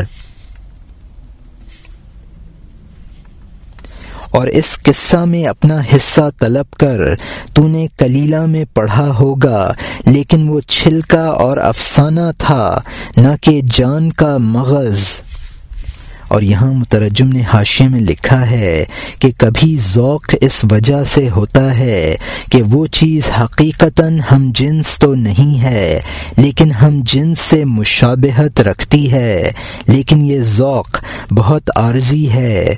اور 4.36 4.46
اس 4.46 4.78
قصہ 4.82 5.16
میں 5.16 5.44
اپنا 5.44 5.80
حصہ 5.96 6.30
طلب 6.40 6.70
کر 6.70 7.00
تو 7.54 7.66
نے 7.68 7.86
کلیلہ 7.98 8.46
میں 8.46 8.64
پڑھا 8.74 9.12
ہوگا، 9.18 9.72
لیکن 10.06 10.48
وہ 10.48 10.60
چھلکا 10.60 11.24
اور 11.26 11.58
افسانہ 11.58 12.30
تھا، 12.38 12.80
نہ 13.16 13.28
کہ 13.40 13.60
جان 13.70 14.12
کا 14.12 14.36
مغز۔ 14.38 15.04
اور 16.28 16.42
یہاں 16.42 16.72
مترجم 16.72 17.28
نے 17.28 17.42
حاشے 17.52 17.88
میں 17.88 18.00
لکھا 18.00 18.50
ہے 18.50 18.84
کہ 19.18 19.30
کبھی 19.38 19.76
ذوق 19.80 20.34
اس 20.40 20.64
وجہ 20.70 21.02
سے 21.04 21.28
ہوتا 21.30 21.78
ہے 21.78 22.16
کہ 22.52 22.62
وہ 22.62 22.86
چیز 22.86 23.30
حقیقتاً 23.40 24.18
ہم 24.32 24.50
جنس 24.54 24.98
تو 24.98 25.14
نہیں 25.14 25.62
ہے، 25.62 26.00
لیکن 26.36 26.72
ہم 26.72 26.96
جنس 27.02 27.38
سے 27.38 27.64
مشابہت 27.64 28.60
رکھتی 28.60 29.12
ہے، 29.12 29.52
لیکن 29.86 30.22
یہ 30.22 30.40
ذوق 30.40 31.00
بہت 31.30 31.70
عارضی 31.76 32.28
ہے۔ 32.30 32.74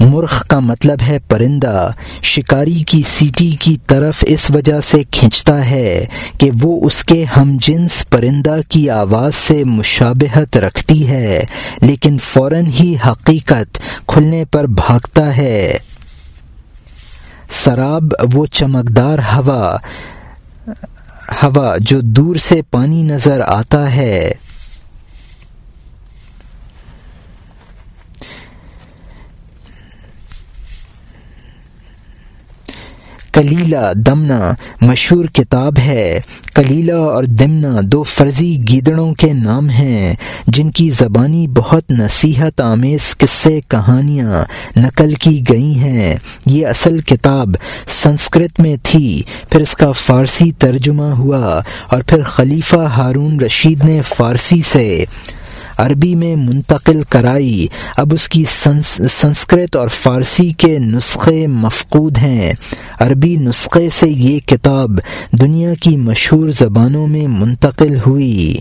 مرخ 0.00 0.46
کا 0.46 0.58
مطلب 0.58 0.98
ہے 1.08 1.18
پرندہ، 1.18 1.90
شکاری 2.22 2.82
کی 2.86 3.02
سیٹی 3.06 3.50
کی 3.50 3.76
طرف 3.86 4.24
اس 4.26 4.50
وجہ 4.50 4.80
سے 4.80 5.02
کھنچتا 5.10 5.70
ہے 5.70 6.06
کہ 6.38 6.50
وہ 6.62 6.86
اس 6.86 7.04
کے 7.04 7.24
ہم 7.24 7.56
جنس 7.60 8.04
پرندہ 8.10 8.56
کی 8.68 8.90
آواز 8.90 9.34
سے 9.34 9.64
مشابہت 9.64 10.56
رکھتی 10.56 11.08
ہے، 11.08 11.44
لیکن 11.80 12.18
فوراً 12.18 12.66
ہی 12.66 12.96
حقیقت 13.06 13.78
کھلنے 14.06 14.44
پر 14.44 14.66
بھاگتا 14.66 15.36
ہے۔ 15.36 15.78
سراب 17.50 18.04
وہ 18.34 18.46
چمکدار 18.46 19.18
ہوا 19.18 19.76
ہوا 21.42 21.76
جو 21.80 22.00
دور 22.00 22.36
سے 22.36 22.62
پانی 22.70 23.02
نظر 23.02 23.40
آتا 23.40 23.94
ہے۔ 23.94 24.32
کلیلہ 33.34 33.92
دمنا 33.94 34.52
مشہور 34.80 35.24
کتاب 35.24 35.78
ہے۔ 35.78 36.20
کلیلہ 36.54 36.92
اور 36.92 37.24
دمنا 37.24 37.80
دو 37.82 38.02
فرضی 38.02 38.56
گیدڑوں 38.68 39.14
کے 39.14 39.32
نام 39.32 39.68
ہیں، 39.68 40.14
جن 40.46 40.70
کی 40.70 40.90
زبانی 40.90 41.46
بہت 41.48 41.90
نصیحت 41.90 42.60
آمیز 42.60 43.16
قصے 43.18 43.60
کہانیاں 43.68 44.44
نقل 44.76 45.14
کی 45.14 45.42
گئی 45.48 45.74
ہیں۔ 45.78 46.16
یہ 46.46 46.66
اصل 46.66 47.00
کتاب 47.00 47.48
سنسکرت 47.86 48.60
میں 48.60 48.76
تھی، 48.82 49.22
پھر 49.50 49.60
اس 49.60 49.74
کا 49.74 49.92
فارسی 49.92 50.52
ترجمہ 50.52 51.10
ہوا 51.10 51.60
اور 51.88 52.02
پھر 52.02 52.22
خلیفہ 52.22 52.76
ہارون 52.76 53.40
رشید 53.40 53.84
نے 53.84 54.00
فارسی 54.16 54.62
سے۔ 54.62 55.04
عربی 55.78 56.14
میں 56.14 56.36
منتقل 56.36 57.02
کرائی۔ 57.08 57.66
اب 57.96 58.14
اس 58.14 58.28
کی 58.28 58.44
سنسکرت 59.10 59.76
اور 59.76 59.88
فارسی 59.88 60.52
کے 60.52 60.78
نسخے 60.78 61.46
مفقود 61.46 62.18
ہیں۔ 62.18 62.52
عربی 63.00 63.36
نسخے 63.36 63.88
سے 63.88 64.08
یہ 64.08 64.40
کتاب 64.40 64.90
دنیا 65.32 65.74
کی 65.74 65.96
مشہور 65.96 66.50
زبانوں 66.50 67.06
میں 67.06 67.26
منتقل 67.26 67.96
ہوئی۔ 68.06 68.56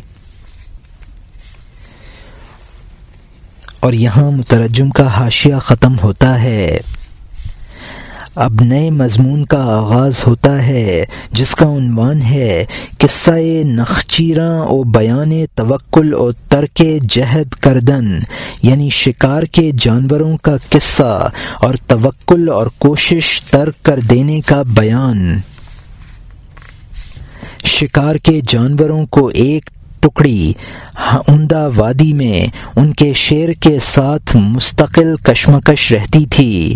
اور 3.80 3.93
یہاں 3.93 4.32
مترجم 4.32 4.89
کا 4.89 5.07
حاشیہ 5.07 5.55
ختم 5.55 5.95
ہوتا 6.03 6.41
ہے۔ 6.41 6.78
اب 8.36 8.62
نئے 8.62 8.90
مضمون 8.90 9.46
کا 9.46 9.58
آغاز 9.58 10.24
ہوتا 10.28 10.68
ہے، 10.68 11.06
جس 11.32 11.56
کا 11.56 11.66
عنوان 11.66 12.22
ہے، 12.22 12.66
قصہ 12.98 13.32
نخچیراں 13.64 14.66
و 14.66 14.84
بیان 14.84 15.32
توکل 15.56 16.14
و 16.14 16.32
ترک 16.32 16.82
جہد 17.10 17.50
کردن 17.50 18.20
یعنی 18.64 18.90
شکار 18.90 19.44
کے 19.44 19.72
جانوروں 19.80 20.38
کا 20.38 20.56
قصہ 20.70 21.30
اور 21.62 21.76
توکل 21.88 22.50
اور 22.50 22.68
کوشش 22.78 23.42
ترک 23.42 23.84
کر 23.84 24.00
دینے 24.00 24.42
کا 24.42 24.62
بیان۔ 24.68 25.40
شکار 27.66 28.16
کے 28.16 28.42
جانوروں 28.48 29.06
کو 29.06 29.28
ایک 29.28 29.70
ٹکڑی 30.00 30.54
عمدہ 31.28 31.70
وادی 31.76 32.14
میں 32.14 32.48
ان 32.76 32.94
کے 32.94 33.14
شیر 33.14 33.54
کے 33.54 33.78
ساتھ 33.82 34.36
مستقل 34.38 35.16
کشمکش 35.24 35.92
رہتی 35.92 36.26
تھی۔ 36.26 36.76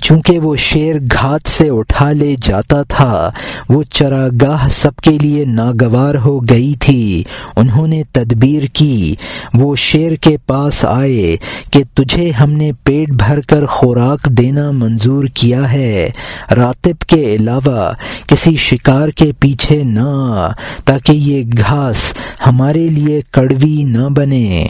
چونکہ 0.00 0.38
وہ 0.38 0.56
شیر 0.56 0.96
گھات 1.12 1.48
سے 1.48 1.70
اٹھا 1.70 2.12
لے 2.12 2.34
جاتا 2.42 2.82
تھا، 2.82 3.30
وہ 3.68 3.82
چراگاہ 3.82 4.68
سب 4.70 4.96
کے 4.96 5.10
لیے 5.10 5.44
ناگوار 5.44 6.14
ہو 6.14 6.40
گئی 6.40 6.74
تھی۔ 6.80 7.24
انہوں 7.56 7.86
نے 7.86 8.02
تدبیر 8.12 8.62
کی۔ 8.72 9.14
وہ 9.54 9.76
شیر 9.76 10.14
کے 10.14 10.36
پاس 10.46 10.84
آئے 10.84 11.36
کہ 11.70 11.82
تجھے 11.94 12.30
ہم 12.30 12.52
نے 12.52 12.70
پیٹ 12.84 13.10
بھر 13.10 13.40
کر 13.40 13.66
خوراک 13.66 14.24
دینا 14.26 14.70
منظور 14.70 15.24
کیا 15.24 15.72
ہے۔ 15.72 16.10
راتب 16.56 17.02
کے 17.02 17.34
علاوہ 17.34 17.92
کسی 18.26 18.56
شکار 18.56 19.08
کے 19.08 19.32
پیچھے 19.38 19.82
نہ، 19.84 20.48
تاکہ 20.84 21.12
یہ 21.12 21.42
گھاس 21.58 22.14
ہمارے 22.46 22.88
لیے 22.88 23.20
کڑوی 23.30 23.84
نہ 23.84 24.08
بنے۔ 24.10 24.66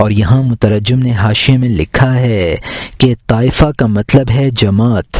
اور 0.00 0.10
یہاں 0.10 0.42
مترجم 0.42 0.98
نے 0.98 1.12
حاشے 1.12 1.56
میں 1.56 1.68
لکھا 1.68 2.18
ہے 2.18 2.56
کہ 2.98 3.14
طائفہ 3.26 3.64
کا 3.76 3.86
مطلب 3.86 4.30
ہے 4.30 4.50
جماعت 4.50 5.16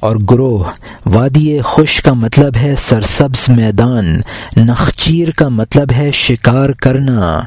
اور 0.00 0.16
گروہ، 0.30 0.64
وادی 1.06 1.60
خوش 1.60 2.02
کا 2.02 2.12
مطلب 2.12 2.56
ہے 2.56 2.74
سرسبز 2.78 3.48
میدان، 3.48 4.20
نخچیر 4.56 5.30
کا 5.30 5.48
مطلب 5.48 5.92
ہے 5.92 6.10
شکار 6.12 6.70
کرنا 6.70 7.40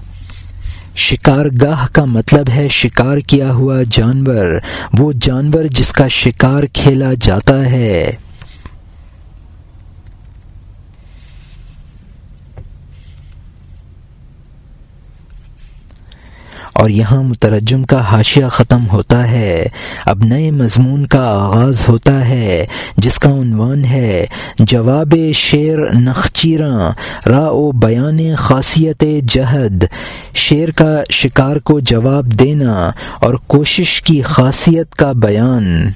شکار 0.95 1.45
گاہ 1.61 1.87
کا 1.91 2.05
مطلب 2.05 2.49
ہے 2.49 2.67
شکار 2.67 3.17
کیا 3.17 3.51
ہوا 3.51 3.81
جانور، 3.91 4.59
وہ 4.93 5.11
جانور 5.21 5.63
جس 5.71 5.91
کا 5.91 6.07
شکار 6.07 6.63
کھیلا 6.73 7.11
جاتا 7.21 7.65
ہے۔ 7.65 8.11
اور 16.77 16.89
یہاں 16.89 17.23
مترجم 17.23 17.83
کا 17.83 18.01
حاشیہ 18.01 18.45
ختم 18.45 18.83
ہوتا 18.91 19.31
ہے۔ 19.31 19.67
اب 20.05 20.23
نئے 20.23 20.51
مضمون 20.51 21.05
کا 21.05 21.19
آغاز 21.19 21.89
ہوتا 21.89 22.29
ہے، 22.29 22.65
جس 22.97 23.19
کا 23.19 23.29
عنوان 23.29 23.85
ہے، 23.85 24.25
جواب 24.59 25.15
شیر 25.33 25.77
نخچیراں 25.93 26.91
را 27.29 27.49
و 27.49 27.71
بیان 27.71 28.35
خاصیت 28.35 29.03
جہد۔ 29.27 29.83
شیر 30.33 30.71
کا 30.71 31.01
شکار 31.09 31.57
کو 31.57 31.79
جواب 31.79 32.25
دینا 32.25 32.91
اور 33.19 33.33
کوشش 33.47 34.01
کی 34.01 34.21
خاصیت 34.21 34.95
کا 34.95 35.11
بیان۔ 35.11 35.89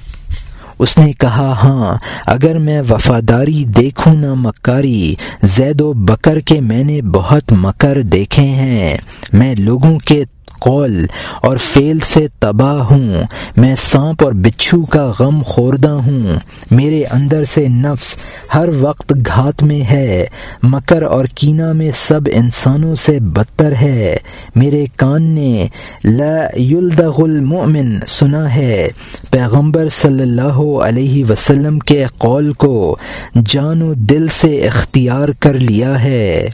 اس 0.78 0.98
نے 0.98 1.12
کہا 1.12 1.54
ہاں 1.64 1.94
اگر 2.26 2.58
میں 2.58 2.82
وفاداری 2.90 3.64
دیکھوں 3.64 4.14
نہ 4.14 4.34
مکاری، 4.34 5.14
زید 5.42 5.80
و 5.80 5.92
بکر 5.92 6.40
کے 6.40 6.60
میں 6.60 6.84
نے 6.84 7.02
بہت 7.02 7.52
مکر 7.52 8.00
دیکھے 8.02 8.42
ہیں۔ 8.42 8.96
میں 9.32 9.54
لوگوں 9.58 9.98
کے 9.98 10.24
قول 10.64 11.06
اور 11.42 11.56
فیل 11.56 12.00
سے 12.00 12.26
تباہ 12.40 12.82
ہوں۔ 12.82 13.22
میں 13.56 13.74
سانپ 13.78 14.24
اور 14.24 14.32
بچھو 14.32 14.84
کا 14.84 15.12
غم 15.18 15.42
خوردہ 15.42 15.88
ہوں۔ 15.88 16.38
میرے 16.70 17.04
اندر 17.04 17.44
سے 17.44 17.68
نفس 17.68 18.16
ہر 18.54 18.68
وقت 18.80 19.12
گھات 19.26 19.62
میں 19.62 19.90
ہے۔ 19.90 20.26
مکر 20.62 21.02
اور 21.02 21.24
کینا 21.24 21.72
میں 21.72 21.90
سب 21.94 22.20
انسانوں 22.32 22.94
سے 22.94 23.20
بدتر 23.20 23.72
ہے۔ 23.82 24.16
میرے 24.54 24.84
کان 24.96 25.22
نے 25.22 25.66
لا 26.04 26.60
یلدغ 26.60 27.22
المؤمن 27.22 28.00
سنا 28.06 28.54
ہے۔ 28.54 28.88
پیغمبر 29.30 29.88
صلی 29.88 30.22
اللہ 30.22 30.84
علیہ 30.86 31.24
وسلم 31.24 31.78
کے 31.78 32.04
قول 32.18 32.52
کو 32.52 32.96
جان 33.46 33.82
و 33.82 33.94
دل 33.94 34.28
سے 34.28 34.56
اختیار 34.56 35.28
کر 35.40 35.54
لیا 35.54 36.04
ہے۔ 36.04 36.48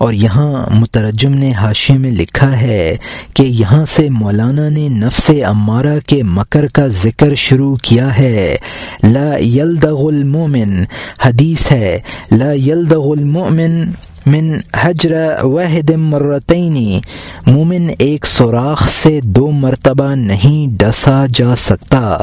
اور 0.00 0.12
یہاں 0.12 0.74
مترجم 0.74 1.34
نے 1.34 1.52
حاشے 1.52 1.92
میں 1.92 2.10
لکھا 2.10 2.60
ہے 2.60 2.96
کہ 3.34 3.42
یہاں 3.42 3.84
سے 3.84 4.10
مولانا 4.10 4.68
نے 4.68 4.88
نفس 4.88 5.30
امارہ 5.44 5.98
کے 6.06 6.22
مکر 6.22 6.66
کا 6.68 6.86
ذکر 6.86 7.34
شروع 7.34 7.76
کیا 7.76 8.18
ہے۔ 8.18 8.56
لا 9.02 9.36
یلدغ 9.36 10.06
المومن 10.08 10.84
حدیث 11.22 11.72
ہے۔ 11.72 11.98
لا 12.32 12.52
یلدغ 12.52 13.12
المؤمن 13.12 13.90
من 14.26 14.56
حجر 14.76 15.12
واحد 15.42 15.90
مرتینی 15.90 17.00
مومن 17.46 17.90
ایک 17.98 18.26
سوراخ 18.26 18.90
سے 18.90 19.20
دو 19.24 19.50
مرتبہ 19.50 20.14
نہیں 20.14 20.76
ڈسا 20.78 21.26
جا 21.34 21.56
سکتا۔ 21.56 22.18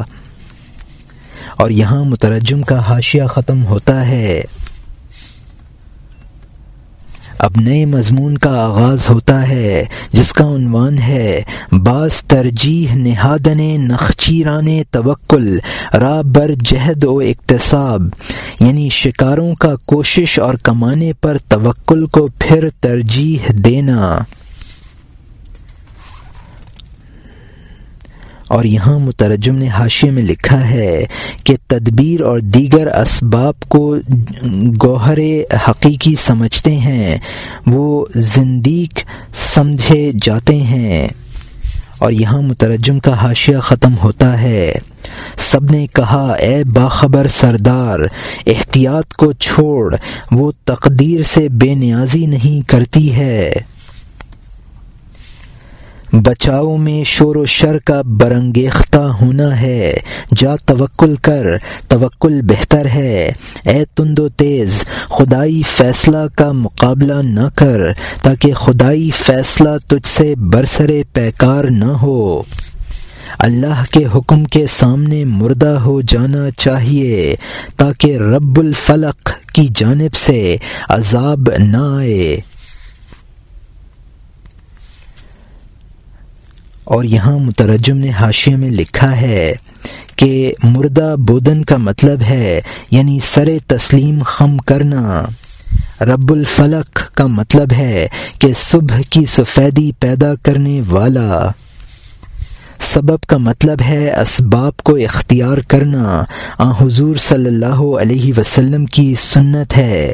اور 1.57 1.69
یہاں 1.69 2.05
مترجم 2.05 2.61
کا 2.61 2.79
حاشیہ 2.79 3.23
ختم 3.23 3.65
ہوتا 3.65 4.07
ہے۔ 4.07 4.41
اب 7.39 7.51
نئے 7.57 7.85
مضمون 7.85 8.37
کا 8.37 8.49
آغاز 8.49 9.09
ہوتا 9.09 9.49
ہے، 9.49 9.85
جس 10.11 10.33
کا 10.33 10.45
عنوان 10.45 10.97
ہے، 10.97 11.41
بعض 11.71 12.23
ترجیح 12.23 12.95
نہادن 12.95 13.59
نخچیران 13.61 14.67
توکل 14.91 15.57
را 15.93 16.21
بر 16.21 16.51
جہد 16.53 17.03
و 17.03 17.19
اقتصاب 17.19 18.01
یعنی 18.59 18.89
شکاروں 18.89 19.55
کا 19.55 19.75
کوشش 19.85 20.39
اور 20.39 20.53
کمانے 20.53 21.13
پر 21.13 21.37
توکل 21.47 22.05
کو 22.05 22.27
پھر 22.39 22.69
ترجیح 22.81 23.51
دینا۔ 23.51 24.17
اور 28.47 28.63
یہاں 28.63 28.99
مترجم 28.99 29.55
نے 29.55 29.67
حاشے 29.67 30.11
میں 30.11 30.23
لکھا 30.23 30.69
ہے 30.69 31.05
کہ 31.43 31.55
تدبیر 31.67 32.21
اور 32.21 32.39
دیگر 32.39 32.87
اسباب 32.87 33.59
کو 33.59 33.97
گوہر 34.83 35.17
حقیقی 35.69 36.15
سمجھتے 36.15 36.77
ہیں، 36.77 37.17
وہ 37.67 38.05
زندیق 38.15 38.99
سمجھے 39.33 40.11
جاتے 40.21 40.55
ہیں۔ 40.55 41.07
اور 41.97 42.11
یہاں 42.11 42.41
مترجم 42.41 42.99
کا 42.99 43.13
حاشیہ 43.13 43.57
ختم 43.57 43.95
ہوتا 44.03 44.41
ہے۔ 44.41 44.73
سب 45.37 45.71
نے 45.71 45.87
کہا، 45.93 46.31
اے 46.31 46.63
باخبر 46.63 47.27
سردار، 47.27 47.99
احتیاط 48.47 49.13
کو 49.13 49.33
چھوڑ، 49.33 49.95
وہ 50.31 50.51
تقدیر 50.65 51.23
سے 51.23 51.49
بے 51.49 51.75
نیازی 51.75 52.25
نہیں 52.25 52.69
کرتی 52.69 53.15
ہے۔ 53.15 53.53
بچاؤ 56.11 56.77
میں 56.77 57.03
شور 57.03 57.35
و 57.35 57.45
شر 57.45 57.77
کا 57.77 58.01
برنگیختہ 58.01 58.97
ہونا 58.97 59.61
ہے۔ 59.61 59.97
جا 60.35 60.55
توکل 60.55 61.15
کر، 61.15 61.45
توکل 61.87 62.41
بہتر 62.41 62.85
ہے۔ 62.85 63.31
اے 63.63 63.85
تند 63.95 64.19
و 64.19 64.29
تیز، 64.29 64.83
خدائی 65.09 65.61
فیصلہ 65.67 66.27
کا 66.35 66.51
مقابلہ 66.51 67.13
نہ 67.13 67.49
کر، 67.55 67.81
تاکہ 68.21 68.53
خدائی 68.53 69.09
فیصلہ 69.15 69.69
تجھ 69.87 70.07
سے 70.07 70.35
برسر 70.35 70.91
پیکار 71.13 71.63
نہ 71.63 71.85
ہو۔ 71.85 72.41
اللہ 73.39 73.83
کے 73.91 74.05
حکم 74.15 74.43
کے 74.43 74.65
سامنے 74.69 75.25
مردہ 75.25 75.79
ہو 75.85 76.01
جانا 76.01 76.47
چاہیے، 76.57 77.35
تاکہ 77.77 78.17
رب 78.17 78.59
الفلق 78.59 79.31
کی 79.53 79.67
جانب 79.75 80.15
سے 80.15 80.55
عذاب 80.89 81.49
نہ 81.59 81.95
آئے۔ 81.97 82.37
اور 86.87 87.03
یہاں 87.03 87.39
مترجم 87.39 87.97
نے 87.97 88.09
حاشیے 88.09 88.55
میں 88.55 88.69
لکھا 88.69 89.21
ہے 89.21 89.53
کہ 90.15 90.53
مردہ 90.63 91.15
بودن 91.19 91.65
کا 91.65 91.77
مطلب 91.77 92.21
ہے 92.21 92.61
یعنی 92.91 93.19
سر 93.23 93.49
تسلیم 93.67 94.23
خم 94.25 94.57
کرنا۔ 94.57 95.25
رب 96.01 96.33
الفلق 96.33 97.11
کا 97.13 97.27
مطلب 97.27 97.73
ہے 97.77 98.07
کہ 98.39 98.53
صبح 98.55 99.01
کی 99.09 99.25
سفیدی 99.25 99.91
پیدا 99.99 100.35
کرنے 100.35 100.81
والا۔ 100.89 101.51
سبب 102.79 103.19
کا 103.21 103.37
مطلب 103.37 103.77
ہے 103.81 104.21
اسباب 104.21 104.77
کو 104.77 104.95
اختیار 104.95 105.57
کرنا۔ 105.57 106.23
آ 106.57 106.71
حضور 106.71 107.15
صلی 107.15 107.45
اللہ 107.45 107.99
علیہ 107.99 108.33
وسلم 108.37 108.85
کی 108.85 109.15
سنت 109.15 109.77
ہے۔ 109.77 110.13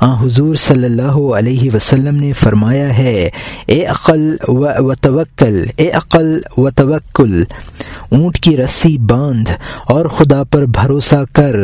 آ، 0.00 0.22
حضور 0.22 0.54
صلی 0.54 0.84
اللہ 0.84 1.12
علیہ 1.12 1.70
وسلم 1.74 2.16
نے 2.16 2.32
فرمایا 2.32 2.98
ہے، 2.98 3.30
اے 3.66 3.86
عقل 3.86 4.36
و 4.48 4.94
توکل 4.94 5.66
اے 5.76 5.90
عقل 5.90 6.40
و 6.56 6.70
توکل، 6.70 7.44
اونٹ 8.10 8.38
کی 8.38 8.56
رسی 8.56 8.98
باندھ 8.98 9.50
اور 9.84 10.06
خدا 10.06 10.42
پر 10.44 10.64
بھروسہ 10.64 11.24
کر 11.32 11.56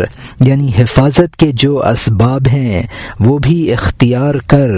یعنی 0.45 0.71
حفاظت 0.79 1.37
کے 1.37 1.51
جو 1.53 1.87
اسباب 1.87 2.43
ہیں، 2.53 2.83
وہ 3.21 3.39
بھی 3.39 3.73
اختیار 3.73 4.35
کر۔ 4.35 4.71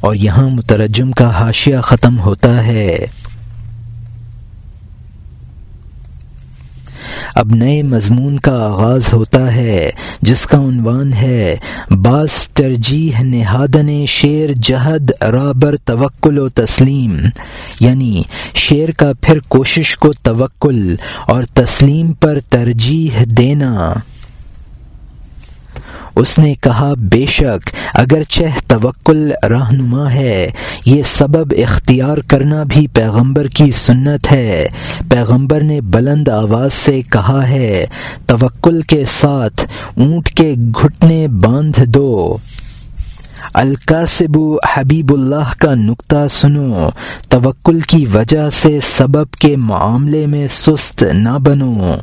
اور 0.00 0.14
یہاں 0.14 0.48
مترجم 0.48 1.12
کا 1.12 1.30
حاشیہ 1.30 1.76
ختم 1.82 2.18
ہوتا 2.20 2.66
ہے۔ 2.66 3.06
اب 7.34 7.54
نئے 7.54 7.82
مضمون 7.82 8.38
کا 8.38 8.52
آغاز 8.52 9.12
ہوتا 9.12 9.54
ہے، 9.54 9.90
جس 10.22 10.42
کا 10.46 10.58
عنوان 10.58 11.12
ہے، 11.12 11.56
بعض 11.90 12.48
ترجیح 12.48 13.20
نہادن 13.20 14.06
شیر 14.06 14.50
جہد، 14.62 15.22
رابر 15.22 15.76
توکل 15.76 16.38
و 16.38 16.48
تسلیم۔ 16.48 17.16
یعنی 17.80 18.22
شیر 18.54 18.90
کا 18.90 19.12
پھر 19.20 19.38
کوشش 19.38 19.96
کو 19.96 20.12
توکل 20.12 20.94
اور 21.26 21.44
تسلیم 21.54 22.12
پر 22.12 22.38
ترجیح 22.50 23.22
دینا۔ 23.24 23.94
اس 26.16 26.38
نے 26.38 26.54
کہا، 26.60 26.92
بے 26.98 27.26
شک 27.26 27.70
اگر 27.94 28.22
چہ 28.22 28.42
توکل 28.66 29.32
رہنما 29.42 30.12
ہے، 30.12 30.50
یہ 30.86 31.02
سبب 31.06 31.54
اختیار 31.58 32.18
کرنا 32.18 32.62
بھی 32.62 32.86
پیغمبر 32.86 33.46
کی 33.46 33.70
سنت 33.70 34.32
ہے۔ 34.32 34.68
پیغمبر 35.10 35.60
نے 35.60 35.80
بلند 35.80 36.28
آواز 36.28 36.72
سے 36.72 37.02
کہا 37.02 37.48
ہے، 37.48 37.86
توکل 38.26 38.82
کے 38.82 39.04
ساتھ 39.08 39.66
اونٹ 39.96 40.28
کے 40.28 40.54
گھٹنے 40.82 41.28
باندھ 41.28 41.80
دو۔ 41.86 42.36
القاسب 43.54 44.38
حبیب 44.74 45.12
اللہ 45.12 45.52
کا 45.58 45.74
نقطہ 45.74 46.28
سنو، 46.30 46.88
توکل 47.28 47.80
کی 47.80 48.06
وجہ 48.14 48.50
سے 48.50 48.78
سبب 48.82 49.30
کے 49.30 49.56
معاملے 49.56 50.26
میں 50.26 50.46
سست 50.50 51.02
نہ 51.02 51.38
بنو۔ 51.38 51.94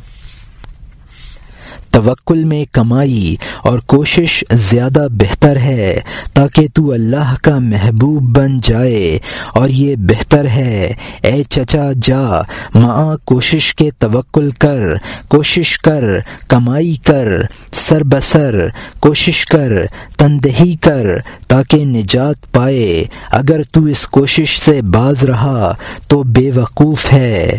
توکل 1.90 2.44
میں 2.44 2.64
کمائی 2.72 3.36
اور 3.62 3.78
کوشش 3.78 4.44
زیادہ 4.52 5.06
بہتر 5.10 5.56
ہے 5.56 6.00
تاکہ 6.32 6.66
تو 6.74 6.92
اللہ 6.92 7.34
کا 7.42 7.58
محبوب 7.58 8.38
بن 8.38 8.60
جائے 8.62 9.18
اور 9.54 9.68
یہ 9.68 9.96
بہتر 9.96 10.44
ہے۔ 10.44 10.92
اے 11.22 11.42
چچا، 11.48 11.90
جا 12.02 12.40
ماں 12.74 13.16
کوشش 13.24 13.74
کے 13.74 13.90
توکل 13.98 14.50
کر، 14.50 14.80
کوشش 15.28 15.78
کر، 15.78 16.04
کمائی 16.48 16.94
کر 16.94 17.28
سر 17.72 18.04
بسر 18.04 18.68
کوشش 19.00 19.46
کر، 19.46 19.72
تندہی 20.18 20.76
کر 20.80 21.06
تاکہ 21.48 21.84
نجات 21.84 22.52
پائے۔ 22.52 23.04
اگر 23.30 23.60
تو 23.72 23.84
اس 23.84 24.06
کوشش 24.06 24.60
سے 24.60 24.82
باز 24.82 25.24
رہا 25.24 25.74
تو 26.08 26.22
بے 26.22 26.50
وقوف 26.54 27.12
ہے۔ 27.12 27.58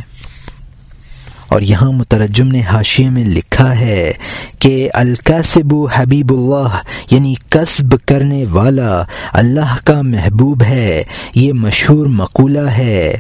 اور 1.52 1.62
یہاں 1.62 1.91
مترجم 1.91 2.47
نے 2.47 2.62
حاشیے 2.62 3.10
میں 3.10 3.26
لکھا 3.26 3.80
ہے 3.80 4.12
کہ 4.60 4.89
القاسب 4.93 5.74
حبیب 5.95 6.34
اللہ 6.34 6.78
یعنی 7.12 7.34
قصب 7.49 7.95
کرنے 8.06 8.45
والا 8.52 9.04
اللہ 9.34 9.76
کا 9.84 10.02
محبوب 10.02 10.64
ہے، 10.64 11.04
یہ 11.36 11.54
مشہور 11.54 12.06
مقولہ 12.06 12.68
ہے۔ 12.78 13.18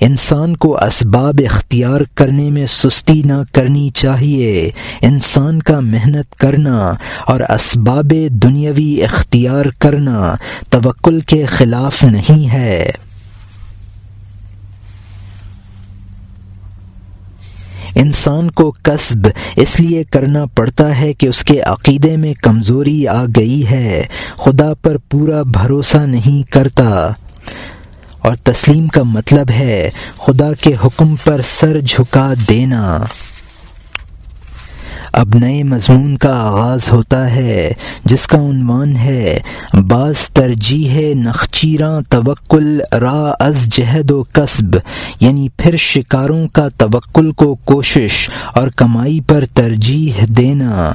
انسان 0.00 0.56
کو 0.56 0.84
اسباب 0.84 1.40
اختیار 1.50 2.00
کرنے 2.14 2.50
میں 2.50 2.66
سستی 2.66 3.22
نہ 3.24 3.42
کرنی 3.52 3.90
چاہیے، 3.94 4.70
انسان 5.02 5.62
کا 5.62 5.80
محنت 5.80 6.34
کرنا 6.36 6.92
اور 7.26 7.40
اسباب 7.40 8.12
دنیاوی 8.30 9.02
اختیار 9.02 9.64
کرنا 9.78 10.34
توکل 10.70 11.20
کے 11.20 11.44
خلاف 11.44 12.04
نہیں 12.04 12.52
ہے۔ 12.52 12.90
انسان 17.96 18.50
کو 18.50 18.72
قصب 18.82 19.28
اس 19.56 19.80
لیے 19.80 20.04
کرنا 20.04 20.44
پڑتا 20.46 20.98
ہے 20.98 21.12
کہ 21.12 21.26
اس 21.26 21.44
کے 21.44 21.60
عقیدے 21.60 22.16
میں 22.16 22.34
کمزوری 22.42 23.08
آ 23.08 23.24
گئی 23.36 23.70
ہے۔ 23.70 24.04
خدا 24.36 24.74
پر 24.82 24.96
پورا 24.96 25.42
بھروسہ 25.42 25.98
نہیں 25.98 26.52
کرتا۔ 26.52 27.10
اور 28.18 28.36
تسلیم 28.36 28.86
کا 28.86 29.02
مطلب 29.02 29.50
ہے 29.50 29.90
خدا 30.18 30.52
کے 30.52 30.74
حکم 30.84 31.14
پر 31.24 31.40
سر 31.44 31.80
جھکا 31.80 32.34
دینا۔ 32.48 33.04
اب 35.16 35.34
نئے 35.34 35.62
مضمون 35.62 36.16
کا 36.16 36.32
آغاز 36.40 36.88
ہوتا 36.92 37.34
ہے، 37.34 37.72
جس 38.04 38.26
کا 38.26 38.38
عنوان 38.38 38.96
ہے، 38.96 39.38
بعض 39.72 40.30
ترجیح 40.30 41.14
نخچیراں 41.14 42.00
توکل 42.08 42.80
را 42.92 43.32
از 43.40 43.68
جہد 43.68 44.10
و 44.10 44.22
قصب 44.32 44.76
یعنی 45.20 45.48
پھر 45.56 45.76
شکاروں 45.76 46.48
کا 46.48 46.68
توکل 46.68 47.30
کو 47.32 47.54
کوشش 47.54 48.30
اور 48.54 48.68
کمائی 48.68 49.20
پر 49.20 49.44
ترجیح 49.54 50.24
دینا۔ 50.28 50.92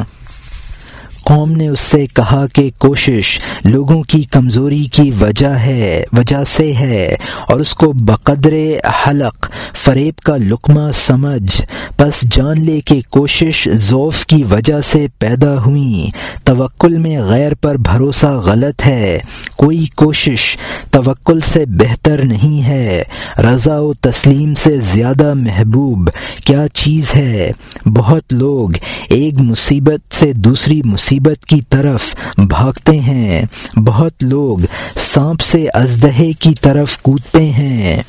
قوم 1.23 1.51
نے 1.51 1.67
اس 1.67 1.79
سے 1.79 2.05
کہا 2.05 2.45
کہ 2.53 2.71
کوشش 2.77 3.39
لوگوں 3.63 4.03
کی 4.03 4.23
کمزوری 4.23 4.85
کی 4.91 5.11
وجہ 5.21 5.47
ہے، 5.47 6.03
وجہ 6.13 6.43
سے 6.43 6.73
ہے، 6.73 7.15
اور 7.47 7.59
اس 7.59 7.73
کو 7.73 7.93
بقدر 7.95 8.53
حلق، 9.07 9.51
فریب 9.73 10.17
کا 10.17 10.37
لقمہ 10.37 10.91
سمجھ۔ 10.93 11.61
بس 11.99 12.21
جان 12.21 12.61
لے 12.61 12.81
کہ 12.81 13.01
کوشش 13.09 13.67
ذوف 13.71 14.25
کی 14.25 14.43
وجہ 14.43 14.81
سے 14.81 15.07
پیدا 15.19 15.65
ہوئی۔ 15.65 16.09
توکل 16.43 16.97
میں 16.97 17.21
غیر 17.21 17.53
پر 17.53 17.75
بھروسہ 17.75 18.25
غلط 18.25 18.85
ہے۔ 18.85 19.19
کوئی 19.57 19.85
کوشش 19.95 20.57
توکل 20.91 21.39
سے 21.39 21.65
بہتر 21.65 22.21
نہیں 22.25 22.67
ہے۔ 22.67 23.03
رضا 23.37 23.79
و 23.79 23.93
تسلیم 23.93 24.55
سے 24.55 24.77
زیادہ 24.77 25.33
محبوب۔ 25.33 26.09
کیا 26.45 26.65
چیز 26.73 27.11
ہے؟ 27.15 27.51
بہت 27.85 28.33
لوگ، 28.33 28.69
ایک 29.09 29.33
مصیبت 29.37 30.13
سے 30.13 30.33
دوسری 30.33 30.81
مصیبت۔ 30.85 31.10
مصیبت 31.11 31.45
کی 31.45 31.61
طرف 31.69 32.15
بھاگتے 32.37 32.99
ہیں۔ 32.99 33.45
بہت 33.75 34.23
لوگ 34.23 34.57
سانپ 34.97 35.41
سے 35.41 35.67
ازدہے 35.73 36.33
کی 36.33 36.53
طرف 36.61 36.97
کودتے 36.97 37.45
ہیں۔ 37.45 38.03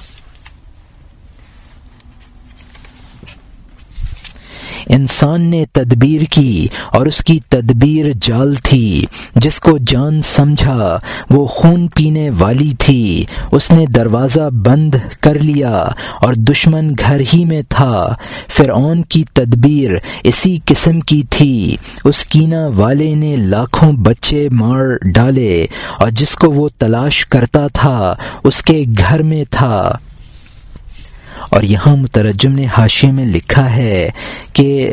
انسان 4.87 5.43
نے 5.43 5.65
تدبیر 5.73 6.23
کی 6.31 6.67
اور 6.93 7.07
اس 7.07 7.25
کی 7.25 7.41
تدبیر 7.49 8.07
جال 8.21 8.55
تھی، 8.55 9.05
جس 9.35 9.61
کو 9.61 9.79
جان 9.87 10.23
سمجھا، 10.23 10.99
وہ 11.31 11.47
خون 11.47 11.89
پینے 11.89 12.31
والی 12.39 12.73
تھی۔ 12.79 13.25
اس 13.53 13.71
نے 13.71 13.87
دروازہ 13.87 14.51
بند 14.51 14.95
کر 15.21 15.39
لیا 15.39 15.89
اور 16.21 16.35
دشمن 16.35 16.95
گھر 16.99 17.23
ہی 17.35 17.45
میں 17.45 17.63
تھا۔ 17.69 18.15
فرعون 18.49 19.03
کی 19.03 19.25
تدبیر 19.33 19.91
اسی 20.25 20.59
قسم 20.65 21.01
کی 21.01 21.23
تھی۔ 21.31 21.77
اس 22.05 22.25
کینا 22.25 22.67
والے 22.77 23.15
نے 23.15 23.37
لاکھوں 23.37 23.93
بچے 23.93 24.49
مار 24.53 24.87
ڈالے 25.05 25.67
اور 25.99 26.09
جس 26.11 26.35
کو 26.35 26.51
وہ 26.51 26.69
تلاش 26.79 27.27
کرتا 27.27 27.67
تھا، 27.73 28.15
اس 28.45 28.63
کے 28.63 28.85
گھر 28.99 29.23
میں 29.23 29.45
تھا۔ 29.51 29.97
اور 31.51 31.63
یہاں 31.63 31.97
مترجم 31.97 32.53
نے 32.53 32.67
حاشے 32.79 33.13
میں 33.13 33.27
لکھا 33.27 33.77
ہے 33.77 34.11
کہ 34.53 34.93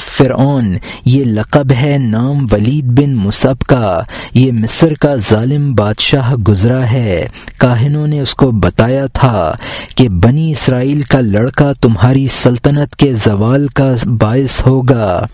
فرعون، 0.00 0.76
یہ 1.04 1.24
لقب 1.24 1.72
ہے 1.72 1.96
نام 1.98 2.46
ولید 2.52 2.84
بن 2.84 3.14
مصب 3.14 3.58
کا، 3.58 4.02
یہ 4.34 4.52
مصر 4.52 4.94
کا 4.94 5.14
ظالم 5.14 5.74
بادشاہ 5.74 6.34
گزرا 6.34 6.90
ہے۔ 6.90 7.28
کاہنوں 7.58 8.06
نے 8.06 8.20
اس 8.20 8.34
کو 8.34 8.50
بتایا 8.50 9.06
تھا 9.06 9.54
کہ 9.96 10.08
بنی 10.08 10.52
اسرائیل 10.52 11.02
کا 11.02 11.20
لڑکا 11.20 11.72
تمہاری 11.72 12.26
سلطنت 12.28 12.96
کے 12.96 13.14
زوال 13.14 13.68
کا 13.68 13.94
باعث 14.04 14.66
ہوگا۔ 14.66 15.26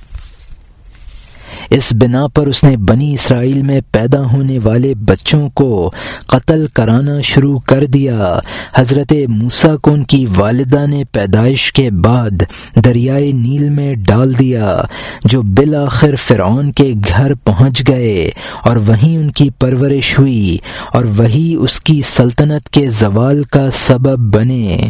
اس 1.70 1.92
بنا 1.92 2.26
پر 2.26 2.46
اس 2.46 2.64
نے 2.64 2.76
بنی 2.76 3.14
اسرائیل 3.14 3.62
میں 3.62 3.80
پیدا 3.92 4.20
ہونے 4.20 4.58
والے 4.64 4.94
بچوں 4.94 5.50
کو 5.50 5.90
قتل 6.26 6.66
کرانا 6.66 7.20
شروع 7.20 7.58
کر 7.58 7.84
دیا۔ 7.84 8.40
حضرت 8.74 9.12
موسا 9.28 9.76
کو 9.76 9.92
ان 9.92 10.04
کی 10.04 10.26
والدہ 10.36 10.86
نے 10.86 11.04
پیدائش 11.12 11.72
کے 11.72 11.90
بعد 11.90 12.42
دریائے 12.84 13.32
نیل 13.32 13.70
میں 13.70 13.94
ڈال 13.94 14.38
دیا، 14.38 14.80
جو 15.24 15.42
بالآخر 15.42 16.14
فرعون 16.16 16.72
کے 16.72 16.92
گھر 17.08 17.34
پہنچ 17.34 17.88
گئے 17.88 18.30
اور 18.62 18.76
وہیں 18.76 19.16
ان 19.16 19.30
کی 19.30 19.50
پرورش 19.50 20.18
ہوئی 20.18 20.58
اور 20.92 21.04
وہی 21.04 21.56
اس 21.58 21.80
کی 21.80 22.02
سلطنت 22.04 22.68
کے 22.68 22.90
زوال 22.90 23.44
کا 23.44 23.70
سبب 23.70 24.36
بنے۔ 24.36 24.88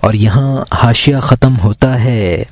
اور 0.00 0.14
یہاں 0.14 0.64
حاشیہ 0.74 1.16
ختم 1.22 1.54
ہوتا 1.64 2.04
ہے۔ 2.04 2.42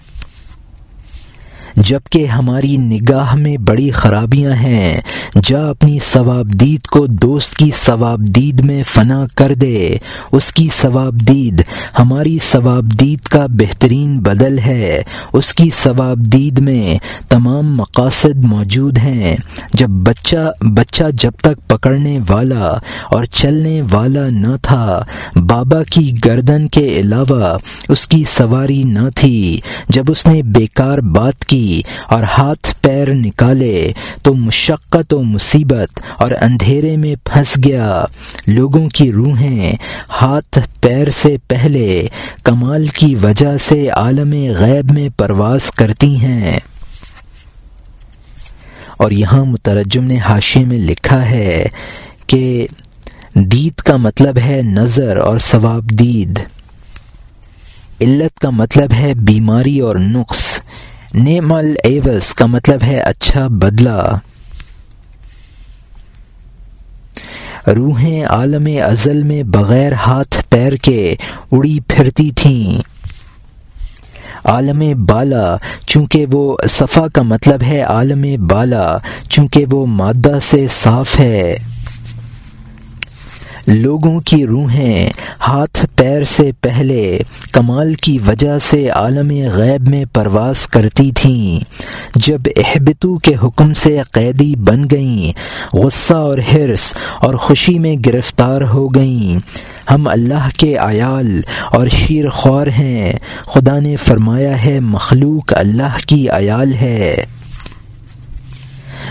جبکہ 1.76 2.26
ہماری 2.26 2.76
نگاہ 2.76 3.34
میں 3.34 3.56
بڑی 3.56 3.90
خرابیاں 3.90 4.52
ہیں۔ 4.52 5.00
جا 5.42 5.70
اپنی 5.70 5.98
ثواب 5.98 6.46
دید 6.46 6.86
کو 6.86 7.06
دوست 7.06 7.54
کی 7.56 7.70
ثواب 7.74 8.20
دید 8.20 8.60
میں 8.60 8.82
فنا 8.82 9.26
کر 9.34 9.54
دے۔ 9.54 9.96
اس 10.32 10.52
کی 10.52 10.68
ثواب 10.80 11.14
دید، 11.14 11.62
ہماری 11.98 12.38
ثواب 12.52 12.84
دید 13.00 13.20
کا 13.20 13.46
بہترین 13.46 14.18
بدل 14.20 14.58
ہے۔ 14.58 15.02
اس 15.32 15.54
کی 15.54 15.70
ثواب 15.82 16.18
دید 16.18 16.58
میں 16.58 16.98
تمام 17.28 17.76
مقاصد 17.76 18.44
موجود 18.44 18.98
ہیں۔ 18.98 19.36
جب 19.74 19.88
بچہ 19.88 20.52
بچہ 20.60 21.04
جب 21.14 21.32
تک 21.36 21.68
پکڑنے 21.68 22.18
والا 22.28 22.72
اور 23.10 23.24
چلنے 23.24 23.82
والا 23.90 24.28
نہ 24.28 24.56
تھا، 24.62 25.02
بابا 25.34 25.82
کی 25.82 26.12
گردن 26.24 26.68
کے 26.68 26.88
علاوہ 26.88 27.58
اس 27.88 28.06
کی 28.06 28.24
سواری 28.28 28.82
نہ 28.82 29.08
تھی۔ 29.14 29.60
جب 29.88 30.04
اس 30.08 30.26
نے 30.26 30.42
بیکار 30.42 30.98
بات 30.98 31.44
کی 31.44 31.63
اور 32.06 32.22
ہاتھ 32.22 32.74
پیر 32.80 33.14
نکالے 33.14 33.92
تو 34.22 34.34
مشقت 34.34 35.14
و 35.14 35.22
مصیبت 35.22 36.00
اور 36.16 36.30
اندھیرے 36.40 36.96
میں 36.96 37.14
پھنس 37.24 37.58
گیا۔ 37.64 38.04
لوگوں 38.46 38.88
کی 38.88 39.12
روحیں 39.12 39.72
ہاتھ 40.22 40.58
پیر 40.80 41.10
سے 41.10 41.36
پہلے 41.48 42.08
کمال 42.42 42.86
کی 42.86 43.14
وجہ 43.14 43.56
سے 43.56 43.88
عالم 43.88 44.32
غیب 44.56 44.92
میں 44.92 45.08
پرواز 45.16 45.70
کرتی 45.70 46.16
ہیں۔ 46.16 46.58
اور 48.96 49.10
یہاں 49.10 49.44
مترجم 49.44 50.04
نے 50.04 50.18
حاشے 50.18 50.60
میں 50.60 50.78
لکھا 50.78 51.30
ہے 51.30 51.66
کہ 52.26 52.66
دید 53.34 53.74
کا 53.74 53.96
مطلب 53.96 54.38
ہے 54.38 54.60
نظر 54.64 55.16
اور 55.16 55.38
ثواب 55.38 55.90
دید۔ 55.90 56.40
علت 58.00 58.40
کا 58.40 58.50
مطلب 58.50 58.92
ہے 58.92 59.14
بیماری 59.14 59.80
اور 59.80 59.96
نقص۔ 59.96 60.53
نیم 61.14 61.52
ایوس 61.84 62.34
کا 62.34 62.46
مطلب 62.46 62.82
ہے 62.82 63.00
اچھا 63.00 63.46
بدلہ۔ 63.46 64.16
روحیں 67.66 68.24
عالم 68.24 68.68
ازل 68.82 69.22
میں 69.22 69.42
بغیر 69.42 69.92
ہاتھ 69.92 70.42
پیر 70.48 70.72
کے 70.72 71.14
اڑی 71.52 71.78
پھرتی 71.88 72.30
تھیں۔ 72.30 72.80
عالم 74.44 75.06
بالا، 75.06 75.56
چونکہ 75.86 76.26
وہ 76.32 76.56
صفا 76.68 77.08
کا 77.08 77.22
مطلب 77.22 77.62
ہے 77.62 77.80
عالم 77.80 78.46
بالا، 78.46 78.98
چونکہ 79.28 79.64
وہ 79.70 79.86
مادہ 79.86 80.38
سے 80.42 80.66
صاف 80.70 81.20
ہے۔ 81.20 81.56
لوگوں 83.66 84.20
کی 84.20 84.46
روحیں 84.46 85.10
ہاتھ 85.48 85.86
پیر 85.96 86.24
سے 86.24 86.50
پہلے 86.60 87.18
کمال 87.52 87.94
کی 87.94 88.18
وجہ 88.26 88.58
سے 88.58 88.88
عالم 88.88 89.30
غیب 89.52 89.88
میں 89.88 90.04
پرواز 90.12 90.66
کرتی 90.66 91.12
تھیں۔ 91.12 91.64
جب 92.14 92.38
احبتو 92.56 93.18
کے 93.18 93.34
حکم 93.42 93.72
سے 93.72 94.00
قیدی 94.12 94.56
بن 94.56 94.82
گئیں، 94.90 95.32
غصہ 95.76 96.14
اور 96.14 96.38
حرص 96.38 96.94
اور 97.20 97.34
خوشی 97.34 97.78
میں 97.78 97.96
گرفتار 98.06 98.60
ہو 98.62 98.88
گئیں۔ 98.88 99.38
ہم 99.90 100.08
اللہ 100.08 100.48
کے 100.56 100.76
عیال 100.76 101.40
اور 101.72 101.88
شیر 101.88 102.28
خوار 102.28 102.66
ہیں۔ 102.66 103.12
خدا 103.44 103.78
نے 103.78 103.96
فرمایا 103.96 104.64
ہے، 104.64 104.80
مخلوق 104.80 105.52
اللہ 105.56 105.98
کی 106.06 106.28
عیال 106.28 106.74
ہے۔ 106.74 107.24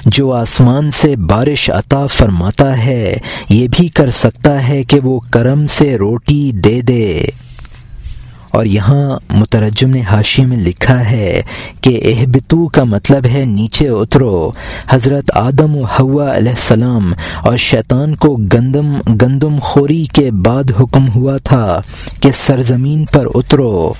جو 0.05 0.31
آسمان 0.31 0.91
سے 0.91 1.15
بارش 1.15 1.69
عطا 1.69 2.07
فرماتا 2.07 2.85
ہے، 2.85 3.17
یہ 3.49 3.67
بھی 3.71 3.87
کر 3.87 4.11
سکتا 4.11 4.67
ہے 4.67 4.83
کہ 4.83 4.99
وہ 4.99 5.19
کرم 5.19 5.67
سے 5.67 5.95
روٹی 5.95 6.51
دے 6.51 6.81
دے۔ 6.81 7.25
اور 8.51 8.65
یہاں 8.65 9.19
مترجم 9.29 9.89
نے 9.89 10.01
حاشی 10.01 10.45
میں 10.45 10.57
لکھا 10.57 11.09
ہے 11.11 11.41
کہ 11.81 12.01
اہبتو 12.05 12.67
کا 12.67 12.83
مطلب 12.83 13.25
ہے 13.25 13.45
نیچے 13.45 13.87
اترو۔ 13.87 14.51
حضرت 14.89 15.31
آدم 15.35 15.75
و 15.75 15.83
ہوا 15.99 16.37
علیہ 16.37 16.49
السلام 16.49 17.13
اور 17.43 17.57
شیطان 17.57 18.15
کو 18.15 18.35
گندم 18.35 18.93
گندم 19.21 19.59
خوری 19.61 20.03
کے 20.13 20.31
بعد 20.31 20.63
حکم 20.79 21.09
ہوا 21.09 21.37
تھا 21.37 21.81
کہ 22.21 22.29
سرزمین 22.33 23.05
پر 23.05 23.25
اترو۔ 23.35 23.93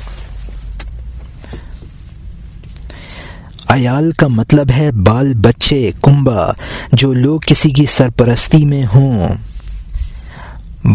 عیال 3.74 4.11
کا 4.11 4.28
مطلب 4.28 4.71
ہے 4.78 4.91
بال 4.91 5.34
بچے 5.34 5.91
کنبا 6.03 6.51
جو 6.93 7.13
لوگ 7.13 7.39
کسی 7.47 7.69
کی 7.69 7.86
سرپرستی 7.86 8.65
میں 8.65 8.86
ہوں۔ 8.95 9.28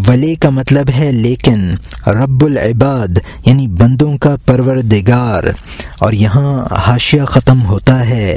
ولے 0.08 0.34
کا 0.34 0.50
مطلب 0.50 0.90
ہے 0.98 1.12
لیکن 1.12 1.74
رب 2.06 2.44
العباد 2.44 3.18
یعنی 3.46 3.68
بندوں 3.68 4.18
کا 4.18 4.36
پروردگار۔ 4.46 5.44
اور 5.98 6.12
یہاں 6.12 6.74
حاشیہ 6.74 7.22
ختم 7.22 7.66
ہوتا 7.66 8.08
ہے۔ 8.08 8.36